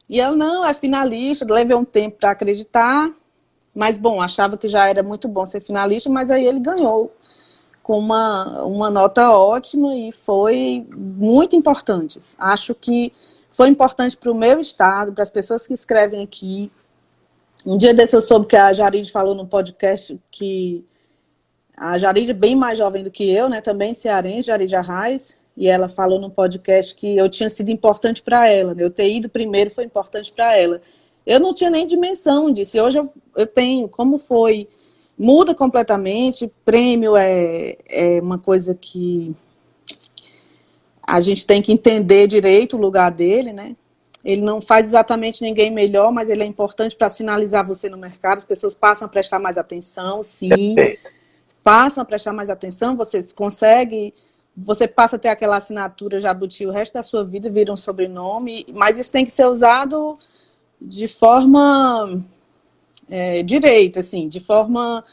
E 0.09 0.19
ela, 0.19 0.35
não, 0.35 0.65
é 0.65 0.73
finalista, 0.73 1.45
levei 1.47 1.75
um 1.75 1.85
tempo 1.85 2.17
para 2.19 2.31
acreditar, 2.31 3.11
mas 3.75 3.97
bom, 3.97 4.21
achava 4.21 4.57
que 4.57 4.67
já 4.67 4.87
era 4.87 5.03
muito 5.03 5.27
bom 5.27 5.45
ser 5.45 5.61
finalista, 5.61 6.09
mas 6.09 6.31
aí 6.31 6.45
ele 6.45 6.59
ganhou 6.59 7.13
com 7.83 7.99
uma, 7.99 8.63
uma 8.63 8.89
nota 8.89 9.29
ótima 9.31 9.95
e 9.95 10.11
foi 10.11 10.87
muito 10.95 11.55
importante. 11.55 12.17
Acho 12.39 12.73
que 12.73 13.13
foi 13.51 13.67
importante 13.67 14.17
para 14.17 14.31
o 14.31 14.35
meu 14.35 14.59
estado, 14.59 15.13
para 15.13 15.21
as 15.21 15.29
pessoas 15.29 15.67
que 15.67 15.73
escrevem 15.73 16.23
aqui, 16.23 16.71
um 17.65 17.77
dia 17.77 17.93
desse 17.93 18.15
eu 18.15 18.21
soube 18.21 18.45
que 18.45 18.57
a 18.57 18.73
Jaride 18.73 19.09
falou 19.09 19.33
no 19.33 19.47
podcast 19.47 20.19
que 20.29 20.83
A 21.77 21.97
Jaride 21.97 22.31
é 22.31 22.33
bem 22.33 22.55
mais 22.55 22.77
jovem 22.77 23.03
do 23.03 23.11
que 23.11 23.29
eu, 23.31 23.47
né? 23.47 23.61
Também 23.61 23.93
cearense, 23.93 24.47
Jaride 24.47 24.75
Arraes, 24.75 25.39
e 25.55 25.67
ela 25.67 25.87
falou 25.87 26.19
no 26.19 26.29
podcast 26.29 26.93
que 26.93 27.15
eu 27.15 27.29
tinha 27.29 27.49
sido 27.49 27.69
importante 27.69 28.21
para 28.21 28.49
ela. 28.49 28.75
Né? 28.75 28.83
Eu 28.83 28.91
ter 28.91 29.09
ido 29.09 29.29
primeiro 29.29 29.69
foi 29.69 29.85
importante 29.85 30.31
para 30.31 30.57
ela. 30.57 30.81
Eu 31.25 31.39
não 31.39 31.53
tinha 31.53 31.69
nem 31.69 31.87
dimensão 31.87 32.51
disso. 32.51 32.75
E 32.75 32.81
hoje 32.81 32.97
eu, 32.97 33.13
eu 33.35 33.47
tenho, 33.47 33.87
como 33.87 34.17
foi, 34.19 34.67
muda 35.17 35.53
completamente. 35.53 36.51
Prêmio 36.65 37.15
é, 37.15 37.77
é 37.87 38.21
uma 38.21 38.37
coisa 38.37 38.75
que 38.75 39.35
a 41.05 41.19
gente 41.19 41.45
tem 41.45 41.61
que 41.61 41.71
entender 41.71 42.27
direito 42.27 42.77
o 42.77 42.79
lugar 42.79 43.11
dele, 43.11 43.51
né? 43.51 43.75
Ele 44.23 44.41
não 44.41 44.61
faz 44.61 44.85
exatamente 44.85 45.41
ninguém 45.41 45.69
melhor, 45.69 46.11
mas 46.11 46.29
ele 46.29 46.43
é 46.43 46.45
importante 46.45 46.95
para 46.95 47.09
sinalizar 47.09 47.65
você 47.67 47.89
no 47.89 47.97
mercado. 47.97 48.37
As 48.37 48.45
pessoas 48.45 48.73
passam 48.73 49.05
a 49.05 49.09
prestar 49.09 49.37
mais 49.37 49.57
atenção, 49.57 50.23
sim. 50.23 50.75
Passam 51.61 52.01
a 52.01 52.05
prestar 52.05 52.31
mais 52.31 52.49
atenção, 52.49 52.95
você 52.95 53.21
consegue, 53.35 54.13
você 54.55 54.87
passa 54.87 55.17
a 55.17 55.19
ter 55.19 55.29
aquela 55.29 55.57
assinatura 55.57 56.19
Jabuti 56.19 56.65
o 56.65 56.71
resto 56.71 56.93
da 56.93 57.03
sua 57.03 57.23
vida, 57.23 57.49
vira 57.49 57.71
um 57.71 57.77
sobrenome, 57.77 58.65
mas 58.73 58.97
isso 58.97 59.11
tem 59.11 59.25
que 59.25 59.31
ser 59.31 59.45
usado 59.45 60.17
de 60.81 61.07
forma 61.07 62.23
é, 63.09 63.43
direita, 63.43 63.99
assim, 63.99 64.27
de 64.27 64.39
forma 64.39 65.03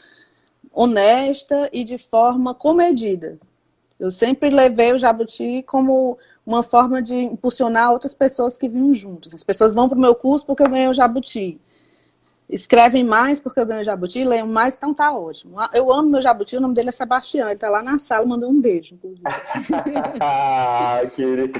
honesta 0.73 1.69
e 1.71 1.83
de 1.83 1.97
forma 1.97 2.53
comedida. 2.53 3.37
Eu 3.99 4.09
sempre 4.09 4.49
levei 4.49 4.93
o 4.93 4.97
Jabuti 4.97 5.63
como 5.67 6.17
uma 6.45 6.63
forma 6.63 7.01
de 7.01 7.15
impulsionar 7.15 7.91
outras 7.91 8.13
pessoas 8.13 8.57
que 8.57 8.67
vinham 8.67 8.93
juntos. 8.93 9.35
As 9.35 9.43
pessoas 9.43 9.73
vão 9.73 9.87
para 9.87 9.97
o 9.97 10.01
meu 10.01 10.15
curso 10.15 10.45
porque 10.45 10.63
eu 10.63 10.69
ganhei 10.69 10.87
o 10.87 10.93
Jabuti. 10.93 11.59
Escrevem 12.51 13.03
mais 13.03 13.39
porque 13.39 13.59
eu 13.59 13.65
ganhei 13.65 13.81
o 13.81 13.85
Jabuti, 13.85 14.23
leiam 14.23 14.45
mais, 14.45 14.75
então 14.75 14.93
tá 14.93 15.11
ótimo. 15.11 15.55
Eu 15.73 15.91
amo 15.91 16.09
meu 16.09 16.21
Jabuti, 16.21 16.57
o 16.57 16.61
nome 16.61 16.73
dele 16.73 16.89
é 16.89 16.91
Sebastião, 16.91 17.49
ele 17.49 17.57
tá 17.57 17.69
lá 17.69 17.81
na 17.81 17.97
sala, 17.97 18.25
mandou 18.25 18.49
um 18.49 18.59
beijo, 18.59 18.93
inclusive. 18.93 19.23
ah, 20.19 20.99
querido. 21.15 21.59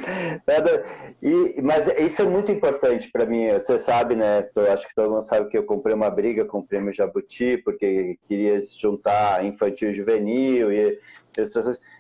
E, 1.22 1.62
mas 1.62 1.88
isso 1.98 2.22
é 2.22 2.26
muito 2.26 2.52
importante 2.52 3.10
para 3.10 3.26
mim. 3.26 3.48
Você 3.54 3.80
sabe, 3.80 4.16
né? 4.16 4.46
Eu 4.54 4.72
acho 4.72 4.88
que 4.88 4.94
todo 4.94 5.12
mundo 5.12 5.22
sabe 5.22 5.50
que 5.50 5.58
eu 5.58 5.64
comprei 5.64 5.96
uma 5.96 6.10
briga 6.10 6.44
com 6.44 6.60
o 6.60 6.68
prêmio 6.68 6.94
Jabuti, 6.94 7.58
porque 7.64 8.20
queria 8.28 8.62
juntar 8.62 9.46
infantil 9.46 9.92
e 9.92 9.96
juvenil 9.96 10.72
e 10.72 11.00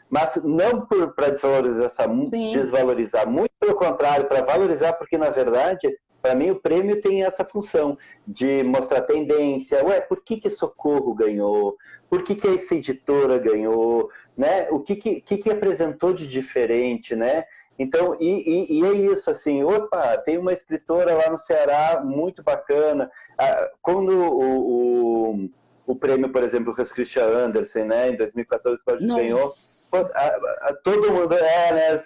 mas 0.10 0.36
não 0.44 0.86
para 1.16 1.30
desvalorizar, 1.30 1.90
desvalorizar, 2.30 3.30
muito 3.30 3.52
pelo 3.58 3.76
contrário, 3.76 4.26
para 4.26 4.42
valorizar, 4.42 4.94
porque 4.94 5.18
na 5.18 5.30
verdade, 5.30 5.88
para 6.22 6.36
mim 6.36 6.52
o 6.52 6.56
prêmio 6.56 7.02
tem 7.02 7.24
essa 7.24 7.44
função 7.44 7.98
de 8.28 8.64
mostrar 8.64 9.02
tendência. 9.02 9.84
Ué, 9.84 10.02
por 10.02 10.24
que, 10.24 10.38
que 10.38 10.50
Socorro 10.50 11.14
ganhou? 11.14 11.78
Por 12.10 12.24
que, 12.24 12.36
que 12.36 12.48
essa 12.48 12.76
editora 12.76 13.38
ganhou? 13.38 14.10
Né? 14.38 14.70
O 14.70 14.80
que, 14.80 14.96
que, 14.96 15.22
que, 15.22 15.38
que 15.38 15.50
apresentou 15.50 16.14
de 16.14 16.28
diferente, 16.28 17.16
né? 17.16 17.46
Então, 17.80 18.16
e, 18.20 18.28
e, 18.28 18.80
e, 18.80 18.86
é 18.86 18.92
isso, 18.92 19.32
assim, 19.32 19.64
opa, 19.64 20.18
tem 20.18 20.38
uma 20.38 20.54
escritora 20.54 21.16
lá 21.16 21.32
no 21.32 21.38
Ceará 21.38 22.02
muito 22.04 22.44
bacana. 22.44 23.10
Ah, 23.38 23.72
quando 23.82 24.12
o, 24.12 25.32
o 25.32 25.50
o 25.92 25.96
prêmio, 25.96 26.30
por 26.30 26.44
exemplo, 26.44 26.74
Hans 26.78 26.92
Christian 26.92 27.26
Andersen, 27.26 27.86
né? 27.86 28.12
Em 28.12 28.16
2014 28.16 28.80
quando 28.86 29.06
ganhou. 29.14 29.52
Todo 30.84 31.12
mundo, 31.12 31.36
é, 31.36 31.74
né? 31.74 32.04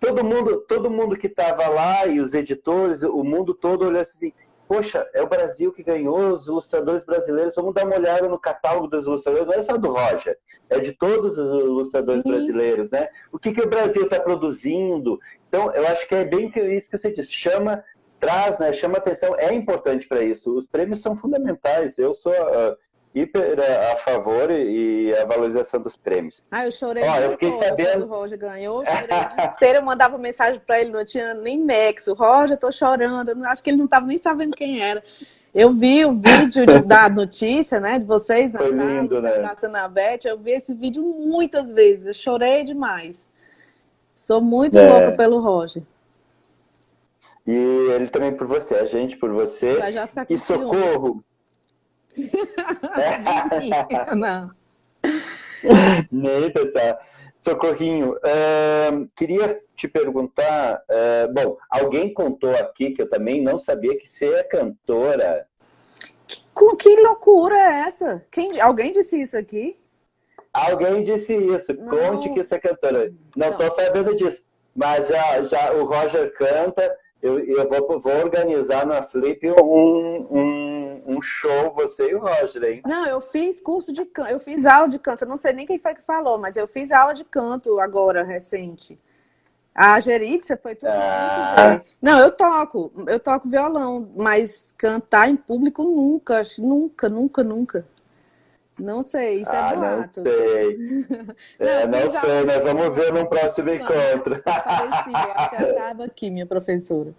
Todo 0.00 0.24
mundo, 0.24 0.60
todo 0.68 0.90
mundo 0.90 1.16
que 1.16 1.26
estava 1.26 1.66
lá 1.68 2.06
e 2.06 2.20
os 2.20 2.34
editores, 2.34 3.02
o 3.02 3.24
mundo 3.24 3.52
todo 3.52 3.86
olhou 3.86 4.02
assim, 4.02 4.32
poxa, 4.68 5.08
é 5.14 5.22
o 5.22 5.28
Brasil 5.28 5.72
que 5.72 5.82
ganhou, 5.82 6.34
os 6.34 6.46
ilustradores 6.46 7.04
brasileiros, 7.04 7.54
vamos 7.56 7.74
dar 7.74 7.86
uma 7.86 7.96
olhada 7.96 8.28
no 8.28 8.38
catálogo 8.38 8.86
dos 8.86 9.06
ilustradores, 9.06 9.46
não 9.46 9.54
é 9.54 9.62
só 9.62 9.76
do 9.76 9.90
Roger, 9.90 10.38
é 10.68 10.78
de 10.78 10.92
todos 10.92 11.38
os 11.38 11.64
ilustradores 11.64 12.22
Sim. 12.22 12.30
brasileiros, 12.30 12.90
né? 12.90 13.08
O 13.32 13.38
que, 13.38 13.52
que 13.52 13.62
o 13.62 13.68
Brasil 13.68 14.02
está 14.02 14.20
produzindo? 14.20 15.18
Então, 15.48 15.72
eu 15.72 15.86
acho 15.88 16.06
que 16.06 16.14
é 16.14 16.24
bem 16.24 16.52
isso 16.76 16.90
que 16.90 16.98
você 16.98 17.10
disse, 17.10 17.32
chama, 17.32 17.82
traz, 18.20 18.58
né, 18.58 18.72
chama 18.72 18.98
atenção, 18.98 19.34
é 19.36 19.52
importante 19.54 20.06
para 20.06 20.22
isso. 20.22 20.54
Os 20.56 20.66
prêmios 20.66 21.00
são 21.00 21.16
fundamentais. 21.16 21.98
Eu 21.98 22.14
sou, 22.14 22.32
uh, 22.32 22.76
hiper 23.14 23.58
a 23.92 23.96
favor 23.96 24.50
e 24.50 25.14
a 25.14 25.24
valorização 25.24 25.80
dos 25.80 25.96
prêmios. 25.96 26.42
Ah, 26.50 26.64
eu 26.64 26.70
chorei 26.70 27.02
Ó, 27.04 27.16
eu 27.18 27.32
fiquei 27.32 27.50
sabendo... 27.52 28.04
o 28.04 28.08
Roger 28.08 28.38
ganhou. 28.38 28.84
Eu, 28.84 28.88
eu 29.74 29.82
mandava 29.82 30.18
mensagem 30.18 30.60
para 30.64 30.80
ele, 30.80 30.90
não 30.90 31.04
tinha 31.04 31.34
nem 31.34 31.58
nexo. 31.58 32.14
Roger, 32.14 32.52
eu 32.52 32.60
tô 32.60 32.72
chorando. 32.72 33.30
Eu 33.30 33.44
acho 33.46 33.62
que 33.62 33.70
ele 33.70 33.78
não 33.78 33.86
estava 33.86 34.06
nem 34.06 34.18
sabendo 34.18 34.54
quem 34.54 34.80
era. 34.80 35.02
Eu 35.54 35.72
vi 35.72 36.04
o 36.04 36.12
vídeo 36.12 36.66
de, 36.66 36.80
da 36.80 37.08
notícia, 37.08 37.80
né, 37.80 37.98
de 37.98 38.04
vocês 38.04 38.52
na 38.52 38.60
Foi 38.60 38.76
sala, 38.76 38.84
lindo, 38.84 39.20
né? 39.20 39.34
abraçando 39.34 39.76
a 39.76 39.88
Beth. 39.88 40.20
Eu 40.24 40.38
vi 40.38 40.52
esse 40.52 40.74
vídeo 40.74 41.02
muitas 41.02 41.72
vezes. 41.72 42.06
Eu 42.06 42.14
chorei 42.14 42.64
demais. 42.64 43.26
Sou 44.14 44.40
muito 44.40 44.78
é. 44.78 44.88
louca 44.88 45.12
pelo 45.12 45.40
Roger. 45.40 45.82
E 47.46 47.52
ele 47.52 48.08
também 48.08 48.34
por 48.34 48.46
você, 48.46 48.74
a 48.74 48.84
gente 48.84 49.16
por 49.16 49.32
você. 49.32 49.78
e 50.28 50.36
socorro, 50.36 51.24
Nem 56.10 56.50
pessoal. 56.52 56.98
Socorrinho, 57.40 58.14
uh, 58.14 59.08
queria 59.16 59.60
te 59.74 59.86
perguntar, 59.86 60.82
uh, 60.90 61.32
bom, 61.32 61.56
alguém 61.70 62.12
contou 62.12 62.54
aqui 62.54 62.90
que 62.90 63.02
eu 63.02 63.08
também 63.08 63.40
não 63.40 63.58
sabia 63.58 63.96
que 63.96 64.08
você 64.08 64.26
é 64.34 64.42
cantora. 64.42 65.46
Que, 66.26 66.76
que 66.76 66.96
loucura 67.00 67.56
é 67.56 67.86
essa? 67.86 68.24
Quem, 68.30 68.60
alguém 68.60 68.90
disse 68.90 69.22
isso 69.22 69.36
aqui? 69.36 69.78
Alguém 70.52 71.04
disse 71.04 71.34
isso. 71.34 71.72
Não. 71.74 71.88
Conte 71.88 72.32
que 72.34 72.42
você 72.42 72.56
é 72.56 72.58
cantora. 72.58 73.12
Não 73.36 73.50
estou 73.50 73.70
sabendo 73.70 74.16
disso. 74.16 74.42
Mas 74.74 75.08
já, 75.08 75.42
já 75.44 75.72
o 75.72 75.84
Roger 75.84 76.32
canta. 76.34 76.96
Eu, 77.20 77.40
eu 77.40 77.68
vou, 77.68 77.98
vou 77.98 78.16
organizar 78.16 78.86
na 78.86 79.02
Flip 79.02 79.50
um, 79.50 80.26
um, 80.30 81.02
um, 81.04 81.22
show, 81.22 81.72
você 81.74 82.10
e 82.10 82.14
o 82.14 82.20
Roger, 82.20 82.62
hein? 82.62 82.82
Não, 82.86 83.06
eu 83.06 83.20
fiz 83.20 83.60
curso 83.60 83.92
de 83.92 84.04
canto, 84.04 84.30
eu 84.30 84.38
fiz 84.38 84.64
aula 84.64 84.88
de 84.88 85.00
canto, 85.00 85.24
eu 85.24 85.28
não 85.28 85.36
sei 85.36 85.52
nem 85.52 85.66
quem 85.66 85.80
foi 85.80 85.94
que 85.94 86.02
falou, 86.02 86.38
mas 86.38 86.56
eu 86.56 86.68
fiz 86.68 86.92
aula 86.92 87.14
de 87.14 87.24
canto 87.24 87.80
agora, 87.80 88.22
recente. 88.22 88.98
A 89.74 89.98
Geritza 90.00 90.56
foi 90.60 90.74
tudo 90.74 90.90
ah. 90.92 91.76
isso, 91.76 91.84
Não, 92.00 92.20
eu 92.20 92.30
toco, 92.30 92.92
eu 93.06 93.18
toco 93.18 93.48
violão, 93.48 94.10
mas 94.16 94.74
cantar 94.76 95.28
em 95.28 95.36
público 95.36 95.82
nunca, 95.82 96.42
nunca, 96.58 97.08
nunca, 97.08 97.44
nunca. 97.44 97.86
Não 98.78 99.02
sei, 99.02 99.42
isso 99.42 99.50
é 99.50 99.58
ah, 99.58 99.70
é 99.70 99.76
boato. 99.76 100.22
Não 100.22 100.32
sei. 100.32 100.78
é, 101.58 101.86
não, 101.86 102.04
não 102.04 102.20
sei, 102.20 102.44
nós 102.44 102.62
vamos 102.62 102.94
ver 102.94 103.12
no 103.12 103.26
próximo 103.26 103.70
encontro. 103.70 104.42
Aparecia, 104.44 106.04
aqui, 106.04 106.30
minha 106.30 106.46
professora. 106.46 107.12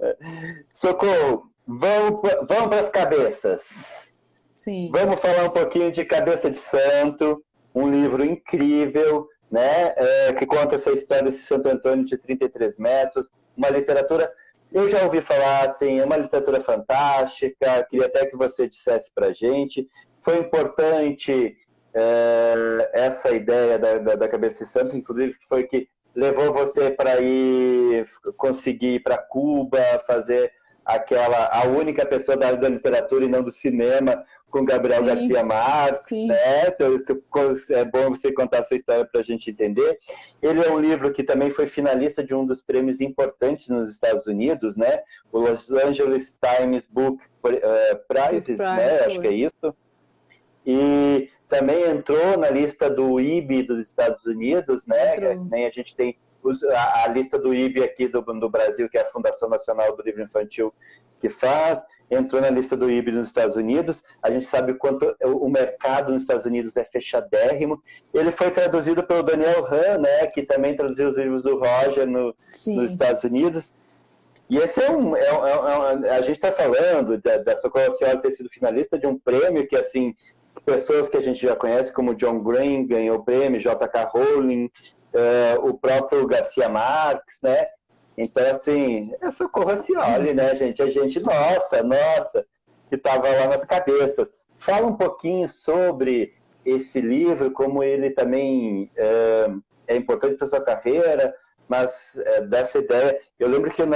Socorro, 0.72 1.50
vamos, 1.66 2.20
vamos 2.48 2.68
para 2.68 2.80
as 2.80 2.88
cabeças. 2.88 4.12
Sim. 4.58 4.90
Vamos 4.92 5.20
falar 5.20 5.44
um 5.44 5.50
pouquinho 5.50 5.90
de 5.90 6.04
Cabeça 6.04 6.50
de 6.50 6.58
Santo, 6.58 7.44
um 7.74 7.90
livro 7.90 8.24
incrível, 8.24 9.28
né? 9.50 9.92
É, 9.96 10.32
que 10.32 10.46
conta 10.46 10.76
essa 10.76 10.92
história 10.92 11.24
desse 11.24 11.42
Santo 11.42 11.68
Antônio 11.68 12.04
de 12.04 12.16
33 12.16 12.78
metros, 12.78 13.26
uma 13.56 13.68
literatura 13.68 14.32
eu 14.72 14.88
já 14.88 15.02
ouvi 15.04 15.20
falar, 15.20 15.68
assim, 15.68 15.98
é 15.98 16.04
uma 16.04 16.16
literatura 16.16 16.60
fantástica, 16.60 17.86
queria 17.90 18.06
até 18.06 18.24
que 18.24 18.36
você 18.36 18.66
dissesse 18.66 19.10
para 19.14 19.32
gente 19.32 19.86
foi 20.22 20.38
importante 20.38 21.56
é, 21.94 22.90
essa 22.94 23.30
ideia 23.30 23.78
da, 23.78 23.98
da, 23.98 24.14
da, 24.14 24.28
cabeça 24.28 24.64
de 24.64 24.70
santo, 24.70 24.96
inclusive 24.96 25.34
foi 25.48 25.64
que 25.64 25.88
levou 26.14 26.52
você 26.52 26.90
para 26.90 27.20
ir 27.20 28.06
conseguir 28.36 28.94
ir 28.94 29.00
para 29.00 29.18
Cuba, 29.18 29.80
fazer 30.06 30.52
aquela 30.84 31.46
a 31.46 31.64
única 31.66 32.04
pessoa 32.04 32.36
da, 32.36 32.52
da 32.52 32.68
literatura 32.68 33.24
e 33.24 33.28
não 33.28 33.42
do 33.42 33.52
cinema 33.52 34.24
com 34.50 34.64
Gabriel 34.64 35.02
Sim. 35.02 35.08
Garcia 35.08 35.44
Marques, 35.44 36.08
Sim. 36.08 36.26
né? 36.26 36.68
Então, 36.68 37.00
é 37.70 37.84
bom 37.84 38.10
você 38.10 38.32
contar 38.32 38.58
essa 38.58 38.74
história 38.74 39.04
para 39.04 39.20
a 39.20 39.24
gente 39.24 39.50
entender. 39.50 39.96
Ele 40.42 40.62
é 40.62 40.70
um 40.70 40.78
livro 40.78 41.12
que 41.12 41.22
também 41.22 41.50
foi 41.50 41.66
finalista 41.66 42.22
de 42.22 42.34
um 42.34 42.44
dos 42.44 42.60
prêmios 42.60 43.00
importantes 43.00 43.68
nos 43.68 43.90
Estados 43.90 44.26
Unidos, 44.26 44.76
né? 44.76 45.00
O 45.32 45.38
Los 45.38 45.70
Angeles 45.70 46.36
Times 46.42 46.86
Book 46.86 47.22
uh, 47.44 47.60
Prizes, 48.06 48.58
né? 48.58 49.00
Acho 49.06 49.20
que 49.20 49.28
é 49.28 49.32
isso 49.32 49.74
e 50.66 51.28
também 51.48 51.84
entrou 51.84 52.36
na 52.38 52.48
lista 52.48 52.88
do 52.88 53.20
IB 53.20 53.64
dos 53.64 53.86
Estados 53.86 54.24
Unidos, 54.24 54.86
né? 54.86 55.16
Nem 55.50 55.66
a 55.66 55.70
gente 55.70 55.94
tem 55.94 56.16
a, 56.74 57.04
a, 57.04 57.08
lista 57.08 57.38
do 57.38 57.54
IB 57.54 57.82
aqui 57.82 58.08
do, 58.08 58.20
do 58.20 58.50
Brasil, 58.50 58.88
que 58.88 58.98
é 58.98 59.02
a 59.02 59.10
Fundação 59.10 59.48
Nacional 59.48 59.96
do 59.96 60.02
Livro 60.02 60.22
Infantil 60.22 60.72
que 61.22 61.30
faz, 61.30 61.80
entrou 62.10 62.42
na 62.42 62.50
lista 62.50 62.76
do 62.76 62.90
IB 62.90 63.12
nos 63.12 63.28
Estados 63.28 63.54
Unidos. 63.54 64.02
A 64.20 64.28
gente 64.28 64.44
sabe 64.44 64.72
o 64.72 64.76
quanto 64.76 65.14
o 65.22 65.48
mercado 65.48 66.12
nos 66.12 66.22
Estados 66.22 66.44
Unidos 66.44 66.76
é 66.76 66.84
fechadérrimo. 66.84 67.80
Ele 68.12 68.32
foi 68.32 68.50
traduzido 68.50 69.04
pelo 69.04 69.22
Daniel 69.22 69.64
Han, 69.64 69.98
né? 69.98 70.26
Que 70.26 70.42
também 70.42 70.74
traduziu 70.74 71.10
os 71.10 71.16
livros 71.16 71.44
do 71.44 71.60
Roger 71.60 72.08
no, 72.08 72.34
nos 72.50 72.90
Estados 72.90 73.22
Unidos. 73.22 73.72
E 74.50 74.58
esse 74.58 74.82
é 74.82 74.90
um. 74.90 75.16
É, 75.16 75.20
é, 75.20 76.08
é, 76.08 76.10
a 76.10 76.20
gente 76.22 76.32
está 76.32 76.50
falando 76.50 77.16
da, 77.18 77.38
da 77.38 77.56
Socorro 77.56 77.94
Senhora 77.94 78.18
ter 78.18 78.32
sido 78.32 78.50
finalista 78.50 78.98
de 78.98 79.06
um 79.06 79.16
prêmio 79.16 79.66
que, 79.68 79.76
assim, 79.76 80.14
pessoas 80.60 81.08
que 81.08 81.16
a 81.16 81.22
gente 81.22 81.40
já 81.40 81.56
conhece, 81.56 81.92
como 81.92 82.14
John 82.14 82.40
Green 82.40 82.86
ganhou 82.86 83.18
o 83.18 83.24
prêmio, 83.24 83.60
J.K. 83.60 84.04
Rowling, 84.04 84.70
uh, 85.14 85.68
o 85.68 85.74
próprio 85.78 86.26
Garcia 86.26 86.68
Marques, 86.68 87.38
né? 87.42 87.66
Então, 88.16 88.44
assim, 88.50 89.12
é 89.20 89.30
socorro 89.30 89.76
Cioli, 89.82 90.34
né, 90.34 90.54
gente? 90.54 90.82
A 90.82 90.88
gente, 90.88 91.18
nossa, 91.20 91.82
nossa, 91.82 92.44
que 92.88 92.96
estava 92.96 93.28
lá 93.28 93.48
nas 93.48 93.64
cabeças. 93.64 94.32
Fala 94.58 94.86
um 94.86 94.96
pouquinho 94.96 95.50
sobre 95.50 96.34
esse 96.64 97.00
livro, 97.00 97.50
como 97.50 97.82
ele 97.82 98.10
também 98.10 98.90
é, 98.96 99.50
é 99.88 99.96
importante 99.96 100.36
para 100.36 100.46
sua 100.46 100.60
carreira, 100.60 101.34
mas 101.68 102.18
é, 102.18 102.42
dessa 102.42 102.78
ideia. 102.78 103.18
Eu 103.38 103.48
lembro 103.48 103.70
que 103.70 103.82
eu, 103.82 103.88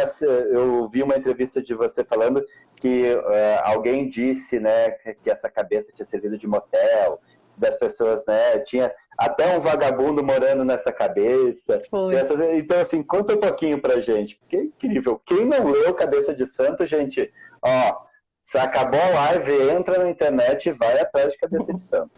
eu 0.51 0.89
vi 0.89 1.03
uma 1.03 1.17
entrevista 1.17 1.63
de 1.63 1.75
você 1.75 2.03
falando 2.03 2.43
que 2.77 3.07
é, 3.07 3.61
alguém 3.65 4.09
disse, 4.09 4.61
né, 4.61 4.91
que 4.91 5.31
essa 5.31 5.49
cabeça 5.49 5.91
tinha 5.95 6.07
servido 6.07 6.39
de 6.39 6.47
motel, 6.47 7.21
das 7.57 7.75
pessoas, 7.77 8.25
né, 8.27 8.59
tinha 8.61 8.93
até 9.17 9.57
um 9.57 9.61
vagabundo 9.61 10.23
morando 10.23 10.65
nessa 10.65 10.93
cabeça. 10.93 11.81
Essas, 12.13 12.41
então, 12.55 12.79
assim, 12.79 13.03
conta 13.03 13.35
um 13.35 13.41
pouquinho 13.41 13.81
pra 13.81 14.01
gente, 14.01 14.37
porque 14.37 14.57
é 14.57 14.65
incrível. 14.65 15.21
Quem 15.25 15.45
não 15.47 15.71
leu 15.71 15.95
Cabeça 15.95 16.35
de 16.35 16.47
Santo, 16.47 16.85
gente, 16.85 17.33
ó, 17.63 17.97
se 18.43 18.59
acabou 18.59 19.01
a 19.01 19.09
live, 19.09 19.71
entra 19.71 19.99
na 19.99 20.11
internet 20.11 20.69
e 20.69 20.73
vai 20.73 21.01
atrás 21.01 21.33
de 21.33 21.39
Cabeça 21.39 21.73
de 21.73 21.81
Santo. 21.81 22.11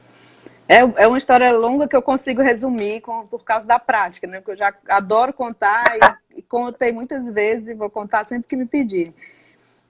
É, 0.69 0.81
é 1.03 1.07
uma 1.07 1.17
história 1.17 1.51
longa 1.53 1.89
que 1.89 1.97
eu 1.97 2.03
consigo 2.03 2.43
resumir 2.43 3.01
com, 3.01 3.27
por 3.27 3.43
causa 3.43 3.67
da 3.67 3.79
prática, 3.79 4.27
né? 4.27 4.39
Porque 4.39 4.51
eu 4.51 4.57
já 4.57 4.75
adoro 4.91 5.33
contar 5.33 5.97
e, 5.97 6.39
e 6.41 6.43
contei 6.43 6.93
muitas 6.93 7.31
vezes 7.31 7.69
e 7.69 7.75
vou 7.75 7.89
contar 7.89 8.25
sempre 8.27 8.47
que 8.47 8.57
me 8.57 8.67
pedirem. 8.67 9.15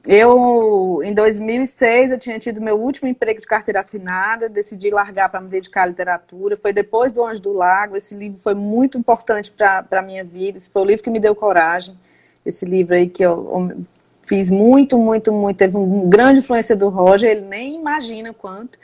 Eu, 0.06 1.00
em 1.02 1.12
2006, 1.12 2.12
eu 2.12 2.18
tinha 2.18 2.38
tido 2.38 2.60
meu 2.60 2.76
último 2.76 3.08
emprego 3.08 3.40
de 3.40 3.46
carteira 3.46 3.80
assinada, 3.80 4.48
decidi 4.48 4.90
largar 4.90 5.28
para 5.28 5.40
me 5.40 5.48
dedicar 5.48 5.82
à 5.82 5.86
literatura. 5.86 6.56
Foi 6.56 6.72
depois 6.72 7.10
do 7.10 7.24
Anjo 7.24 7.42
do 7.42 7.52
Lago. 7.52 7.96
Esse 7.96 8.14
livro 8.14 8.38
foi 8.38 8.54
muito 8.54 8.96
importante 8.96 9.50
para 9.52 9.84
a 9.90 10.02
minha 10.02 10.22
vida. 10.22 10.58
Esse 10.58 10.70
foi 10.70 10.82
o 10.82 10.84
livro 10.84 11.02
que 11.02 11.10
me 11.10 11.18
deu 11.18 11.34
coragem. 11.34 11.98
Esse 12.46 12.64
livro 12.64 12.94
aí 12.94 13.08
que 13.08 13.24
eu 13.24 13.84
fiz 14.22 14.50
muito, 14.50 14.96
muito, 14.98 15.32
muito. 15.32 15.56
Teve 15.56 15.76
uma 15.76 16.06
grande 16.06 16.38
influência 16.38 16.76
do 16.76 16.88
Roger, 16.88 17.30
ele 17.30 17.42
nem 17.42 17.74
imagina 17.74 18.32
quanto. 18.32 18.78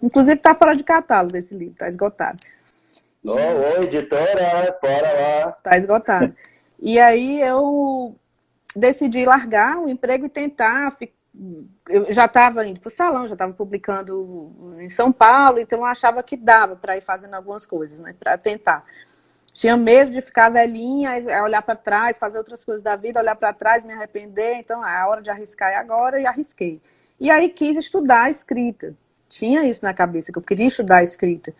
Inclusive 0.00 0.36
está 0.36 0.54
fora 0.54 0.76
de 0.76 0.84
catálogo 0.84 1.36
esse 1.36 1.54
livro, 1.54 1.74
está 1.74 1.88
esgotado. 1.88 2.38
Ô, 3.24 3.32
oh, 3.32 3.82
editora, 3.82 4.76
bora 4.82 5.12
lá. 5.12 5.54
Está 5.56 5.76
esgotado. 5.76 6.34
E 6.80 6.98
aí 6.98 7.40
eu 7.40 8.16
decidi 8.76 9.24
largar 9.24 9.78
o 9.78 9.88
emprego 9.88 10.26
e 10.26 10.28
tentar. 10.28 10.96
Eu 11.88 12.12
já 12.12 12.26
estava 12.26 12.66
indo 12.66 12.80
para 12.80 12.88
o 12.88 12.90
salão, 12.90 13.26
já 13.26 13.34
estava 13.34 13.52
publicando 13.52 14.76
em 14.80 14.88
São 14.88 15.10
Paulo, 15.10 15.58
então 15.58 15.78
eu 15.78 15.84
achava 15.84 16.22
que 16.22 16.36
dava 16.36 16.76
para 16.76 16.96
ir 16.96 17.00
fazendo 17.00 17.34
algumas 17.34 17.64
coisas, 17.64 17.98
né? 17.98 18.14
Para 18.18 18.36
tentar. 18.36 18.84
Tinha 19.52 19.76
medo 19.76 20.10
de 20.10 20.20
ficar 20.22 20.50
velhinha, 20.50 21.10
olhar 21.42 21.62
para 21.62 21.76
trás, 21.76 22.18
fazer 22.18 22.38
outras 22.38 22.64
coisas 22.64 22.82
da 22.82 22.96
vida, 22.96 23.20
olhar 23.20 23.34
para 23.34 23.52
trás, 23.52 23.84
me 23.84 23.92
arrepender. 23.92 24.56
Então, 24.56 24.82
a 24.82 25.06
hora 25.06 25.20
de 25.22 25.30
arriscar 25.30 25.70
é 25.70 25.76
agora 25.76 26.20
e 26.20 26.26
arrisquei. 26.26 26.80
E 27.20 27.30
aí 27.30 27.48
quis 27.48 27.76
estudar 27.76 28.24
a 28.24 28.30
escrita 28.30 28.96
tinha 29.32 29.64
isso 29.64 29.82
na 29.82 29.94
cabeça, 29.94 30.30
que 30.30 30.38
eu 30.38 30.42
queria 30.42 30.66
estudar 30.66 30.98
a 30.98 31.02
escrita. 31.02 31.54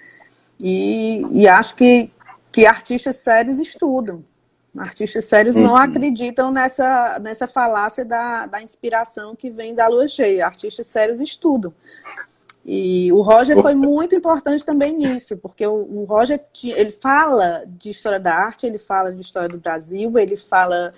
E, 0.61 1.23
e 1.31 1.49
acho 1.49 1.75
que, 1.75 2.11
que 2.53 2.67
artistas 2.67 3.17
sérios 3.17 3.59
estudam. 3.59 4.23
Artistas 4.77 5.27
sérios 5.27 5.55
uhum. 5.55 5.63
não 5.63 5.77
acreditam 5.77 6.51
nessa, 6.51 7.19
nessa 7.21 7.47
falácia 7.47 8.05
da, 8.05 8.47
da 8.47 8.63
inspiração 8.63 9.37
que 9.37 9.51
vem 9.51 9.75
da 9.75 9.87
lua 9.87 10.09
cheia. 10.09 10.47
Artistas 10.47 10.87
sérios 10.87 11.21
estudam. 11.21 11.73
E 12.65 13.13
o 13.13 13.21
Roger 13.23 13.61
foi 13.61 13.75
muito 13.75 14.15
importante 14.15 14.65
também 14.65 14.95
nisso, 14.95 15.37
porque 15.37 15.67
o, 15.67 15.73
o 15.73 16.05
Roger 16.05 16.41
ele 16.65 16.93
fala 16.93 17.65
de 17.67 17.91
história 17.91 18.21
da 18.21 18.35
arte, 18.35 18.67
ele 18.67 18.79
fala 18.79 19.13
de 19.13 19.21
história 19.21 19.49
do 19.49 19.59
Brasil, 19.59 20.17
ele 20.17 20.37
fala 20.37 20.95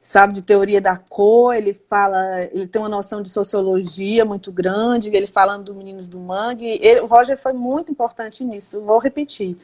sabe 0.00 0.32
de 0.32 0.42
teoria 0.42 0.80
da 0.80 0.96
cor, 0.96 1.54
ele 1.54 1.74
fala, 1.74 2.42
ele 2.52 2.66
tem 2.66 2.80
uma 2.80 2.88
noção 2.88 3.20
de 3.20 3.28
sociologia 3.28 4.24
muito 4.24 4.50
grande, 4.52 5.10
ele 5.10 5.26
falando 5.26 5.64
do 5.64 5.74
Meninos 5.74 6.06
do 6.06 6.18
Mangue, 6.18 6.78
ele, 6.80 7.00
o 7.00 7.06
Roger 7.06 7.36
foi 7.36 7.52
muito 7.52 7.90
importante 7.92 8.44
nisso, 8.44 8.80
vou 8.80 8.98
repetir. 8.98 9.56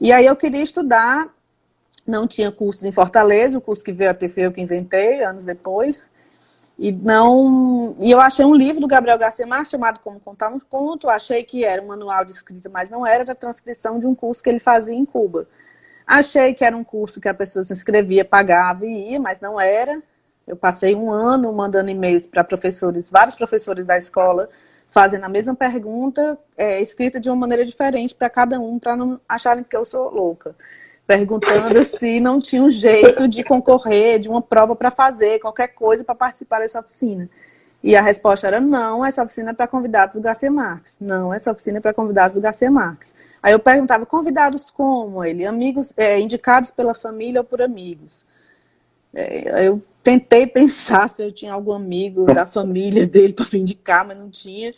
E 0.00 0.12
aí 0.12 0.26
eu 0.26 0.36
queria 0.36 0.62
estudar, 0.62 1.28
não 2.10 2.26
tinha 2.26 2.52
cursos 2.52 2.84
em 2.84 2.92
Fortaleza, 2.92 3.56
o 3.56 3.60
curso 3.60 3.84
que 3.84 3.92
veio 3.92 4.10
a 4.10 4.14
ter 4.14 4.28
foi 4.28 4.44
eu 4.44 4.52
que 4.52 4.60
inventei, 4.60 5.22
anos 5.22 5.44
depois, 5.44 6.06
e 6.78 6.92
não, 6.92 7.94
e 8.00 8.10
eu 8.10 8.18
achei 8.18 8.42
um 8.44 8.54
livro 8.54 8.80
do 8.80 8.86
Gabriel 8.86 9.18
Garcia 9.18 9.46
Marques 9.46 9.70
chamado 9.70 10.00
Como 10.00 10.18
Contar 10.18 10.48
um 10.48 10.58
Conto, 10.58 11.10
achei 11.10 11.44
que 11.44 11.62
era 11.62 11.82
um 11.82 11.86
manual 11.86 12.24
de 12.24 12.32
escrita, 12.32 12.70
mas 12.70 12.88
não 12.88 13.06
era, 13.06 13.22
era 13.22 13.34
transcrição 13.34 13.98
de 13.98 14.06
um 14.06 14.14
curso 14.14 14.42
que 14.42 14.48
ele 14.48 14.58
fazia 14.58 14.94
em 14.94 15.04
Cuba. 15.04 15.46
Achei 16.06 16.54
que 16.54 16.64
era 16.64 16.74
um 16.74 16.82
curso 16.82 17.20
que 17.20 17.28
a 17.28 17.34
pessoa 17.34 17.62
se 17.62 17.72
inscrevia, 17.72 18.24
pagava 18.24 18.86
e 18.86 19.10
ia, 19.10 19.20
mas 19.20 19.40
não 19.40 19.60
era. 19.60 20.02
Eu 20.46 20.56
passei 20.56 20.94
um 20.94 21.10
ano 21.10 21.52
mandando 21.52 21.90
e-mails 21.90 22.26
para 22.26 22.42
professores, 22.42 23.10
vários 23.10 23.36
professores 23.36 23.84
da 23.84 23.98
escola, 23.98 24.48
fazendo 24.88 25.24
a 25.24 25.28
mesma 25.28 25.54
pergunta, 25.54 26.38
é, 26.56 26.80
escrita 26.80 27.20
de 27.20 27.28
uma 27.28 27.36
maneira 27.36 27.64
diferente 27.64 28.14
para 28.14 28.30
cada 28.30 28.58
um, 28.58 28.78
para 28.78 28.96
não 28.96 29.20
acharem 29.28 29.62
que 29.62 29.76
eu 29.76 29.84
sou 29.84 30.10
louca. 30.10 30.56
Perguntando 31.10 31.84
se 31.84 32.20
não 32.20 32.40
tinha 32.40 32.62
um 32.62 32.70
jeito 32.70 33.26
de 33.26 33.42
concorrer, 33.42 34.20
de 34.20 34.28
uma 34.28 34.40
prova 34.40 34.76
para 34.76 34.92
fazer, 34.92 35.40
qualquer 35.40 35.66
coisa 35.66 36.04
para 36.04 36.14
participar 36.14 36.60
dessa 36.60 36.78
oficina. 36.78 37.28
E 37.82 37.96
a 37.96 38.00
resposta 38.00 38.46
era 38.46 38.60
não, 38.60 39.04
essa 39.04 39.20
oficina 39.20 39.50
é 39.50 39.52
para 39.52 39.66
convidados 39.66 40.14
do 40.14 40.20
Garcia 40.20 40.52
Marques. 40.52 40.96
Não, 41.00 41.34
essa 41.34 41.50
oficina 41.50 41.78
é 41.78 41.80
para 41.80 41.92
convidados 41.92 42.36
do 42.36 42.40
Garcia 42.40 42.70
Marques. 42.70 43.12
Aí 43.42 43.52
eu 43.52 43.58
perguntava, 43.58 44.06
convidados 44.06 44.70
como 44.70 45.24
ele? 45.24 45.44
Amigos, 45.44 45.92
é, 45.96 46.20
indicados 46.20 46.70
pela 46.70 46.94
família 46.94 47.40
ou 47.40 47.44
por 47.44 47.60
amigos? 47.60 48.24
É, 49.12 49.66
eu 49.66 49.82
tentei 50.04 50.46
pensar 50.46 51.10
se 51.10 51.24
eu 51.24 51.32
tinha 51.32 51.52
algum 51.52 51.72
amigo 51.72 52.26
da 52.26 52.46
família 52.46 53.04
dele 53.04 53.32
para 53.32 53.46
me 53.52 53.58
indicar, 53.58 54.06
mas 54.06 54.16
não 54.16 54.30
tinha. 54.30 54.72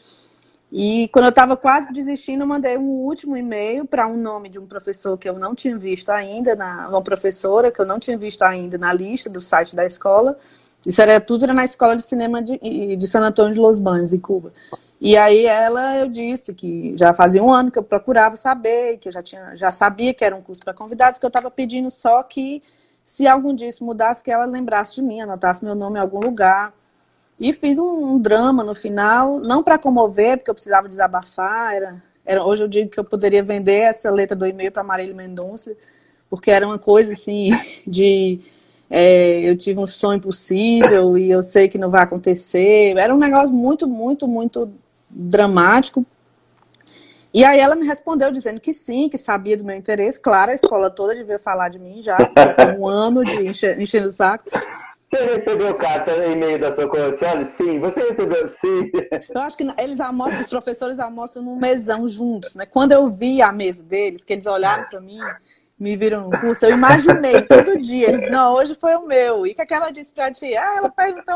E 0.75 1.07
quando 1.09 1.27
eu 1.27 1.29
estava 1.29 1.55
quase 1.55 1.93
desistindo, 1.93 2.45
eu 2.45 2.47
mandei 2.47 2.79
um 2.79 2.89
último 2.89 3.37
e-mail 3.37 3.85
para 3.85 4.07
um 4.07 4.17
nome 4.17 4.49
de 4.49 4.59
um 4.59 4.67
professor 4.67 5.19
que 5.19 5.29
eu 5.29 5.39
não 5.39 5.55
tinha 5.55 5.77
visto 5.77 6.09
ainda, 6.09 6.57
na, 6.57 6.89
uma 6.89 7.03
professora 7.03 7.71
que 7.71 7.79
eu 7.79 7.85
não 7.85 7.99
tinha 7.99 8.17
visto 8.17 8.41
ainda 8.41 8.79
na 8.79 8.91
lista 8.91 9.29
do 9.29 9.39
site 9.39 9.77
da 9.77 9.85
escola. 9.85 10.39
Isso 10.87 11.03
era 11.03 11.21
tudo 11.21 11.45
era 11.45 11.53
na 11.53 11.63
escola 11.63 11.95
de 11.95 12.03
cinema 12.03 12.43
de, 12.43 12.97
de 12.97 13.07
San 13.07 13.21
Antônio 13.21 13.53
de 13.53 13.61
Los 13.61 13.79
Baños, 13.79 14.15
em 14.15 14.19
Cuba. 14.19 14.51
E 14.99 15.15
aí 15.15 15.45
ela, 15.45 15.99
eu 15.99 16.09
disse 16.09 16.55
que 16.55 16.97
já 16.97 17.13
fazia 17.13 17.43
um 17.43 17.53
ano 17.53 17.71
que 17.71 17.79
eu 17.79 17.83
procurava 17.83 18.39
saber, 18.39 18.97
que 18.97 19.09
eu 19.09 19.13
já, 19.13 19.23
tinha, 19.23 19.55
já 19.55 19.71
sabia 19.71 20.15
que 20.15 20.25
era 20.25 20.35
um 20.35 20.41
curso 20.41 20.63
para 20.63 20.73
convidados, 20.73 21.19
que 21.19 21.27
eu 21.27 21.29
estava 21.29 21.51
pedindo 21.51 21.91
só 21.91 22.23
que 22.23 22.63
se 23.05 23.27
algum 23.27 23.55
dia 23.55 23.69
isso 23.69 23.85
mudasse, 23.85 24.23
que 24.23 24.31
ela 24.31 24.47
lembrasse 24.47 24.95
de 24.95 25.03
mim, 25.03 25.21
anotasse 25.21 25.63
meu 25.63 25.75
nome 25.75 25.99
em 25.99 26.01
algum 26.01 26.21
lugar. 26.21 26.73
E 27.39 27.53
fiz 27.53 27.79
um, 27.79 28.15
um 28.15 28.19
drama 28.19 28.63
no 28.63 28.75
final, 28.75 29.41
não 29.41 29.63
para 29.63 29.79
comover, 29.79 30.39
porque 30.39 30.51
eu 30.51 30.55
precisava 30.55 30.89
desabafar. 30.89 31.75
Era, 31.75 32.03
era, 32.25 32.45
hoje 32.45 32.63
eu 32.63 32.69
digo 32.69 32.91
que 32.91 33.01
eu 33.01 33.05
poderia 33.05 33.43
vender 33.43 33.81
essa 33.81 34.11
letra 34.11 34.37
do 34.37 34.47
e-mail 34.47 34.71
para 34.71 34.85
Marília 34.85 35.15
Mendonça, 35.15 35.75
porque 36.31 36.51
era 36.51 36.67
uma 36.67 36.79
coisa 36.79 37.13
assim 37.13 37.51
de 37.87 38.41
é, 38.95 39.41
eu 39.41 39.57
tive 39.57 39.81
um 39.81 39.87
sonho 39.87 40.19
impossível 40.19 41.17
e 41.17 41.31
eu 41.31 41.41
sei 41.41 41.67
que 41.67 41.79
não 41.79 41.89
vai 41.89 42.03
acontecer. 42.03 42.95
Era 42.99 43.15
um 43.15 43.19
negócio 43.19 43.51
muito, 43.51 43.89
muito, 43.89 44.29
muito 44.29 44.71
dramático. 45.09 46.05
E 47.33 47.43
aí 47.43 47.59
ela 47.59 47.75
me 47.75 47.87
respondeu 47.87 48.31
dizendo 48.31 48.61
que 48.61 48.75
sim, 48.75 49.09
que 49.09 49.17
sabia 49.17 49.57
do 49.57 49.65
meu 49.65 49.75
interesse. 49.75 50.21
Claro, 50.21 50.51
a 50.51 50.55
escola 50.55 50.91
toda 50.91 51.15
devia 51.15 51.39
falar 51.39 51.71
de 51.71 51.79
mim 51.79 52.03
já, 52.03 52.19
um 52.79 52.87
ano 52.87 53.25
de 53.25 53.47
enchendo 53.47 54.09
o 54.09 54.13
saco. 54.13 54.45
Você 55.13 55.27
recebeu 55.27 55.75
carta 55.75 56.11
e 56.11 56.33
e-mail 56.33 56.59
da 56.59 56.75
sua 56.75 56.91
Olha, 56.91 57.45
Sim. 57.45 57.79
Você 57.81 58.01
recebeu? 58.01 58.49
Sim. 58.49 58.91
Eu 59.29 59.43
acho 59.43 59.59
que 59.59 59.67
eles 59.77 60.01
almoçam, 60.01 60.41
os 60.41 60.49
professores 60.49 60.99
almoçam 60.99 61.43
num 61.43 61.57
mesão 61.57 62.09
juntos, 62.09 62.55
né? 62.55 62.65
Quando 62.65 62.93
eu 62.93 63.07
vi 63.11 63.43
a 63.43 63.53
mesa 63.53 63.83
deles, 63.83 64.25
que 64.25 64.33
eles 64.33 64.47
olharam 64.47 64.85
para 64.89 65.03
mim, 65.03 65.19
me 65.79 65.99
viram 65.99 66.31
no 66.31 66.41
curso, 66.41 66.65
eu 66.65 66.71
imaginei 66.71 67.43
todo 67.43 67.79
dia. 67.79 68.09
Eles, 68.09 68.31
não, 68.31 68.55
hoje 68.55 68.75
foi 68.75 68.95
o 68.95 69.07
meu. 69.07 69.47
E 69.47 69.51
o 69.51 69.55
que, 69.55 69.61
é 69.61 69.67
que 69.67 69.75
ela 69.75 69.91
disse 69.91 70.15
pra 70.15 70.33
ti? 70.33 70.57
Ah, 70.57 70.77
ela 70.79 70.89
perguntou. 70.89 71.35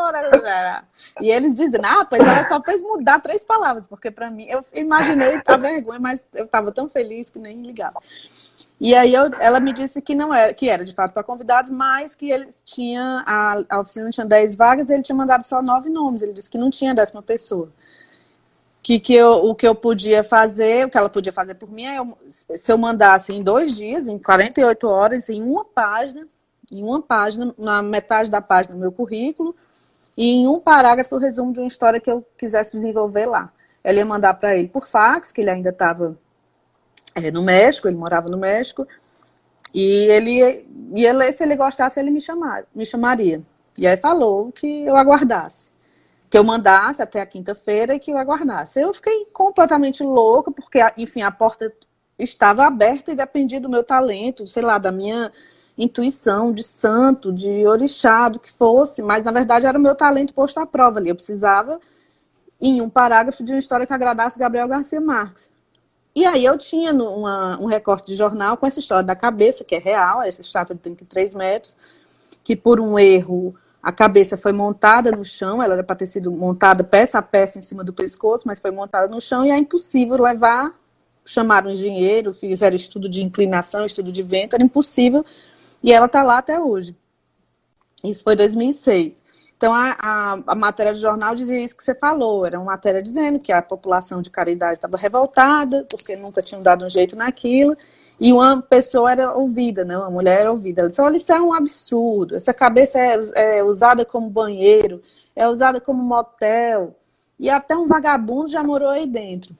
E 1.20 1.31
eles 1.31 1.55
dizem, 1.55 1.81
ah, 1.85 2.03
pois 2.05 2.22
ela 2.22 2.45
só 2.45 2.62
fez 2.62 2.81
mudar 2.81 3.20
três 3.20 3.45
palavras, 3.45 3.87
porque 3.87 4.11
para 4.11 4.31
mim, 4.31 4.47
eu 4.49 4.64
imaginei 4.72 5.43
a 5.45 5.57
vergonha, 5.59 6.01
mas 6.01 6.24
eu 6.33 6.47
estava 6.47 6.72
tão 6.72 6.89
feliz 6.89 7.29
que 7.29 7.39
nem 7.39 7.61
ligava. 7.61 8.01
E 8.79 8.95
aí 8.95 9.14
eu, 9.14 9.31
ela 9.41 9.59
me 9.59 9.72
disse 9.72 10.03
que 10.03 10.14
não 10.14 10.33
era, 10.35 10.53
que 10.53 10.68
era 10.68 10.85
de 10.85 10.95
fato 10.95 11.12
para 11.12 11.22
convidados, 11.22 11.70
mas 11.70 12.14
que 12.14 12.31
eles 12.31 12.62
tinha 12.64 13.24
a, 13.27 13.62
a 13.70 13.81
oficina 13.81 14.11
tinha 14.11 14.27
dez 14.27 14.55
vagas, 14.55 14.91
e 14.91 14.95
ele 14.95 15.03
tinha 15.03 15.16
mandado 15.16 15.45
só 15.45 15.62
nove 15.62 15.89
nomes. 15.89 16.22
Ele 16.22 16.33
disse 16.33 16.51
que 16.51 16.59
não 16.59 16.70
tinha 16.70 16.95
décima 16.95 17.22
pessoa 17.22 17.70
que, 18.87 19.01
que 19.01 19.14
eu, 19.14 19.33
o 19.45 19.53
que 19.53 19.66
eu 19.66 19.74
podia 19.74 20.22
fazer, 20.22 20.87
o 20.87 20.89
que 20.89 20.97
ela 20.97 21.09
podia 21.11 21.33
fazer 21.33 21.55
por 21.55 21.68
mim 21.68 21.87
é 21.87 21.99
eu, 21.99 22.16
se 22.29 22.70
eu 22.70 22.79
mandasse 22.79 23.33
em 23.33 23.43
dois 23.43 23.74
dias, 23.74 24.07
em 24.07 24.16
48 24.16 24.87
horas, 24.87 25.29
em 25.29 25.43
uma 25.43 25.64
página, 25.64 26.29
em 26.70 26.85
uma 26.85 27.03
página, 27.03 27.53
na 27.59 27.83
metade 27.83 28.31
da 28.31 28.41
página, 28.41 28.77
meu 28.77 28.93
currículo, 28.93 29.57
e 30.16 30.37
em 30.37 30.47
um 30.47 30.61
parágrafo 30.61 31.16
o 31.16 31.18
resumo 31.18 31.53
de 31.53 31.59
uma 31.59 31.66
história 31.66 31.99
que 31.99 32.09
eu 32.09 32.24
quisesse 32.39 32.77
desenvolver 32.77 33.27
lá. 33.27 33.53
ela 33.83 33.99
ia 33.99 34.07
mandar 34.07 34.35
para 34.35 34.55
ele 34.55 34.68
por 34.68 34.87
fax, 34.87 35.33
que 35.33 35.41
ele 35.41 35.51
ainda 35.51 35.70
estava 35.70 36.16
é, 37.17 37.31
no 37.31 37.43
México, 37.43 37.89
ele 37.89 37.97
morava 37.97 38.29
no 38.29 38.37
México, 38.37 38.87
e 39.75 40.07
ele 40.11 40.67
ia 40.95 41.12
ler 41.12 41.33
se 41.33 41.43
ele 41.43 41.57
gostasse, 41.57 41.99
ele 41.99 42.11
me, 42.11 42.21
chamar, 42.21 42.64
me 42.75 42.85
chamaria. 42.85 43.43
E 43.79 43.87
aí 43.87 43.97
falou 43.97 44.53
que 44.53 44.85
eu 44.85 44.97
aguardasse. 44.97 45.71
Que 46.31 46.39
eu 46.39 46.45
mandasse 46.45 47.03
até 47.03 47.21
a 47.21 47.27
quinta-feira 47.27 47.95
e 47.95 47.99
que 47.99 48.11
eu 48.11 48.19
aguardasse. 48.19 48.81
Eu 48.81 48.93
fiquei 48.93 49.27
completamente 49.33 50.03
louca, 50.03 50.51
porque, 50.51 50.79
enfim, 50.99 51.23
a 51.23 51.31
porta 51.31 51.73
estava 52.19 52.67
aberta 52.67 53.12
e 53.12 53.14
dependia 53.14 53.61
do 53.61 53.69
meu 53.69 53.85
talento, 53.85 54.47
sei 54.47 54.62
lá, 54.62 54.79
da 54.79 54.93
minha 54.93 55.33
intuição 55.77 56.53
de 56.53 56.62
santo, 56.62 57.33
de 57.33 57.67
orixá, 57.67 58.29
do 58.29 58.41
que 58.41 58.51
fosse, 58.51 59.03
mas 59.03 59.23
na 59.23 59.31
verdade 59.31 59.67
era 59.67 59.79
o 59.79 59.81
meu 59.81 59.95
talento 59.95 60.33
posto 60.33 60.59
à 60.59 60.67
prova 60.67 60.99
ali. 60.99 61.11
Eu 61.11 61.14
precisava 61.14 61.79
em 62.61 62.81
um 62.81 62.89
parágrafo 62.89 63.45
de 63.45 63.53
uma 63.53 63.59
história 63.59 63.87
que 63.87 63.93
agradasse 63.93 64.39
Gabriel 64.39 64.69
Garcia 64.69 65.01
Marques. 65.01 65.51
E 66.17 66.25
aí 66.25 66.47
eu 66.47 66.57
tinha 66.57 66.95
uma, 66.95 67.61
um 67.61 67.67
recorte 67.67 68.07
de 68.07 68.17
jornal 68.17 68.57
com 68.57 68.67
essa 68.67 68.81
história 68.81 69.05
da 69.05 69.14
cabeça, 69.14 69.62
que 69.62 69.75
é 69.75 69.79
real, 69.79 70.23
essa 70.23 70.41
estátua 70.41 70.75
de 70.75 70.81
33 70.81 71.35
metros, 71.35 71.77
que 72.43 72.57
por 72.57 72.81
um 72.81 72.99
erro 72.99 73.55
a 73.83 73.93
cabeça 73.93 74.35
foi 74.39 74.51
montada 74.51 75.12
no 75.12 75.23
chão, 75.23 75.62
ela 75.62 75.75
era 75.75 75.85
para 75.85 75.95
ter 75.95 76.07
sido 76.07 76.33
montada 76.33 76.83
peça 76.83 77.19
a 77.19 77.23
peça 77.23 77.59
em 77.59 77.62
cima 77.62 77.85
do 77.85 77.93
pescoço, 77.93 78.45
mas 78.49 78.59
foi 78.59 78.71
montada 78.71 79.09
no 79.09 79.21
chão 79.21 79.45
e 79.45 79.51
é 79.51 79.59
impossível 79.59 80.17
levar. 80.17 80.73
Chamaram 81.23 81.69
um 81.69 81.73
engenheiro, 81.73 82.33
fizeram 82.33 82.77
estudo 82.77 83.11
de 83.11 83.23
inclinação, 83.23 83.85
estudo 83.85 84.11
de 84.11 84.23
vento, 84.23 84.55
era 84.55 84.64
impossível 84.64 85.23
e 85.83 85.93
ela 85.93 86.07
está 86.07 86.23
lá 86.23 86.39
até 86.39 86.59
hoje. 86.59 86.97
Isso 88.03 88.25
foi 88.25 88.35
2006. 88.37 89.23
Então, 89.57 89.73
a, 89.73 89.97
a, 89.99 90.39
a, 90.49 90.55
matéria 90.55 90.93
do 90.93 90.99
jornal 90.99 91.35
dizia 91.35 91.59
isso 91.59 91.75
que 91.75 91.83
você 91.83 91.95
falou, 91.95 92.45
era 92.45 92.59
uma 92.59 92.73
matéria 92.73 93.03
dizendo 93.03 93.39
que 93.41 93.51
a 93.51 93.63
população 93.63 94.21
de 94.21 94.29
caridade 94.29 94.75
estava 94.75 94.99
revoltada, 94.99 95.87
porque 95.89 96.15
nunca 96.15 96.43
tinham 96.43 96.63
dado 96.63 96.85
um 96.85 96.91
jeito 96.91 97.17
naquilo, 97.17 97.75
e 98.21 98.33
uma 98.35 98.61
pessoa 98.61 99.11
era 99.11 99.33
ouvida, 99.33 99.83
né? 99.83 99.97
uma 99.97 100.11
mulher 100.11 100.41
era 100.41 100.53
ouvida. 100.53 100.83
Ela 100.83 100.89
disse, 100.91 101.01
olha, 101.01 101.17
isso 101.17 101.33
é 101.33 101.41
um 101.41 101.55
absurdo, 101.55 102.37
essa 102.37 102.53
cabeça 102.53 102.99
é, 102.99 103.59
é 103.59 103.65
usada 103.65 104.05
como 104.05 104.29
banheiro, 104.29 105.01
é 105.35 105.49
usada 105.49 105.81
como 105.81 106.03
motel, 106.03 106.95
e 107.39 107.49
até 107.49 107.75
um 107.75 107.87
vagabundo 107.87 108.49
já 108.49 108.63
morou 108.63 108.91
aí 108.91 109.07
dentro. 109.07 109.57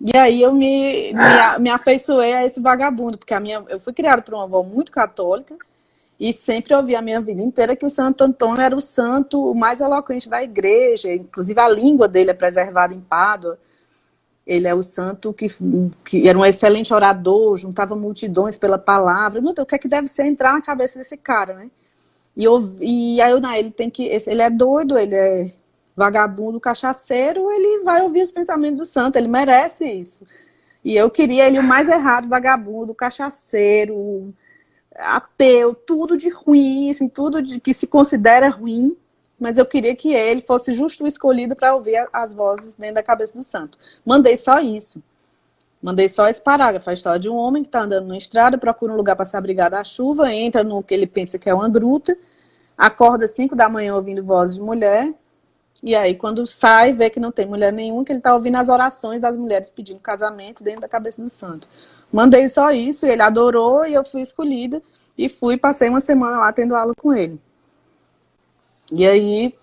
E 0.00 0.16
aí 0.16 0.40
eu 0.40 0.54
me, 0.54 1.12
me, 1.12 1.58
me 1.60 1.70
afeiçoei 1.70 2.32
a 2.32 2.46
esse 2.46 2.60
vagabundo, 2.60 3.18
porque 3.18 3.34
a 3.34 3.40
minha, 3.40 3.62
eu 3.68 3.78
fui 3.78 3.92
criada 3.92 4.22
por 4.22 4.32
uma 4.32 4.44
avó 4.44 4.62
muito 4.62 4.90
católica, 4.90 5.54
e 6.18 6.32
sempre 6.32 6.74
ouvi 6.74 6.96
a 6.96 7.02
minha 7.02 7.20
vida 7.20 7.40
inteira 7.40 7.76
que 7.76 7.86
o 7.86 7.90
Santo 7.90 8.24
Antônio 8.24 8.60
era 8.60 8.74
o 8.74 8.80
santo 8.80 9.54
mais 9.54 9.80
eloquente 9.80 10.28
da 10.28 10.42
igreja, 10.42 11.14
inclusive 11.14 11.60
a 11.60 11.68
língua 11.68 12.08
dele 12.08 12.30
é 12.30 12.34
preservada 12.34 12.92
em 12.92 13.00
Pádua. 13.00 13.58
Ele 14.44 14.66
é 14.66 14.74
o 14.74 14.82
santo 14.82 15.32
que, 15.32 15.46
que 16.04 16.26
era 16.26 16.36
um 16.36 16.44
excelente 16.44 16.92
orador, 16.92 17.56
juntava 17.58 17.94
multidões 17.94 18.56
pela 18.56 18.78
palavra. 18.78 19.40
Meu 19.40 19.54
Deus, 19.54 19.64
o 19.64 19.66
que 19.66 19.74
é 19.74 19.78
que 19.78 19.86
deve 19.86 20.08
ser 20.08 20.24
entrar 20.24 20.54
na 20.54 20.62
cabeça 20.62 20.98
desse 20.98 21.16
cara, 21.18 21.54
né? 21.54 21.70
E, 22.34 22.44
eu, 22.44 22.76
e 22.80 23.20
aí, 23.20 23.38
não, 23.40 23.54
ele 23.54 23.70
tem 23.70 23.90
que. 23.90 24.04
Ele 24.04 24.42
é 24.42 24.48
doido, 24.48 24.98
ele 24.98 25.14
é 25.14 25.52
vagabundo, 25.94 26.60
cachaceiro, 26.60 27.50
ele 27.50 27.82
vai 27.82 28.00
ouvir 28.02 28.22
os 28.22 28.32
pensamentos 28.32 28.78
do 28.78 28.86
santo, 28.86 29.16
ele 29.16 29.28
merece 29.28 29.84
isso. 29.84 30.20
E 30.84 30.96
eu 30.96 31.10
queria 31.10 31.46
ele 31.46 31.58
o 31.58 31.62
mais 31.62 31.88
errado, 31.88 32.28
vagabundo, 32.28 32.94
cachaceiro, 32.94 34.32
ateu, 34.98 35.74
tudo 35.74 36.16
de 36.16 36.28
ruim, 36.28 36.90
assim, 36.90 37.08
tudo 37.08 37.40
de 37.40 37.60
que 37.60 37.72
se 37.72 37.86
considera 37.86 38.48
ruim, 38.48 38.96
mas 39.38 39.56
eu 39.56 39.64
queria 39.64 39.94
que 39.94 40.12
ele 40.12 40.40
fosse 40.40 40.74
justo 40.74 41.04
o 41.04 41.06
escolhido 41.06 41.54
para 41.54 41.74
ouvir 41.74 42.08
as 42.12 42.34
vozes 42.34 42.74
dentro 42.76 42.96
da 42.96 43.02
cabeça 43.02 43.32
do 43.32 43.42
santo. 43.42 43.78
Mandei 44.04 44.36
só 44.36 44.58
isso. 44.58 45.02
Mandei 45.80 46.08
só 46.08 46.26
esse 46.26 46.42
parágrafo, 46.42 46.90
a 46.90 46.92
história 46.92 47.20
de 47.20 47.28
um 47.28 47.36
homem 47.36 47.62
que 47.62 47.68
está 47.68 47.82
andando 47.82 48.08
na 48.08 48.16
estrada, 48.16 48.58
procura 48.58 48.92
um 48.92 48.96
lugar 48.96 49.14
para 49.14 49.24
se 49.24 49.36
abrigar 49.36 49.70
da 49.70 49.84
chuva, 49.84 50.32
entra 50.34 50.64
no 50.64 50.82
que 50.82 50.92
ele 50.92 51.06
pensa 51.06 51.38
que 51.38 51.48
é 51.48 51.54
uma 51.54 51.68
gruta, 51.68 52.18
acorda 52.76 53.26
às 53.26 53.30
5 53.30 53.54
da 53.54 53.68
manhã 53.68 53.94
ouvindo 53.94 54.24
vozes 54.24 54.56
de 54.56 54.60
mulher, 54.60 55.14
e 55.80 55.94
aí 55.94 56.16
quando 56.16 56.44
sai, 56.48 56.92
vê 56.92 57.08
que 57.08 57.20
não 57.20 57.30
tem 57.30 57.46
mulher 57.46 57.72
nenhuma, 57.72 58.04
que 58.04 58.10
ele 58.10 58.18
está 58.18 58.34
ouvindo 58.34 58.56
as 58.56 58.68
orações 58.68 59.20
das 59.20 59.36
mulheres 59.36 59.70
pedindo 59.70 60.00
casamento 60.00 60.64
dentro 60.64 60.80
da 60.80 60.88
cabeça 60.88 61.22
do 61.22 61.30
santo. 61.30 61.68
Mandei 62.12 62.48
só 62.48 62.70
isso, 62.70 63.06
ele 63.06 63.22
adorou 63.22 63.86
e 63.86 63.94
eu 63.94 64.04
fui 64.04 64.22
escolhida 64.22 64.82
e 65.16 65.28
fui, 65.28 65.56
passei 65.56 65.88
uma 65.88 66.00
semana 66.00 66.38
lá 66.38 66.52
tendo 66.52 66.74
aula 66.74 66.94
com 66.94 67.12
ele. 67.12 67.38
E 68.90 69.06
aí 69.06 69.54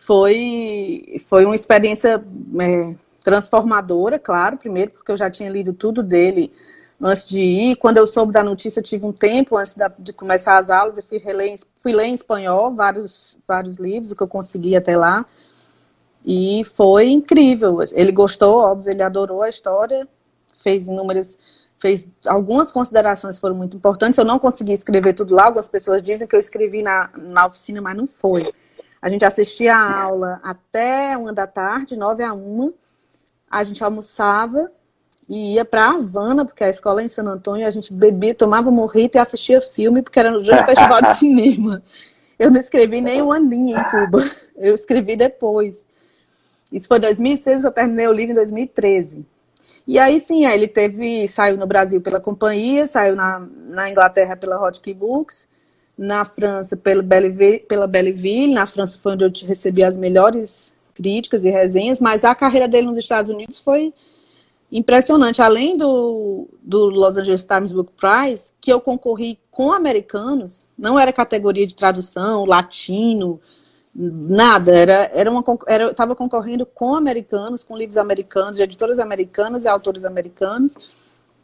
foi, 0.00 1.16
foi 1.28 1.44
uma 1.44 1.54
experiência 1.54 2.22
é, 2.60 2.94
transformadora, 3.22 4.18
claro, 4.18 4.56
primeiro 4.56 4.90
porque 4.90 5.12
eu 5.12 5.16
já 5.16 5.30
tinha 5.30 5.48
lido 5.48 5.72
tudo 5.72 6.02
dele 6.02 6.52
antes 7.00 7.24
de 7.24 7.40
ir. 7.40 7.76
Quando 7.76 7.98
eu 7.98 8.06
soube 8.06 8.32
da 8.32 8.42
notícia, 8.42 8.82
tive 8.82 9.06
um 9.06 9.12
tempo 9.12 9.56
antes 9.56 9.74
da, 9.74 9.92
de 9.96 10.12
começar 10.12 10.58
as 10.58 10.70
aulas, 10.70 10.98
eu 10.98 11.04
fui, 11.04 11.18
reler, 11.18 11.54
fui 11.78 11.92
ler 11.92 12.06
em 12.06 12.14
espanhol 12.14 12.74
vários, 12.74 13.36
vários 13.46 13.78
livros, 13.78 14.12
que 14.12 14.22
eu 14.22 14.28
consegui 14.28 14.74
até 14.74 14.96
lá. 14.96 15.24
E 16.26 16.64
foi 16.64 17.10
incrível. 17.10 17.78
Ele 17.92 18.10
gostou, 18.10 18.58
óbvio, 18.58 18.90
ele 18.90 19.02
adorou 19.02 19.42
a 19.42 19.48
história 19.48 20.08
fez 20.64 20.88
inúmeras 20.88 21.38
fez 21.84 22.08
algumas 22.26 22.72
considerações 22.72 23.38
foram 23.38 23.54
muito 23.54 23.76
importantes. 23.76 24.18
Eu 24.18 24.24
não 24.24 24.38
consegui 24.38 24.72
escrever 24.72 25.12
tudo 25.12 25.34
lá. 25.34 25.44
Algumas 25.44 25.68
pessoas 25.68 26.02
dizem 26.02 26.26
que 26.26 26.34
eu 26.34 26.40
escrevi 26.40 26.82
na, 26.82 27.10
na 27.14 27.46
oficina, 27.46 27.80
mas 27.82 27.94
não 27.94 28.06
foi. 28.06 28.50
A 29.02 29.10
gente 29.10 29.22
assistia 29.24 29.76
a 29.76 30.02
aula 30.02 30.40
até 30.42 31.14
uma 31.16 31.30
da 31.30 31.46
tarde, 31.46 31.94
nove 31.94 32.24
a 32.24 32.32
uma. 32.32 32.72
A 33.50 33.62
gente 33.62 33.84
almoçava 33.84 34.72
e 35.28 35.54
ia 35.54 35.64
para 35.64 35.90
Havana, 35.90 36.44
porque 36.44 36.64
a 36.64 36.70
escola 36.70 37.02
é 37.02 37.04
em 37.04 37.08
San 37.08 37.24
Antônio, 37.24 37.66
a 37.66 37.70
gente 37.70 37.92
bebia, 37.92 38.34
tomava 38.34 38.70
morrito 38.70 39.16
e 39.16 39.18
assistia 39.18 39.60
filme, 39.60 40.00
porque 40.00 40.18
era 40.18 40.30
no 40.30 40.42
dia 40.42 40.56
do 40.56 40.64
festival 40.64 41.02
de 41.02 41.16
cinema. 41.18 41.82
Eu 42.38 42.50
não 42.50 42.58
escrevi 42.58 43.00
nem 43.02 43.20
uma 43.20 43.38
linha 43.38 43.78
em 43.78 43.90
Cuba. 43.90 44.18
Eu 44.56 44.74
escrevi 44.74 45.16
depois. 45.16 45.84
Isso 46.72 46.88
foi 46.88 46.98
2006, 46.98 47.64
eu 47.64 47.72
terminei 47.72 48.08
o 48.08 48.12
livro 48.12 48.32
em 48.32 48.34
2013. 48.36 49.26
E 49.86 49.98
aí 49.98 50.18
sim, 50.18 50.46
ele 50.46 50.66
teve, 50.66 51.28
saiu 51.28 51.56
no 51.56 51.66
Brasil 51.66 52.00
pela 52.00 52.18
companhia, 52.18 52.86
saiu 52.86 53.14
na, 53.14 53.46
na 53.68 53.90
Inglaterra 53.90 54.36
pela 54.36 54.58
Hot 54.62 54.80
Books, 54.94 55.46
na 55.96 56.24
França 56.24 56.76
pela 56.76 57.02
Belleville, 57.02 57.60
pela 57.60 57.86
Belleville, 57.86 58.54
na 58.54 58.66
França 58.66 58.98
foi 58.98 59.12
onde 59.12 59.24
eu 59.24 59.32
recebi 59.46 59.84
as 59.84 59.96
melhores 59.96 60.74
críticas 60.94 61.44
e 61.44 61.50
resenhas, 61.50 62.00
mas 62.00 62.24
a 62.24 62.34
carreira 62.34 62.66
dele 62.66 62.86
nos 62.86 62.96
Estados 62.96 63.30
Unidos 63.30 63.58
foi 63.58 63.92
impressionante. 64.72 65.42
Além 65.42 65.76
do, 65.76 66.48
do 66.62 66.86
Los 66.86 67.16
Angeles 67.16 67.44
Times 67.44 67.72
Book 67.72 67.92
Prize, 67.96 68.52
que 68.60 68.72
eu 68.72 68.80
concorri 68.80 69.38
com 69.50 69.72
americanos, 69.72 70.66
não 70.76 70.98
era 70.98 71.12
categoria 71.12 71.66
de 71.66 71.76
tradução, 71.76 72.44
latino, 72.44 73.40
Nada, 73.94 74.76
era, 74.76 75.10
era 75.14 75.30
uma 75.30 75.44
era, 75.68 75.90
estava 75.92 76.16
concorrendo 76.16 76.66
com 76.66 76.96
americanos, 76.96 77.62
com 77.62 77.76
livros 77.76 77.96
americanos, 77.96 78.56
de 78.56 78.62
editoras 78.62 78.98
americanas 78.98 79.64
e 79.64 79.68
autores 79.68 80.04
americanos, 80.04 80.74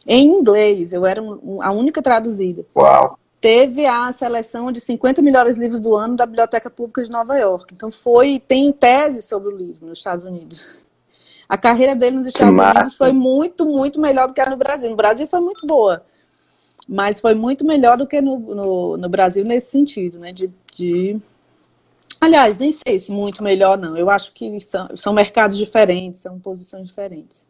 em 0.05 0.27
inglês. 0.27 0.91
Eu 0.91 1.05
era 1.05 1.21
um, 1.21 1.61
a 1.61 1.71
única 1.71 2.01
traduzida. 2.01 2.65
Uau! 2.75 3.17
Teve 3.39 3.85
a 3.85 4.11
seleção 4.11 4.71
de 4.71 4.81
50 4.81 5.21
melhores 5.21 5.55
livros 5.55 5.79
do 5.79 5.95
ano 5.95 6.15
da 6.15 6.25
Biblioteca 6.25 6.69
Pública 6.69 7.03
de 7.03 7.09
Nova 7.09 7.37
York. 7.37 7.73
Então 7.73 7.89
foi, 7.89 8.37
tem 8.45 8.71
tese 8.71 9.21
sobre 9.21 9.53
o 9.53 9.57
livro 9.57 9.87
nos 9.87 9.97
Estados 9.97 10.25
Unidos. 10.25 10.81
A 11.47 11.57
carreira 11.57 11.95
dele 11.95 12.17
nos 12.17 12.27
Estados 12.27 12.53
Unidos 12.53 12.97
foi 12.97 13.13
muito, 13.13 13.65
muito 13.65 13.99
melhor 13.99 14.27
do 14.27 14.33
que 14.33 14.45
no 14.45 14.57
Brasil. 14.57 14.89
No 14.89 14.95
Brasil 14.95 15.25
foi 15.25 15.39
muito 15.39 15.65
boa, 15.65 16.03
mas 16.87 17.19
foi 17.21 17.33
muito 17.33 17.65
melhor 17.65 17.97
do 17.97 18.05
que 18.05 18.21
no, 18.21 18.37
no, 18.37 18.97
no 18.97 19.09
Brasil 19.09 19.43
nesse 19.43 19.71
sentido, 19.71 20.19
né? 20.19 20.31
De, 20.31 20.51
de 20.75 21.19
Aliás, 22.21 22.55
nem 22.55 22.71
sei 22.71 22.99
se 22.99 23.11
muito 23.11 23.43
melhor, 23.43 23.79
não. 23.79 23.97
Eu 23.97 24.07
acho 24.07 24.31
que 24.31 24.59
são, 24.59 24.95
são 24.95 25.11
mercados 25.11 25.57
diferentes, 25.57 26.21
são 26.21 26.39
posições 26.39 26.87
diferentes. 26.87 27.47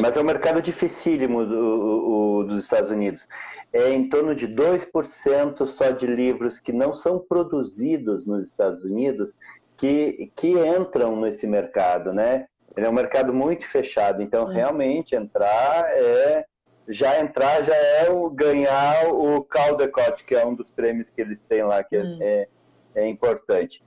Mas 0.00 0.16
é 0.16 0.20
um 0.20 0.24
mercado 0.24 0.60
dificílimo 0.60 1.46
do, 1.46 2.40
o, 2.40 2.44
dos 2.44 2.64
Estados 2.64 2.90
Unidos. 2.90 3.28
É 3.72 3.92
em 3.92 4.08
torno 4.08 4.34
de 4.34 4.48
2% 4.48 5.64
só 5.66 5.90
de 5.90 6.08
livros 6.08 6.58
que 6.58 6.72
não 6.72 6.92
são 6.92 7.20
produzidos 7.20 8.26
nos 8.26 8.46
Estados 8.46 8.82
Unidos 8.84 9.32
que, 9.76 10.32
que 10.34 10.54
entram 10.58 11.20
nesse 11.20 11.46
mercado, 11.46 12.12
né? 12.12 12.46
Ele 12.76 12.84
é 12.84 12.90
um 12.90 12.94
mercado 12.94 13.32
muito 13.32 13.64
fechado, 13.64 14.20
então 14.20 14.50
é. 14.50 14.54
realmente 14.56 15.14
entrar 15.14 15.84
é 15.90 16.44
já 16.88 17.20
entrar 17.20 17.62
já 17.62 17.76
é 17.76 18.10
o 18.10 18.28
ganhar 18.30 19.08
o 19.12 19.42
Caldecott, 19.44 20.24
que 20.24 20.34
é 20.34 20.44
um 20.44 20.54
dos 20.54 20.70
prêmios 20.70 21.10
que 21.10 21.20
eles 21.20 21.40
têm 21.42 21.62
lá, 21.62 21.84
que 21.84 21.96
é, 21.96 22.02
hum. 22.02 22.18
é 22.20 22.48
é 22.94 23.08
importante. 23.08 23.82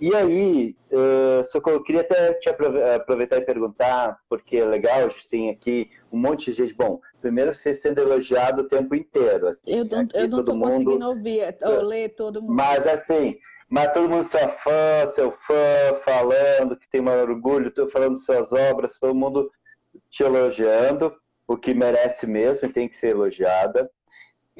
E 0.00 0.14
aí, 0.14 0.74
uh, 0.90 1.44
Socorro, 1.50 1.76
eu 1.76 1.82
queria 1.82 2.00
até 2.00 2.32
te 2.34 2.48
aproveitar 2.48 3.36
e 3.36 3.42
perguntar, 3.42 4.18
porque 4.30 4.56
é 4.56 4.64
legal, 4.64 5.00
a 5.00 5.08
gente 5.08 5.28
tem 5.28 5.50
aqui 5.50 5.90
um 6.10 6.18
monte 6.18 6.46
de 6.50 6.56
gente. 6.56 6.72
Bom, 6.72 7.00
primeiro 7.20 7.54
você 7.54 7.74
sendo 7.74 8.00
elogiado 8.00 8.62
o 8.62 8.68
tempo 8.68 8.94
inteiro. 8.94 9.48
Assim, 9.48 9.62
eu 9.66 9.84
não, 9.84 10.08
eu 10.14 10.28
não 10.28 10.42
tô 10.42 10.54
mundo... 10.54 10.70
conseguindo 10.70 11.06
ouvir, 11.06 11.42
ou 11.62 11.82
ler 11.82 12.08
todo 12.10 12.40
mundo. 12.40 12.54
Mas 12.54 12.86
assim, 12.86 13.36
mas 13.68 13.92
todo 13.92 14.08
mundo 14.08 14.24
seu 14.24 14.48
fã, 14.48 15.06
seu 15.14 15.32
fã, 15.32 15.54
falando 16.02 16.78
que 16.78 16.88
tem 16.88 17.02
maior 17.02 17.28
orgulho, 17.28 17.70
falando 17.90 18.16
suas 18.16 18.50
obras, 18.52 18.98
todo 18.98 19.14
mundo 19.14 19.50
te 20.08 20.22
elogiando, 20.22 21.14
o 21.46 21.58
que 21.58 21.74
merece 21.74 22.26
mesmo 22.26 22.66
e 22.66 22.72
tem 22.72 22.88
que 22.88 22.96
ser 22.96 23.08
elogiada. 23.08 23.90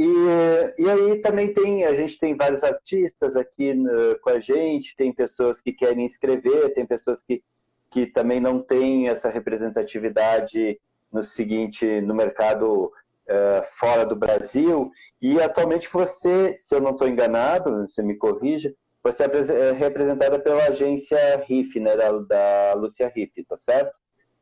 E, 0.01 0.83
e 0.83 0.89
aí 0.89 1.21
também 1.21 1.53
tem, 1.53 1.85
a 1.85 1.95
gente 1.95 2.19
tem 2.19 2.35
vários 2.35 2.65
artistas 2.65 3.37
aqui 3.37 3.75
no, 3.75 4.19
com 4.21 4.31
a 4.31 4.41
gente, 4.41 4.97
tem 4.97 5.13
pessoas 5.13 5.61
que 5.61 5.75
querem 5.75 6.07
escrever, 6.07 6.73
tem 6.73 6.87
pessoas 6.87 7.23
que, 7.23 7.43
que 7.91 8.07
também 8.07 8.41
não 8.41 8.63
têm 8.63 9.09
essa 9.09 9.29
representatividade 9.29 10.81
no 11.13 11.23
seguinte, 11.23 12.01
no 12.01 12.15
mercado 12.15 12.87
uh, 12.87 13.63
fora 13.73 14.07
do 14.07 14.17
Brasil. 14.17 14.91
E 15.21 15.39
atualmente 15.39 15.87
você, 15.93 16.57
se 16.57 16.75
eu 16.75 16.81
não 16.81 16.93
estou 16.93 17.07
enganado, 17.07 17.87
você 17.87 18.03
me 18.03 18.17
corrija, 18.17 18.75
você 19.05 19.25
é 19.25 19.73
representada 19.73 20.39
pela 20.39 20.65
agência 20.65 21.45
RIF, 21.47 21.79
né, 21.79 21.95
da, 21.95 22.11
da 22.21 22.75
Lúcia 22.75 23.13
RIF, 23.15 23.45
tá 23.47 23.59
certo? 23.59 23.95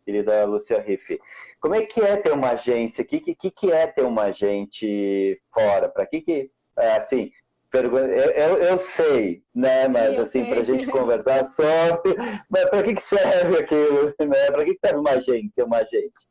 Querida 0.08 0.42
Lúcia 0.46 0.80
RIF. 0.80 1.20
Como 1.60 1.74
é 1.74 1.84
que 1.84 2.00
é 2.00 2.16
ter 2.16 2.32
uma 2.32 2.52
agência? 2.52 3.02
O 3.02 3.04
que, 3.04 3.20
que, 3.20 3.50
que 3.50 3.70
é 3.70 3.86
ter 3.86 4.06
uma 4.06 4.22
agente 4.22 5.38
fora? 5.52 5.86
Para 5.86 6.06
que 6.06 6.22
que, 6.22 6.50
assim, 6.78 7.30
eu, 7.70 7.94
eu, 7.94 8.56
eu, 8.56 8.78
sei, 8.78 9.42
né? 9.54 9.86
Mas 9.86 10.16
Sim, 10.16 10.22
assim, 10.22 10.44
para 10.46 10.60
a 10.62 10.64
gente 10.64 10.86
conversar 10.86 11.44
sobre, 11.44 12.16
mas 12.48 12.64
para 12.70 12.82
que, 12.82 12.94
que 12.94 13.02
serve 13.02 13.58
aquilo? 13.58 14.14
Né? 14.26 14.50
Para 14.50 14.64
que, 14.64 14.74
que 14.76 14.80
serve 14.80 14.98
uma 14.98 15.10
agência, 15.10 15.64
uma 15.66 15.76
agente? 15.76 16.26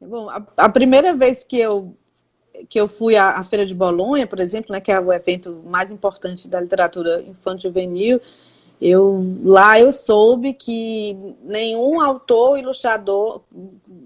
Bom, 0.00 0.30
a, 0.30 0.46
a, 0.56 0.68
primeira 0.68 1.12
vez 1.12 1.42
que 1.42 1.58
eu 1.58 1.96
que 2.68 2.80
eu 2.80 2.86
fui 2.86 3.16
à, 3.16 3.32
à, 3.32 3.44
Feira 3.44 3.66
de 3.66 3.74
Bolonha, 3.74 4.28
por 4.28 4.38
exemplo, 4.38 4.72
né, 4.72 4.80
que 4.80 4.92
é 4.92 5.00
o 5.00 5.12
evento 5.12 5.60
mais 5.64 5.90
importante 5.90 6.48
da 6.48 6.60
literatura 6.60 7.20
infantil 7.22 7.70
juvenil, 7.70 8.20
eu 8.80 9.36
lá 9.42 9.78
eu 9.80 9.92
soube 9.92 10.54
que 10.54 11.16
nenhum 11.42 12.00
autor 12.00 12.58
ilustrador 12.58 13.42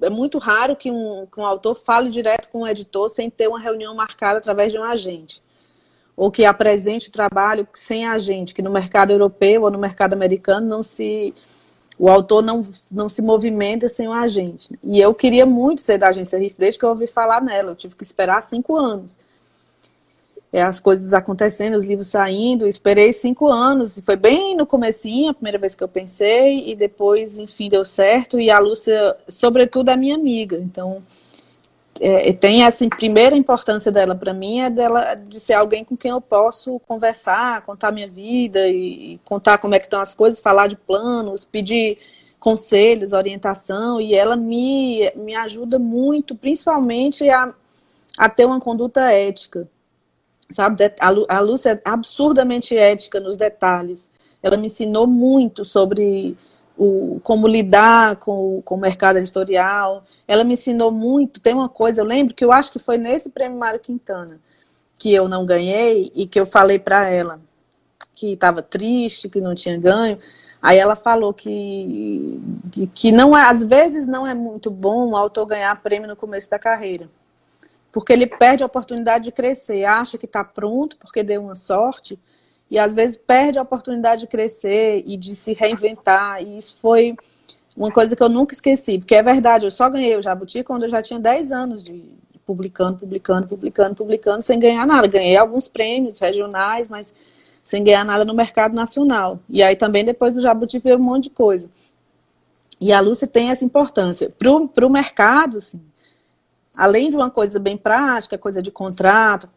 é 0.01 0.09
muito 0.09 0.39
raro 0.39 0.75
que 0.75 0.91
um, 0.91 1.27
que 1.27 1.39
um 1.39 1.45
autor 1.45 1.75
fale 1.75 2.09
direto 2.09 2.49
com 2.49 2.63
o 2.63 2.69
editor 2.69 3.09
sem 3.11 3.29
ter 3.29 3.49
uma 3.49 3.61
reunião 3.61 3.95
marcada 3.95 4.39
através 4.39 4.73
de 4.73 4.79
um 4.79 4.85
agente 4.85 5.43
ou 6.17 6.31
que 6.31 6.45
apresente 6.45 7.09
o 7.09 7.13
trabalho 7.13 7.67
sem 7.73 8.07
agente, 8.07 8.55
que 8.55 8.63
no 8.63 8.71
mercado 8.71 9.11
europeu 9.11 9.63
ou 9.63 9.71
no 9.71 9.79
mercado 9.79 10.13
americano 10.13 10.67
não 10.67 10.83
se 10.83 11.35
o 11.99 12.09
autor 12.09 12.43
não, 12.43 12.67
não 12.91 13.09
se 13.09 13.23
movimenta 13.23 13.89
sem 13.89 14.09
um 14.09 14.13
agente. 14.13 14.71
E 14.83 15.01
eu 15.01 15.15
queria 15.15 15.47
muito 15.47 15.81
ser 15.81 15.99
da 15.99 16.09
agência 16.09 16.39
RIF 16.39 16.57
desde 16.59 16.79
que 16.79 16.85
eu 16.85 16.89
ouvi 16.89 17.07
falar 17.07 17.41
nela. 17.41 17.71
Eu 17.71 17.77
tive 17.77 17.95
que 17.95 18.03
esperar 18.03 18.43
cinco 18.43 18.77
anos. 18.77 19.17
É, 20.53 20.63
as 20.63 20.79
coisas 20.79 21.15
acontecendo, 21.15 21.77
os 21.77 21.85
livros 21.85 22.09
saindo, 22.09 22.69
esperei 22.69 23.13
cinco 23.13 23.49
anos. 23.49 24.01
Foi 24.05 24.17
bem 24.17 24.55
no 24.55 24.67
comecinho, 24.67 25.31
a 25.31 25.35
primeira 25.35 25.59
vez 25.59 25.75
que 25.75 25.83
eu 25.83 25.89
pensei, 25.89 26.69
e 26.71 26.77
depois, 26.77 27.39
enfim, 27.39 27.71
deu 27.71 27.85
certo. 27.85 28.39
E 28.39 28.51
a 28.51 28.59
Lúcia, 28.59 29.17
sobretudo, 29.29 29.91
é 29.91 29.97
minha 29.97 30.15
amiga. 30.15 30.59
Então, 30.59 31.03
é, 32.01 32.33
tem 32.33 32.65
essa 32.65 32.87
primeira 32.89 33.37
importância 33.37 33.93
dela 33.93 34.15
para 34.15 34.33
mim 34.33 34.61
é 34.61 34.71
dela 34.71 35.15
de 35.15 35.39
ser 35.39 35.53
alguém 35.55 35.85
com 35.85 35.97
quem 35.97 36.11
eu 36.11 36.21
posso 36.21 36.81
conversar, 36.81 37.63
contar 37.63 37.93
minha 37.93 38.09
vida 38.09 38.69
e, 38.69 39.15
e 39.15 39.21
contar 39.25 39.59
como 39.59 39.75
é 39.75 39.79
que 39.79 39.87
estão 39.87 40.01
as 40.01 40.15
coisas, 40.15 40.41
falar 40.41 40.67
de 40.67 40.77
planos, 40.77 41.45
pedir 41.45 41.99
conselhos, 42.41 43.13
orientação 43.13 44.01
e 44.01 44.15
ela 44.15 44.37
me, 44.37 45.11
me 45.15 45.35
ajuda 45.35 45.79
muito, 45.79 46.35
principalmente 46.35 47.29
a, 47.31 47.55
a 48.19 48.29
ter 48.29 48.47
uma 48.47 48.59
conduta 48.59 49.13
ética, 49.13 49.69
sabe? 50.53 50.93
A, 51.01 51.41
Lúcia 51.41 51.81
é 51.85 51.89
absurdamente 51.89 52.77
ética 52.77 53.19
nos 53.19 53.37
detalhes. 53.37 54.11
Ela 54.43 54.57
me 54.57 54.67
ensinou 54.67 55.07
muito 55.07 55.65
sobre 55.65 56.37
o, 56.77 57.21
como 57.23 57.49
lidar 57.49 58.17
com, 58.17 58.61
com 58.65 58.75
o 58.75 58.81
mercado 58.81 59.19
editorial. 59.19 60.05
Ela 60.27 60.45
me 60.45 60.55
ensinou 60.55 60.91
muito. 60.91 61.41
Tem 61.41 61.55
uma 61.55 61.69
coisa, 61.69 62.01
eu 62.01 62.05
lembro 62.05 62.35
que 62.35 62.45
eu 62.45 62.53
acho 62.53 62.73
que 62.73 62.79
foi 62.79 62.99
nesse 62.99 63.31
prêmio 63.31 63.59
Mário 63.59 63.81
Quintana 63.81 64.39
que 65.03 65.13
eu 65.13 65.29
não 65.29 65.45
ganhei 65.45 66.13
e 66.15 66.27
que 66.27 66.39
eu 66.39 66.47
falei 66.47 66.79
para 66.79 67.09
ela 67.09 67.41
que 68.15 68.35
estava 68.35 68.63
triste, 68.63 69.29
que 69.29 69.41
não 69.41 69.53
tinha 69.53 69.77
ganho. 69.77 70.17
Aí 70.63 70.79
ela 70.79 70.95
falou 70.95 71.35
que, 71.35 72.41
que 72.95 73.11
não 73.11 73.37
é, 73.37 73.51
às 73.51 73.65
vezes 73.65 74.07
não 74.07 74.25
é 74.25 74.33
muito 74.33 74.71
bom 74.71 75.11
o 75.11 75.17
autor 75.17 75.47
ganhar 75.47 75.75
prêmio 75.83 76.07
no 76.07 76.15
começo 76.15 76.49
da 76.49 76.57
carreira. 76.57 77.09
Porque 77.93 78.13
ele 78.13 78.27
perde 78.27 78.63
a 78.63 78.67
oportunidade 78.67 79.25
de 79.25 79.33
crescer, 79.33 79.85
acha 79.85 80.19
que 80.19 80.25
está 80.25 80.43
pronto 80.43 80.97
porque 80.97 81.23
deu 81.23 81.43
uma 81.43 81.55
sorte, 81.55 82.19
e 82.71 82.79
às 82.79 82.95
vezes 82.95 83.19
perde 83.19 83.59
a 83.59 83.63
oportunidade 83.63 84.23
de 84.23 84.27
crescer 84.27 85.05
e 85.07 85.17
de 85.17 85.37
se 85.37 85.53
reinventar. 85.53 86.43
E 86.43 86.57
isso 86.57 86.79
foi 86.81 87.15
uma 87.77 87.91
coisa 87.91 88.17
que 88.17 88.23
eu 88.23 88.31
nunca 88.31 88.55
esqueci, 88.55 88.99
porque 88.99 89.15
é 89.15 89.23
verdade, 89.23 89.67
eu 89.67 89.71
só 89.71 89.91
ganhei 89.91 90.17
o 90.17 90.23
Jabuti 90.23 90.65
quando 90.65 90.85
eu 90.85 90.89
já 90.89 91.03
tinha 91.03 91.21
10 91.21 91.53
anos 91.53 91.85
de 91.85 92.03
publicando, 92.47 92.99
publicando, 92.99 93.47
publicando, 93.47 93.95
publicando, 93.95 94.43
sem 94.43 94.59
ganhar 94.59 94.87
nada. 94.87 95.07
Ganhei 95.07 95.37
alguns 95.37 95.69
prêmios 95.69 96.19
regionais, 96.19 96.89
mas 96.89 97.15
sem 97.63 97.85
ganhar 97.85 98.05
nada 98.05 98.25
no 98.25 98.35
mercado 98.35 98.75
nacional. 98.75 99.39
E 99.49 99.63
aí 99.63 99.77
também 99.77 100.05
depois 100.05 100.35
do 100.35 100.43
Jabuti 100.43 100.79
veio 100.79 100.97
um 100.97 101.03
monte 101.03 101.25
de 101.25 101.31
coisa. 101.31 101.71
E 102.81 102.93
a 102.93 103.01
Lúcia 103.01 103.29
tem 103.29 103.51
essa 103.51 103.65
importância. 103.65 104.29
Para 104.31 104.87
o 104.87 104.91
mercado, 104.91 105.59
assim, 105.59 105.81
além 106.75 107.11
de 107.11 107.17
uma 107.17 107.31
coisa 107.31 107.59
bem 107.59 107.77
prática, 107.77 108.39
coisa 108.39 108.63
de 108.63 108.71
contrato, 108.71 109.49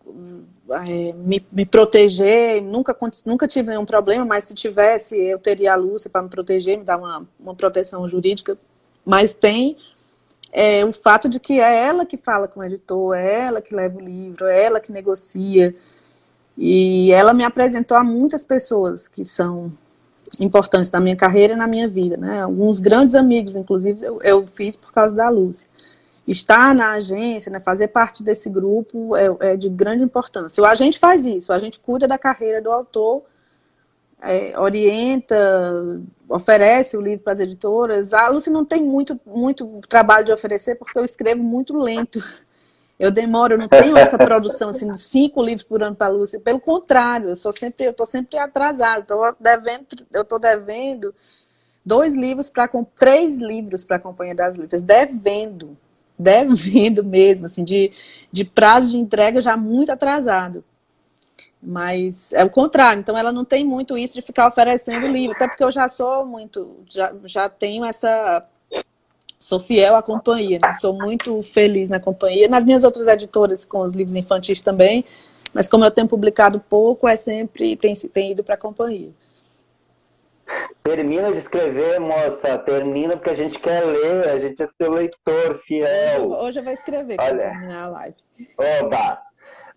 é, 0.71 1.13
me, 1.13 1.45
me, 1.51 1.65
proteger, 1.65 2.61
nunca, 2.61 2.95
nunca 3.25 3.47
tive 3.47 3.69
nenhum 3.69 3.85
problema, 3.85 4.25
mas 4.25 4.45
se 4.45 4.53
tivesse, 4.53 5.15
eu 5.15 5.39
teria 5.39 5.73
a 5.73 5.77
Lúcia 5.77 6.09
para 6.09 6.21
me 6.21 6.29
proteger, 6.29 6.77
me 6.77 6.83
dar 6.83 6.97
uma, 6.97 7.27
uma 7.39 7.55
proteção 7.55 8.07
jurídica. 8.07 8.57
Mas 9.05 9.33
tem 9.33 9.77
é, 10.51 10.83
o 10.83 10.91
fato 10.91 11.29
de 11.29 11.39
que 11.39 11.59
é 11.59 11.87
ela 11.87 12.05
que 12.05 12.17
fala 12.17 12.47
com 12.47 12.59
o 12.59 12.63
editor, 12.63 13.15
é 13.15 13.45
ela 13.45 13.61
que 13.61 13.75
leva 13.75 13.97
o 13.97 14.01
livro, 14.01 14.47
é 14.47 14.63
ela 14.63 14.79
que 14.79 14.91
negocia. 14.91 15.75
E 16.57 17.11
ela 17.11 17.33
me 17.33 17.43
apresentou 17.43 17.95
a 17.95 18.03
muitas 18.03 18.43
pessoas 18.43 19.07
que 19.07 19.23
são 19.23 19.71
importantes 20.39 20.89
na 20.89 20.99
minha 20.99 21.15
carreira 21.15 21.53
e 21.53 21.57
na 21.57 21.67
minha 21.67 21.87
vida. 21.87 22.17
Né? 22.17 22.41
Alguns 22.41 22.79
grandes 22.79 23.13
amigos, 23.13 23.55
inclusive, 23.55 24.03
eu, 24.03 24.19
eu 24.23 24.47
fiz 24.47 24.75
por 24.75 24.91
causa 24.91 25.13
da 25.15 25.29
Lúcia 25.29 25.69
estar 26.27 26.73
na 26.73 26.91
agência, 26.93 27.51
né, 27.51 27.59
fazer 27.59 27.89
parte 27.89 28.23
desse 28.23 28.49
grupo 28.49 29.15
é, 29.15 29.51
é, 29.51 29.57
de 29.57 29.69
grande 29.69 30.03
importância. 30.03 30.61
O 30.61 30.65
agente 30.65 30.97
faz 30.97 31.25
isso, 31.25 31.53
a 31.53 31.59
gente 31.59 31.79
cuida 31.79 32.07
da 32.07 32.17
carreira 32.17 32.61
do 32.61 32.71
autor, 32.71 33.23
é, 34.21 34.59
orienta, 34.59 35.35
oferece 36.27 36.97
o 36.97 37.01
livro 37.01 37.23
para 37.23 37.33
as 37.33 37.39
editoras. 37.39 38.13
A 38.13 38.27
Lucy 38.29 38.49
não 38.49 38.65
tem 38.65 38.81
muito, 38.81 39.19
muito 39.25 39.79
trabalho 39.87 40.25
de 40.25 40.31
oferecer 40.31 40.75
porque 40.75 40.97
eu 40.97 41.05
escrevo 41.05 41.43
muito 41.43 41.77
lento. 41.77 42.23
Eu 42.97 43.11
demoro, 43.11 43.53
eu 43.53 43.57
não 43.57 43.67
tenho 43.67 43.95
essa 43.97 44.17
produção 44.17 44.69
assim, 44.69 44.89
de 44.89 44.99
cinco 44.99 45.43
livros 45.43 45.63
por 45.63 45.83
ano 45.83 45.95
para 45.95 46.07
a 46.07 46.09
Lúcia. 46.09 46.39
Pelo 46.39 46.59
contrário, 46.59 47.29
eu 47.29 47.35
sou 47.35 47.51
sempre, 47.51 47.85
eu 47.85 47.91
estou 47.91 48.05
sempre 48.05 48.37
atrasado. 48.37 49.01
Estou 49.01 49.35
devendo, 49.39 49.85
eu 50.13 50.21
estou 50.21 50.39
devendo 50.39 51.13
dois 51.85 52.15
livros 52.15 52.49
para 52.49 52.69
três 52.97 53.37
livros 53.37 53.83
para 53.83 53.97
a 53.97 53.99
Companhia 53.99 54.33
das 54.33 54.55
Letras, 54.55 54.81
devendo 54.81 55.77
devendo 56.17 57.03
mesmo, 57.03 57.45
assim, 57.45 57.63
de, 57.63 57.91
de 58.31 58.45
prazo 58.45 58.91
de 58.91 58.97
entrega 58.97 59.41
já 59.41 59.57
muito 59.57 59.91
atrasado. 59.91 60.63
Mas 61.61 62.31
é 62.31 62.43
o 62.43 62.49
contrário, 62.49 62.99
então 62.99 63.17
ela 63.17 63.31
não 63.31 63.43
tem 63.43 63.63
muito 63.65 63.97
isso 63.97 64.13
de 64.13 64.21
ficar 64.21 64.47
oferecendo 64.47 65.07
livro, 65.07 65.35
até 65.35 65.47
porque 65.47 65.63
eu 65.63 65.71
já 65.71 65.89
sou 65.89 66.25
muito, 66.25 66.77
já, 66.87 67.13
já 67.23 67.49
tenho 67.49 67.83
essa. 67.83 68.45
Sou 69.39 69.59
fiel 69.59 69.95
à 69.95 70.01
companhia, 70.01 70.59
né? 70.61 70.73
sou 70.73 70.93
muito 70.93 71.41
feliz 71.43 71.89
na 71.89 71.99
companhia. 71.99 72.47
Nas 72.47 72.63
minhas 72.63 72.83
outras 72.83 73.07
editoras, 73.07 73.65
com 73.65 73.81
os 73.81 73.93
livros 73.93 74.15
infantis 74.15 74.61
também, 74.61 75.03
mas 75.53 75.67
como 75.67 75.83
eu 75.83 75.91
tenho 75.91 76.07
publicado 76.07 76.59
pouco, 76.59 77.07
é 77.07 77.17
sempre 77.17 77.75
tem, 77.75 77.93
tem 77.93 78.31
ido 78.31 78.43
para 78.43 78.55
a 78.55 78.57
companhia. 78.57 79.11
Termina 80.83 81.31
de 81.31 81.39
escrever, 81.39 81.99
moça. 81.99 82.57
Termina 82.59 83.17
porque 83.17 83.31
a 83.31 83.35
gente 83.35 83.59
quer 83.59 83.83
ler, 83.83 84.29
a 84.29 84.39
gente 84.39 84.61
é 84.61 84.67
seu 84.67 84.91
leitor 84.91 85.55
fiel. 85.65 86.29
Hoje 86.29 86.59
eu 86.59 86.63
vou 86.63 86.73
escrever 86.73 87.15
para 87.15 87.37
terminar 87.37 87.83
a 87.85 87.87
live. 87.89 88.17
Oba! 88.57 89.21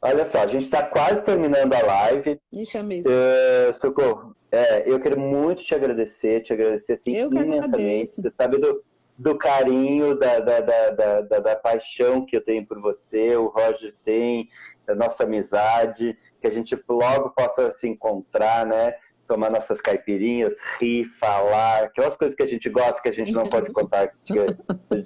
Olha 0.00 0.24
só, 0.24 0.42
a 0.42 0.46
gente 0.46 0.64
está 0.64 0.82
quase 0.84 1.24
terminando 1.24 1.74
a 1.74 1.82
live. 1.82 2.40
Isso 2.52 2.78
é 2.78 2.82
mesmo. 2.82 3.10
Uh, 3.10 3.74
Socorro, 3.80 4.36
é, 4.52 4.84
eu 4.86 5.00
quero 5.00 5.18
muito 5.18 5.64
te 5.64 5.74
agradecer, 5.74 6.42
te 6.42 6.52
agradecer 6.52 6.92
assim, 6.92 7.16
eu 7.16 7.28
imensamente. 7.30 8.22
Você 8.22 8.30
sabe 8.30 8.58
do, 8.58 8.84
do 9.16 9.36
carinho, 9.36 10.16
da, 10.16 10.38
da, 10.38 10.60
da, 10.60 11.20
da, 11.22 11.38
da 11.40 11.56
paixão 11.56 12.24
que 12.24 12.36
eu 12.36 12.44
tenho 12.44 12.64
por 12.64 12.80
você, 12.80 13.36
o 13.36 13.48
Roger 13.48 13.94
tem, 14.04 14.48
da 14.86 14.94
nossa 14.94 15.24
amizade, 15.24 16.16
que 16.40 16.46
a 16.46 16.50
gente 16.50 16.80
logo 16.88 17.30
possa 17.30 17.72
se 17.72 17.88
encontrar, 17.88 18.64
né? 18.64 18.94
Tomar 19.28 19.50
nossas 19.50 19.80
caipirinhas, 19.80 20.54
rir, 20.80 21.04
falar, 21.20 21.84
aquelas 21.84 22.16
coisas 22.16 22.34
que 22.34 22.42
a 22.42 22.46
gente 22.46 22.68
gosta, 22.70 23.00
que 23.02 23.10
a 23.10 23.12
gente 23.12 23.32
não 23.32 23.44
pode 23.44 23.70
contar 23.70 24.10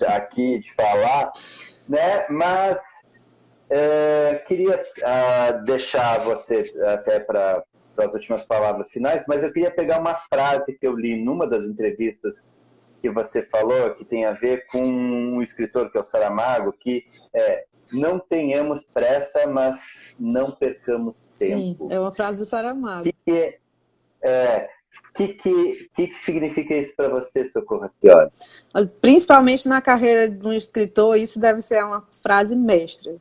aqui 0.08 0.58
de 0.60 0.72
falar, 0.74 1.32
né? 1.88 2.26
Mas 2.30 2.80
é, 3.68 4.42
queria 4.46 4.76
uh, 4.76 5.64
deixar 5.64 6.24
você 6.24 6.72
até 6.86 7.18
para 7.18 7.64
as 7.98 8.14
últimas 8.14 8.44
palavras 8.44 8.90
finais, 8.90 9.24
mas 9.26 9.42
eu 9.42 9.52
queria 9.52 9.70
pegar 9.70 9.98
uma 10.00 10.14
frase 10.32 10.72
que 10.72 10.86
eu 10.86 10.96
li 10.96 11.22
numa 11.22 11.46
das 11.46 11.64
entrevistas 11.64 12.42
que 13.02 13.10
você 13.10 13.42
falou, 13.42 13.94
que 13.94 14.04
tem 14.04 14.24
a 14.24 14.32
ver 14.32 14.66
com 14.68 14.80
um 14.80 15.42
escritor 15.42 15.90
que 15.90 15.98
é 15.98 16.00
o 16.00 16.04
Saramago, 16.04 16.72
que 16.72 17.04
é 17.34 17.64
não 17.92 18.18
tenhamos 18.18 18.84
pressa, 18.86 19.46
mas 19.46 20.16
não 20.18 20.50
percamos 20.52 21.22
tempo. 21.38 21.88
Sim, 21.88 21.92
é 21.92 22.00
uma 22.00 22.12
frase 22.12 22.38
do 22.38 22.46
Saramago. 22.46 23.04
Que 23.04 23.12
que 23.24 23.58
é, 24.22 24.68
que, 25.14 25.28
que, 25.28 25.90
que, 25.94 26.06
que 26.08 26.18
significa 26.18 26.74
isso 26.74 26.92
para 26.96 27.08
você, 27.08 27.48
Socorro 27.50 27.90
Fiore? 28.00 28.30
Principalmente 29.00 29.68
na 29.68 29.80
carreira 29.80 30.28
de 30.28 30.46
um 30.46 30.52
escritor, 30.52 31.18
isso 31.18 31.38
deve 31.38 31.60
ser 31.60 31.84
uma 31.84 32.02
frase 32.10 32.56
mestra. 32.56 33.14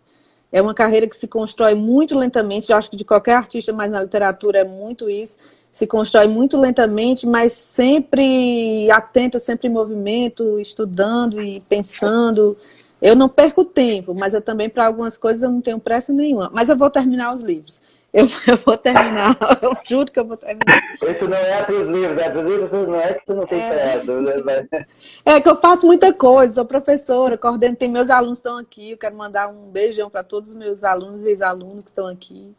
É 0.52 0.62
uma 0.62 0.74
carreira 0.74 1.08
que 1.08 1.16
se 1.16 1.28
constrói 1.28 1.74
muito 1.76 2.18
lentamente, 2.18 2.72
eu 2.72 2.78
acho 2.78 2.90
que 2.90 2.98
de 2.98 3.06
qualquer 3.06 3.36
artista, 3.36 3.72
mas 3.72 3.90
na 3.90 4.04
literatura 4.04 4.60
é 4.60 4.64
muito 4.64 5.10
isso. 5.10 5.38
Se 5.72 5.88
constrói 5.88 6.28
muito 6.28 6.58
lentamente, 6.58 7.26
mas 7.26 7.54
sempre 7.54 8.92
atento, 8.92 9.40
sempre 9.40 9.68
em 9.68 9.72
movimento, 9.72 10.60
estudando 10.60 11.42
e 11.42 11.62
pensando. 11.62 12.58
Eu 13.02 13.16
não 13.16 13.30
perco 13.30 13.64
tempo, 13.64 14.14
mas 14.14 14.34
eu 14.34 14.42
também, 14.42 14.70
para 14.70 14.86
algumas 14.86 15.18
coisas, 15.18 15.42
eu 15.42 15.50
não 15.50 15.62
tenho 15.62 15.80
pressa 15.80 16.12
nenhuma. 16.12 16.52
Mas 16.54 16.68
eu 16.68 16.76
vou 16.78 16.90
terminar 16.90 17.34
os 17.34 17.44
livros. 17.44 17.82
Eu, 18.14 18.26
eu 18.48 18.58
vou 18.58 18.78
terminar, 18.78 19.38
eu 19.62 19.76
juro 19.88 20.12
que 20.12 20.20
eu 20.20 20.26
vou 20.26 20.38
terminar. 20.38 20.82
Isso 21.10 21.28
não 21.28 21.38
é 21.38 21.64
para 21.64 21.76
os 21.76 21.90
livros, 21.90 22.22
é 22.22 22.30
para 22.30 22.40
os 22.40 22.46
livros, 22.46 22.72
não 22.72 22.96
é 22.96 23.14
que 23.14 23.26
você 23.26 23.34
não 23.34 23.46
tem 23.46 23.62
é... 23.62 23.70
pressa. 23.70 24.88
É 25.26 25.42
que 25.42 25.50
eu 25.50 25.56
faço 25.56 25.86
muita 25.86 26.14
coisa, 26.14 26.56
sou 26.56 26.66
professora, 26.66 27.38
coordeno, 27.38 27.76
tem 27.76 27.90
meus 27.90 28.10
alunos 28.10 28.40
que 28.40 28.48
estão 28.48 28.58
aqui, 28.58 28.92
eu 28.92 28.98
quero 28.98 29.16
mandar 29.16 29.48
um 29.48 29.70
beijão 29.70 30.10
para 30.10 30.24
todos 30.24 30.50
os 30.50 30.56
meus 30.56 30.84
alunos 30.84 31.24
e 31.24 31.30
ex-alunos 31.30 31.84
que 31.84 31.90
estão 31.90 32.08
aqui. 32.08 32.54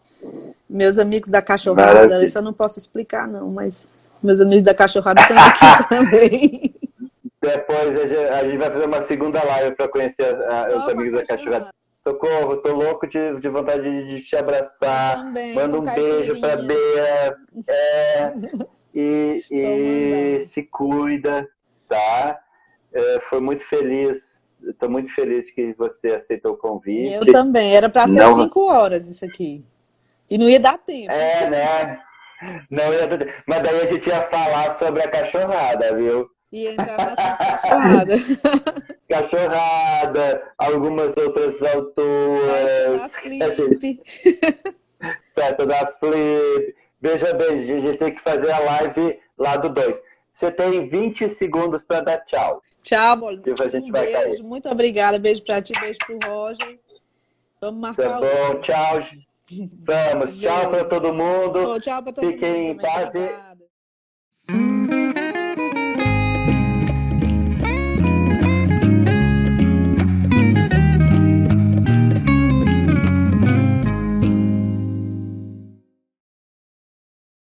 Meus 0.68 0.98
amigos 0.98 1.28
da 1.28 1.42
cachorrada, 1.42 1.92
Maravilha. 1.92 2.24
isso 2.24 2.38
eu 2.38 2.42
não 2.42 2.52
posso 2.52 2.78
explicar, 2.78 3.28
não, 3.28 3.48
mas 3.48 3.90
meus 4.22 4.40
amigos 4.40 4.64
da 4.64 4.72
cachorrada 4.72 5.20
estão 5.20 5.36
aqui 5.36 5.88
também. 5.90 6.74
Depois 7.42 7.98
a 8.30 8.44
gente 8.44 8.56
vai 8.56 8.70
fazer 8.70 8.86
uma 8.86 9.02
segunda 9.02 9.44
live 9.44 9.74
para 9.74 9.88
conhecer 9.88 10.34
a, 10.48 10.68
os 10.68 10.88
amigos 10.88 11.12
da 11.14 11.26
cachorrada. 11.26 11.81
Socorro, 12.02 12.56
tô 12.56 12.74
louco 12.74 13.06
de, 13.06 13.38
de 13.38 13.48
vontade 13.48 13.82
de 13.82 14.24
te 14.24 14.34
abraçar. 14.34 15.18
Também, 15.18 15.54
Manda 15.54 15.78
um 15.78 15.82
beijo 15.82 16.40
pra 16.40 16.56
Bea. 16.56 17.36
É, 17.68 18.32
e, 18.92 19.44
e 19.48 20.46
se 20.46 20.64
cuida, 20.64 21.48
tá? 21.88 22.40
É, 22.92 23.20
foi 23.28 23.40
muito 23.40 23.64
feliz. 23.64 24.42
Estou 24.64 24.90
muito 24.90 25.14
feliz 25.14 25.48
que 25.52 25.74
você 25.74 26.08
aceitou 26.08 26.54
o 26.54 26.56
convite. 26.56 27.14
Eu 27.14 27.32
também. 27.32 27.74
Era 27.74 27.88
para 27.88 28.08
ser 28.08 28.18
não... 28.18 28.34
cinco 28.34 28.68
horas 28.68 29.06
isso 29.06 29.24
aqui. 29.24 29.64
E 30.28 30.36
não 30.36 30.48
ia 30.48 30.58
dar 30.58 30.78
tempo. 30.78 31.12
É, 31.12 31.50
né? 31.50 32.00
Não 32.68 32.92
ia 32.92 33.06
dar 33.06 33.18
tempo. 33.18 33.32
Mas 33.46 33.62
daí 33.62 33.80
a 33.80 33.86
gente 33.86 34.08
ia 34.08 34.22
falar 34.22 34.74
sobre 34.74 35.02
a 35.02 35.08
cachorrada, 35.08 35.94
viu? 35.94 36.28
Ia 36.52 36.72
entrar 36.72 36.98
na 36.98 37.36
cachorrada. 37.36 38.14
Cachorrada, 39.08 40.52
algumas 40.58 41.16
outras 41.16 41.62
autoras. 41.62 43.12
Flip. 43.12 44.02
Festa 45.34 45.66
da 45.66 45.86
Flip. 45.98 46.74
Veja 47.00 47.32
bem, 47.34 47.58
a 47.58 47.80
gente 47.80 47.98
tem 47.98 48.14
que 48.14 48.20
fazer 48.20 48.50
a 48.50 48.58
live 48.58 49.18
lá 49.38 49.56
do 49.56 49.70
2. 49.70 50.00
Você 50.32 50.50
tem 50.50 50.88
20 50.88 51.28
segundos 51.28 51.82
para 51.82 52.00
dar 52.00 52.18
tchau. 52.24 52.62
Tchau, 52.82 53.16
Bolinho. 53.16 53.54
A 53.58 53.68
gente 53.68 53.88
um 53.88 53.92
vai 53.92 54.06
beijo, 54.06 54.20
cair. 54.20 54.42
muito 54.42 54.68
obrigada. 54.68 55.18
Beijo 55.18 55.42
para 55.44 55.62
ti, 55.62 55.72
beijo 55.80 55.98
pro 56.06 56.18
Roger. 56.30 56.78
Vamos 57.60 57.80
marcar 57.80 58.08
tá 58.08 58.20
bom, 58.20 58.56
o... 58.56 58.60
tchau. 58.60 59.00
Vamos, 59.84 60.36
tchau 60.36 60.70
para 60.70 60.84
todo 60.84 61.12
mundo. 61.12 61.80
tchau 61.80 62.02
para 62.02 62.12
todo 62.12 62.26
Fiquem 62.26 62.68
mundo. 62.68 62.68
Fiquem 62.68 62.70
em 62.70 62.76
paz. 62.76 63.51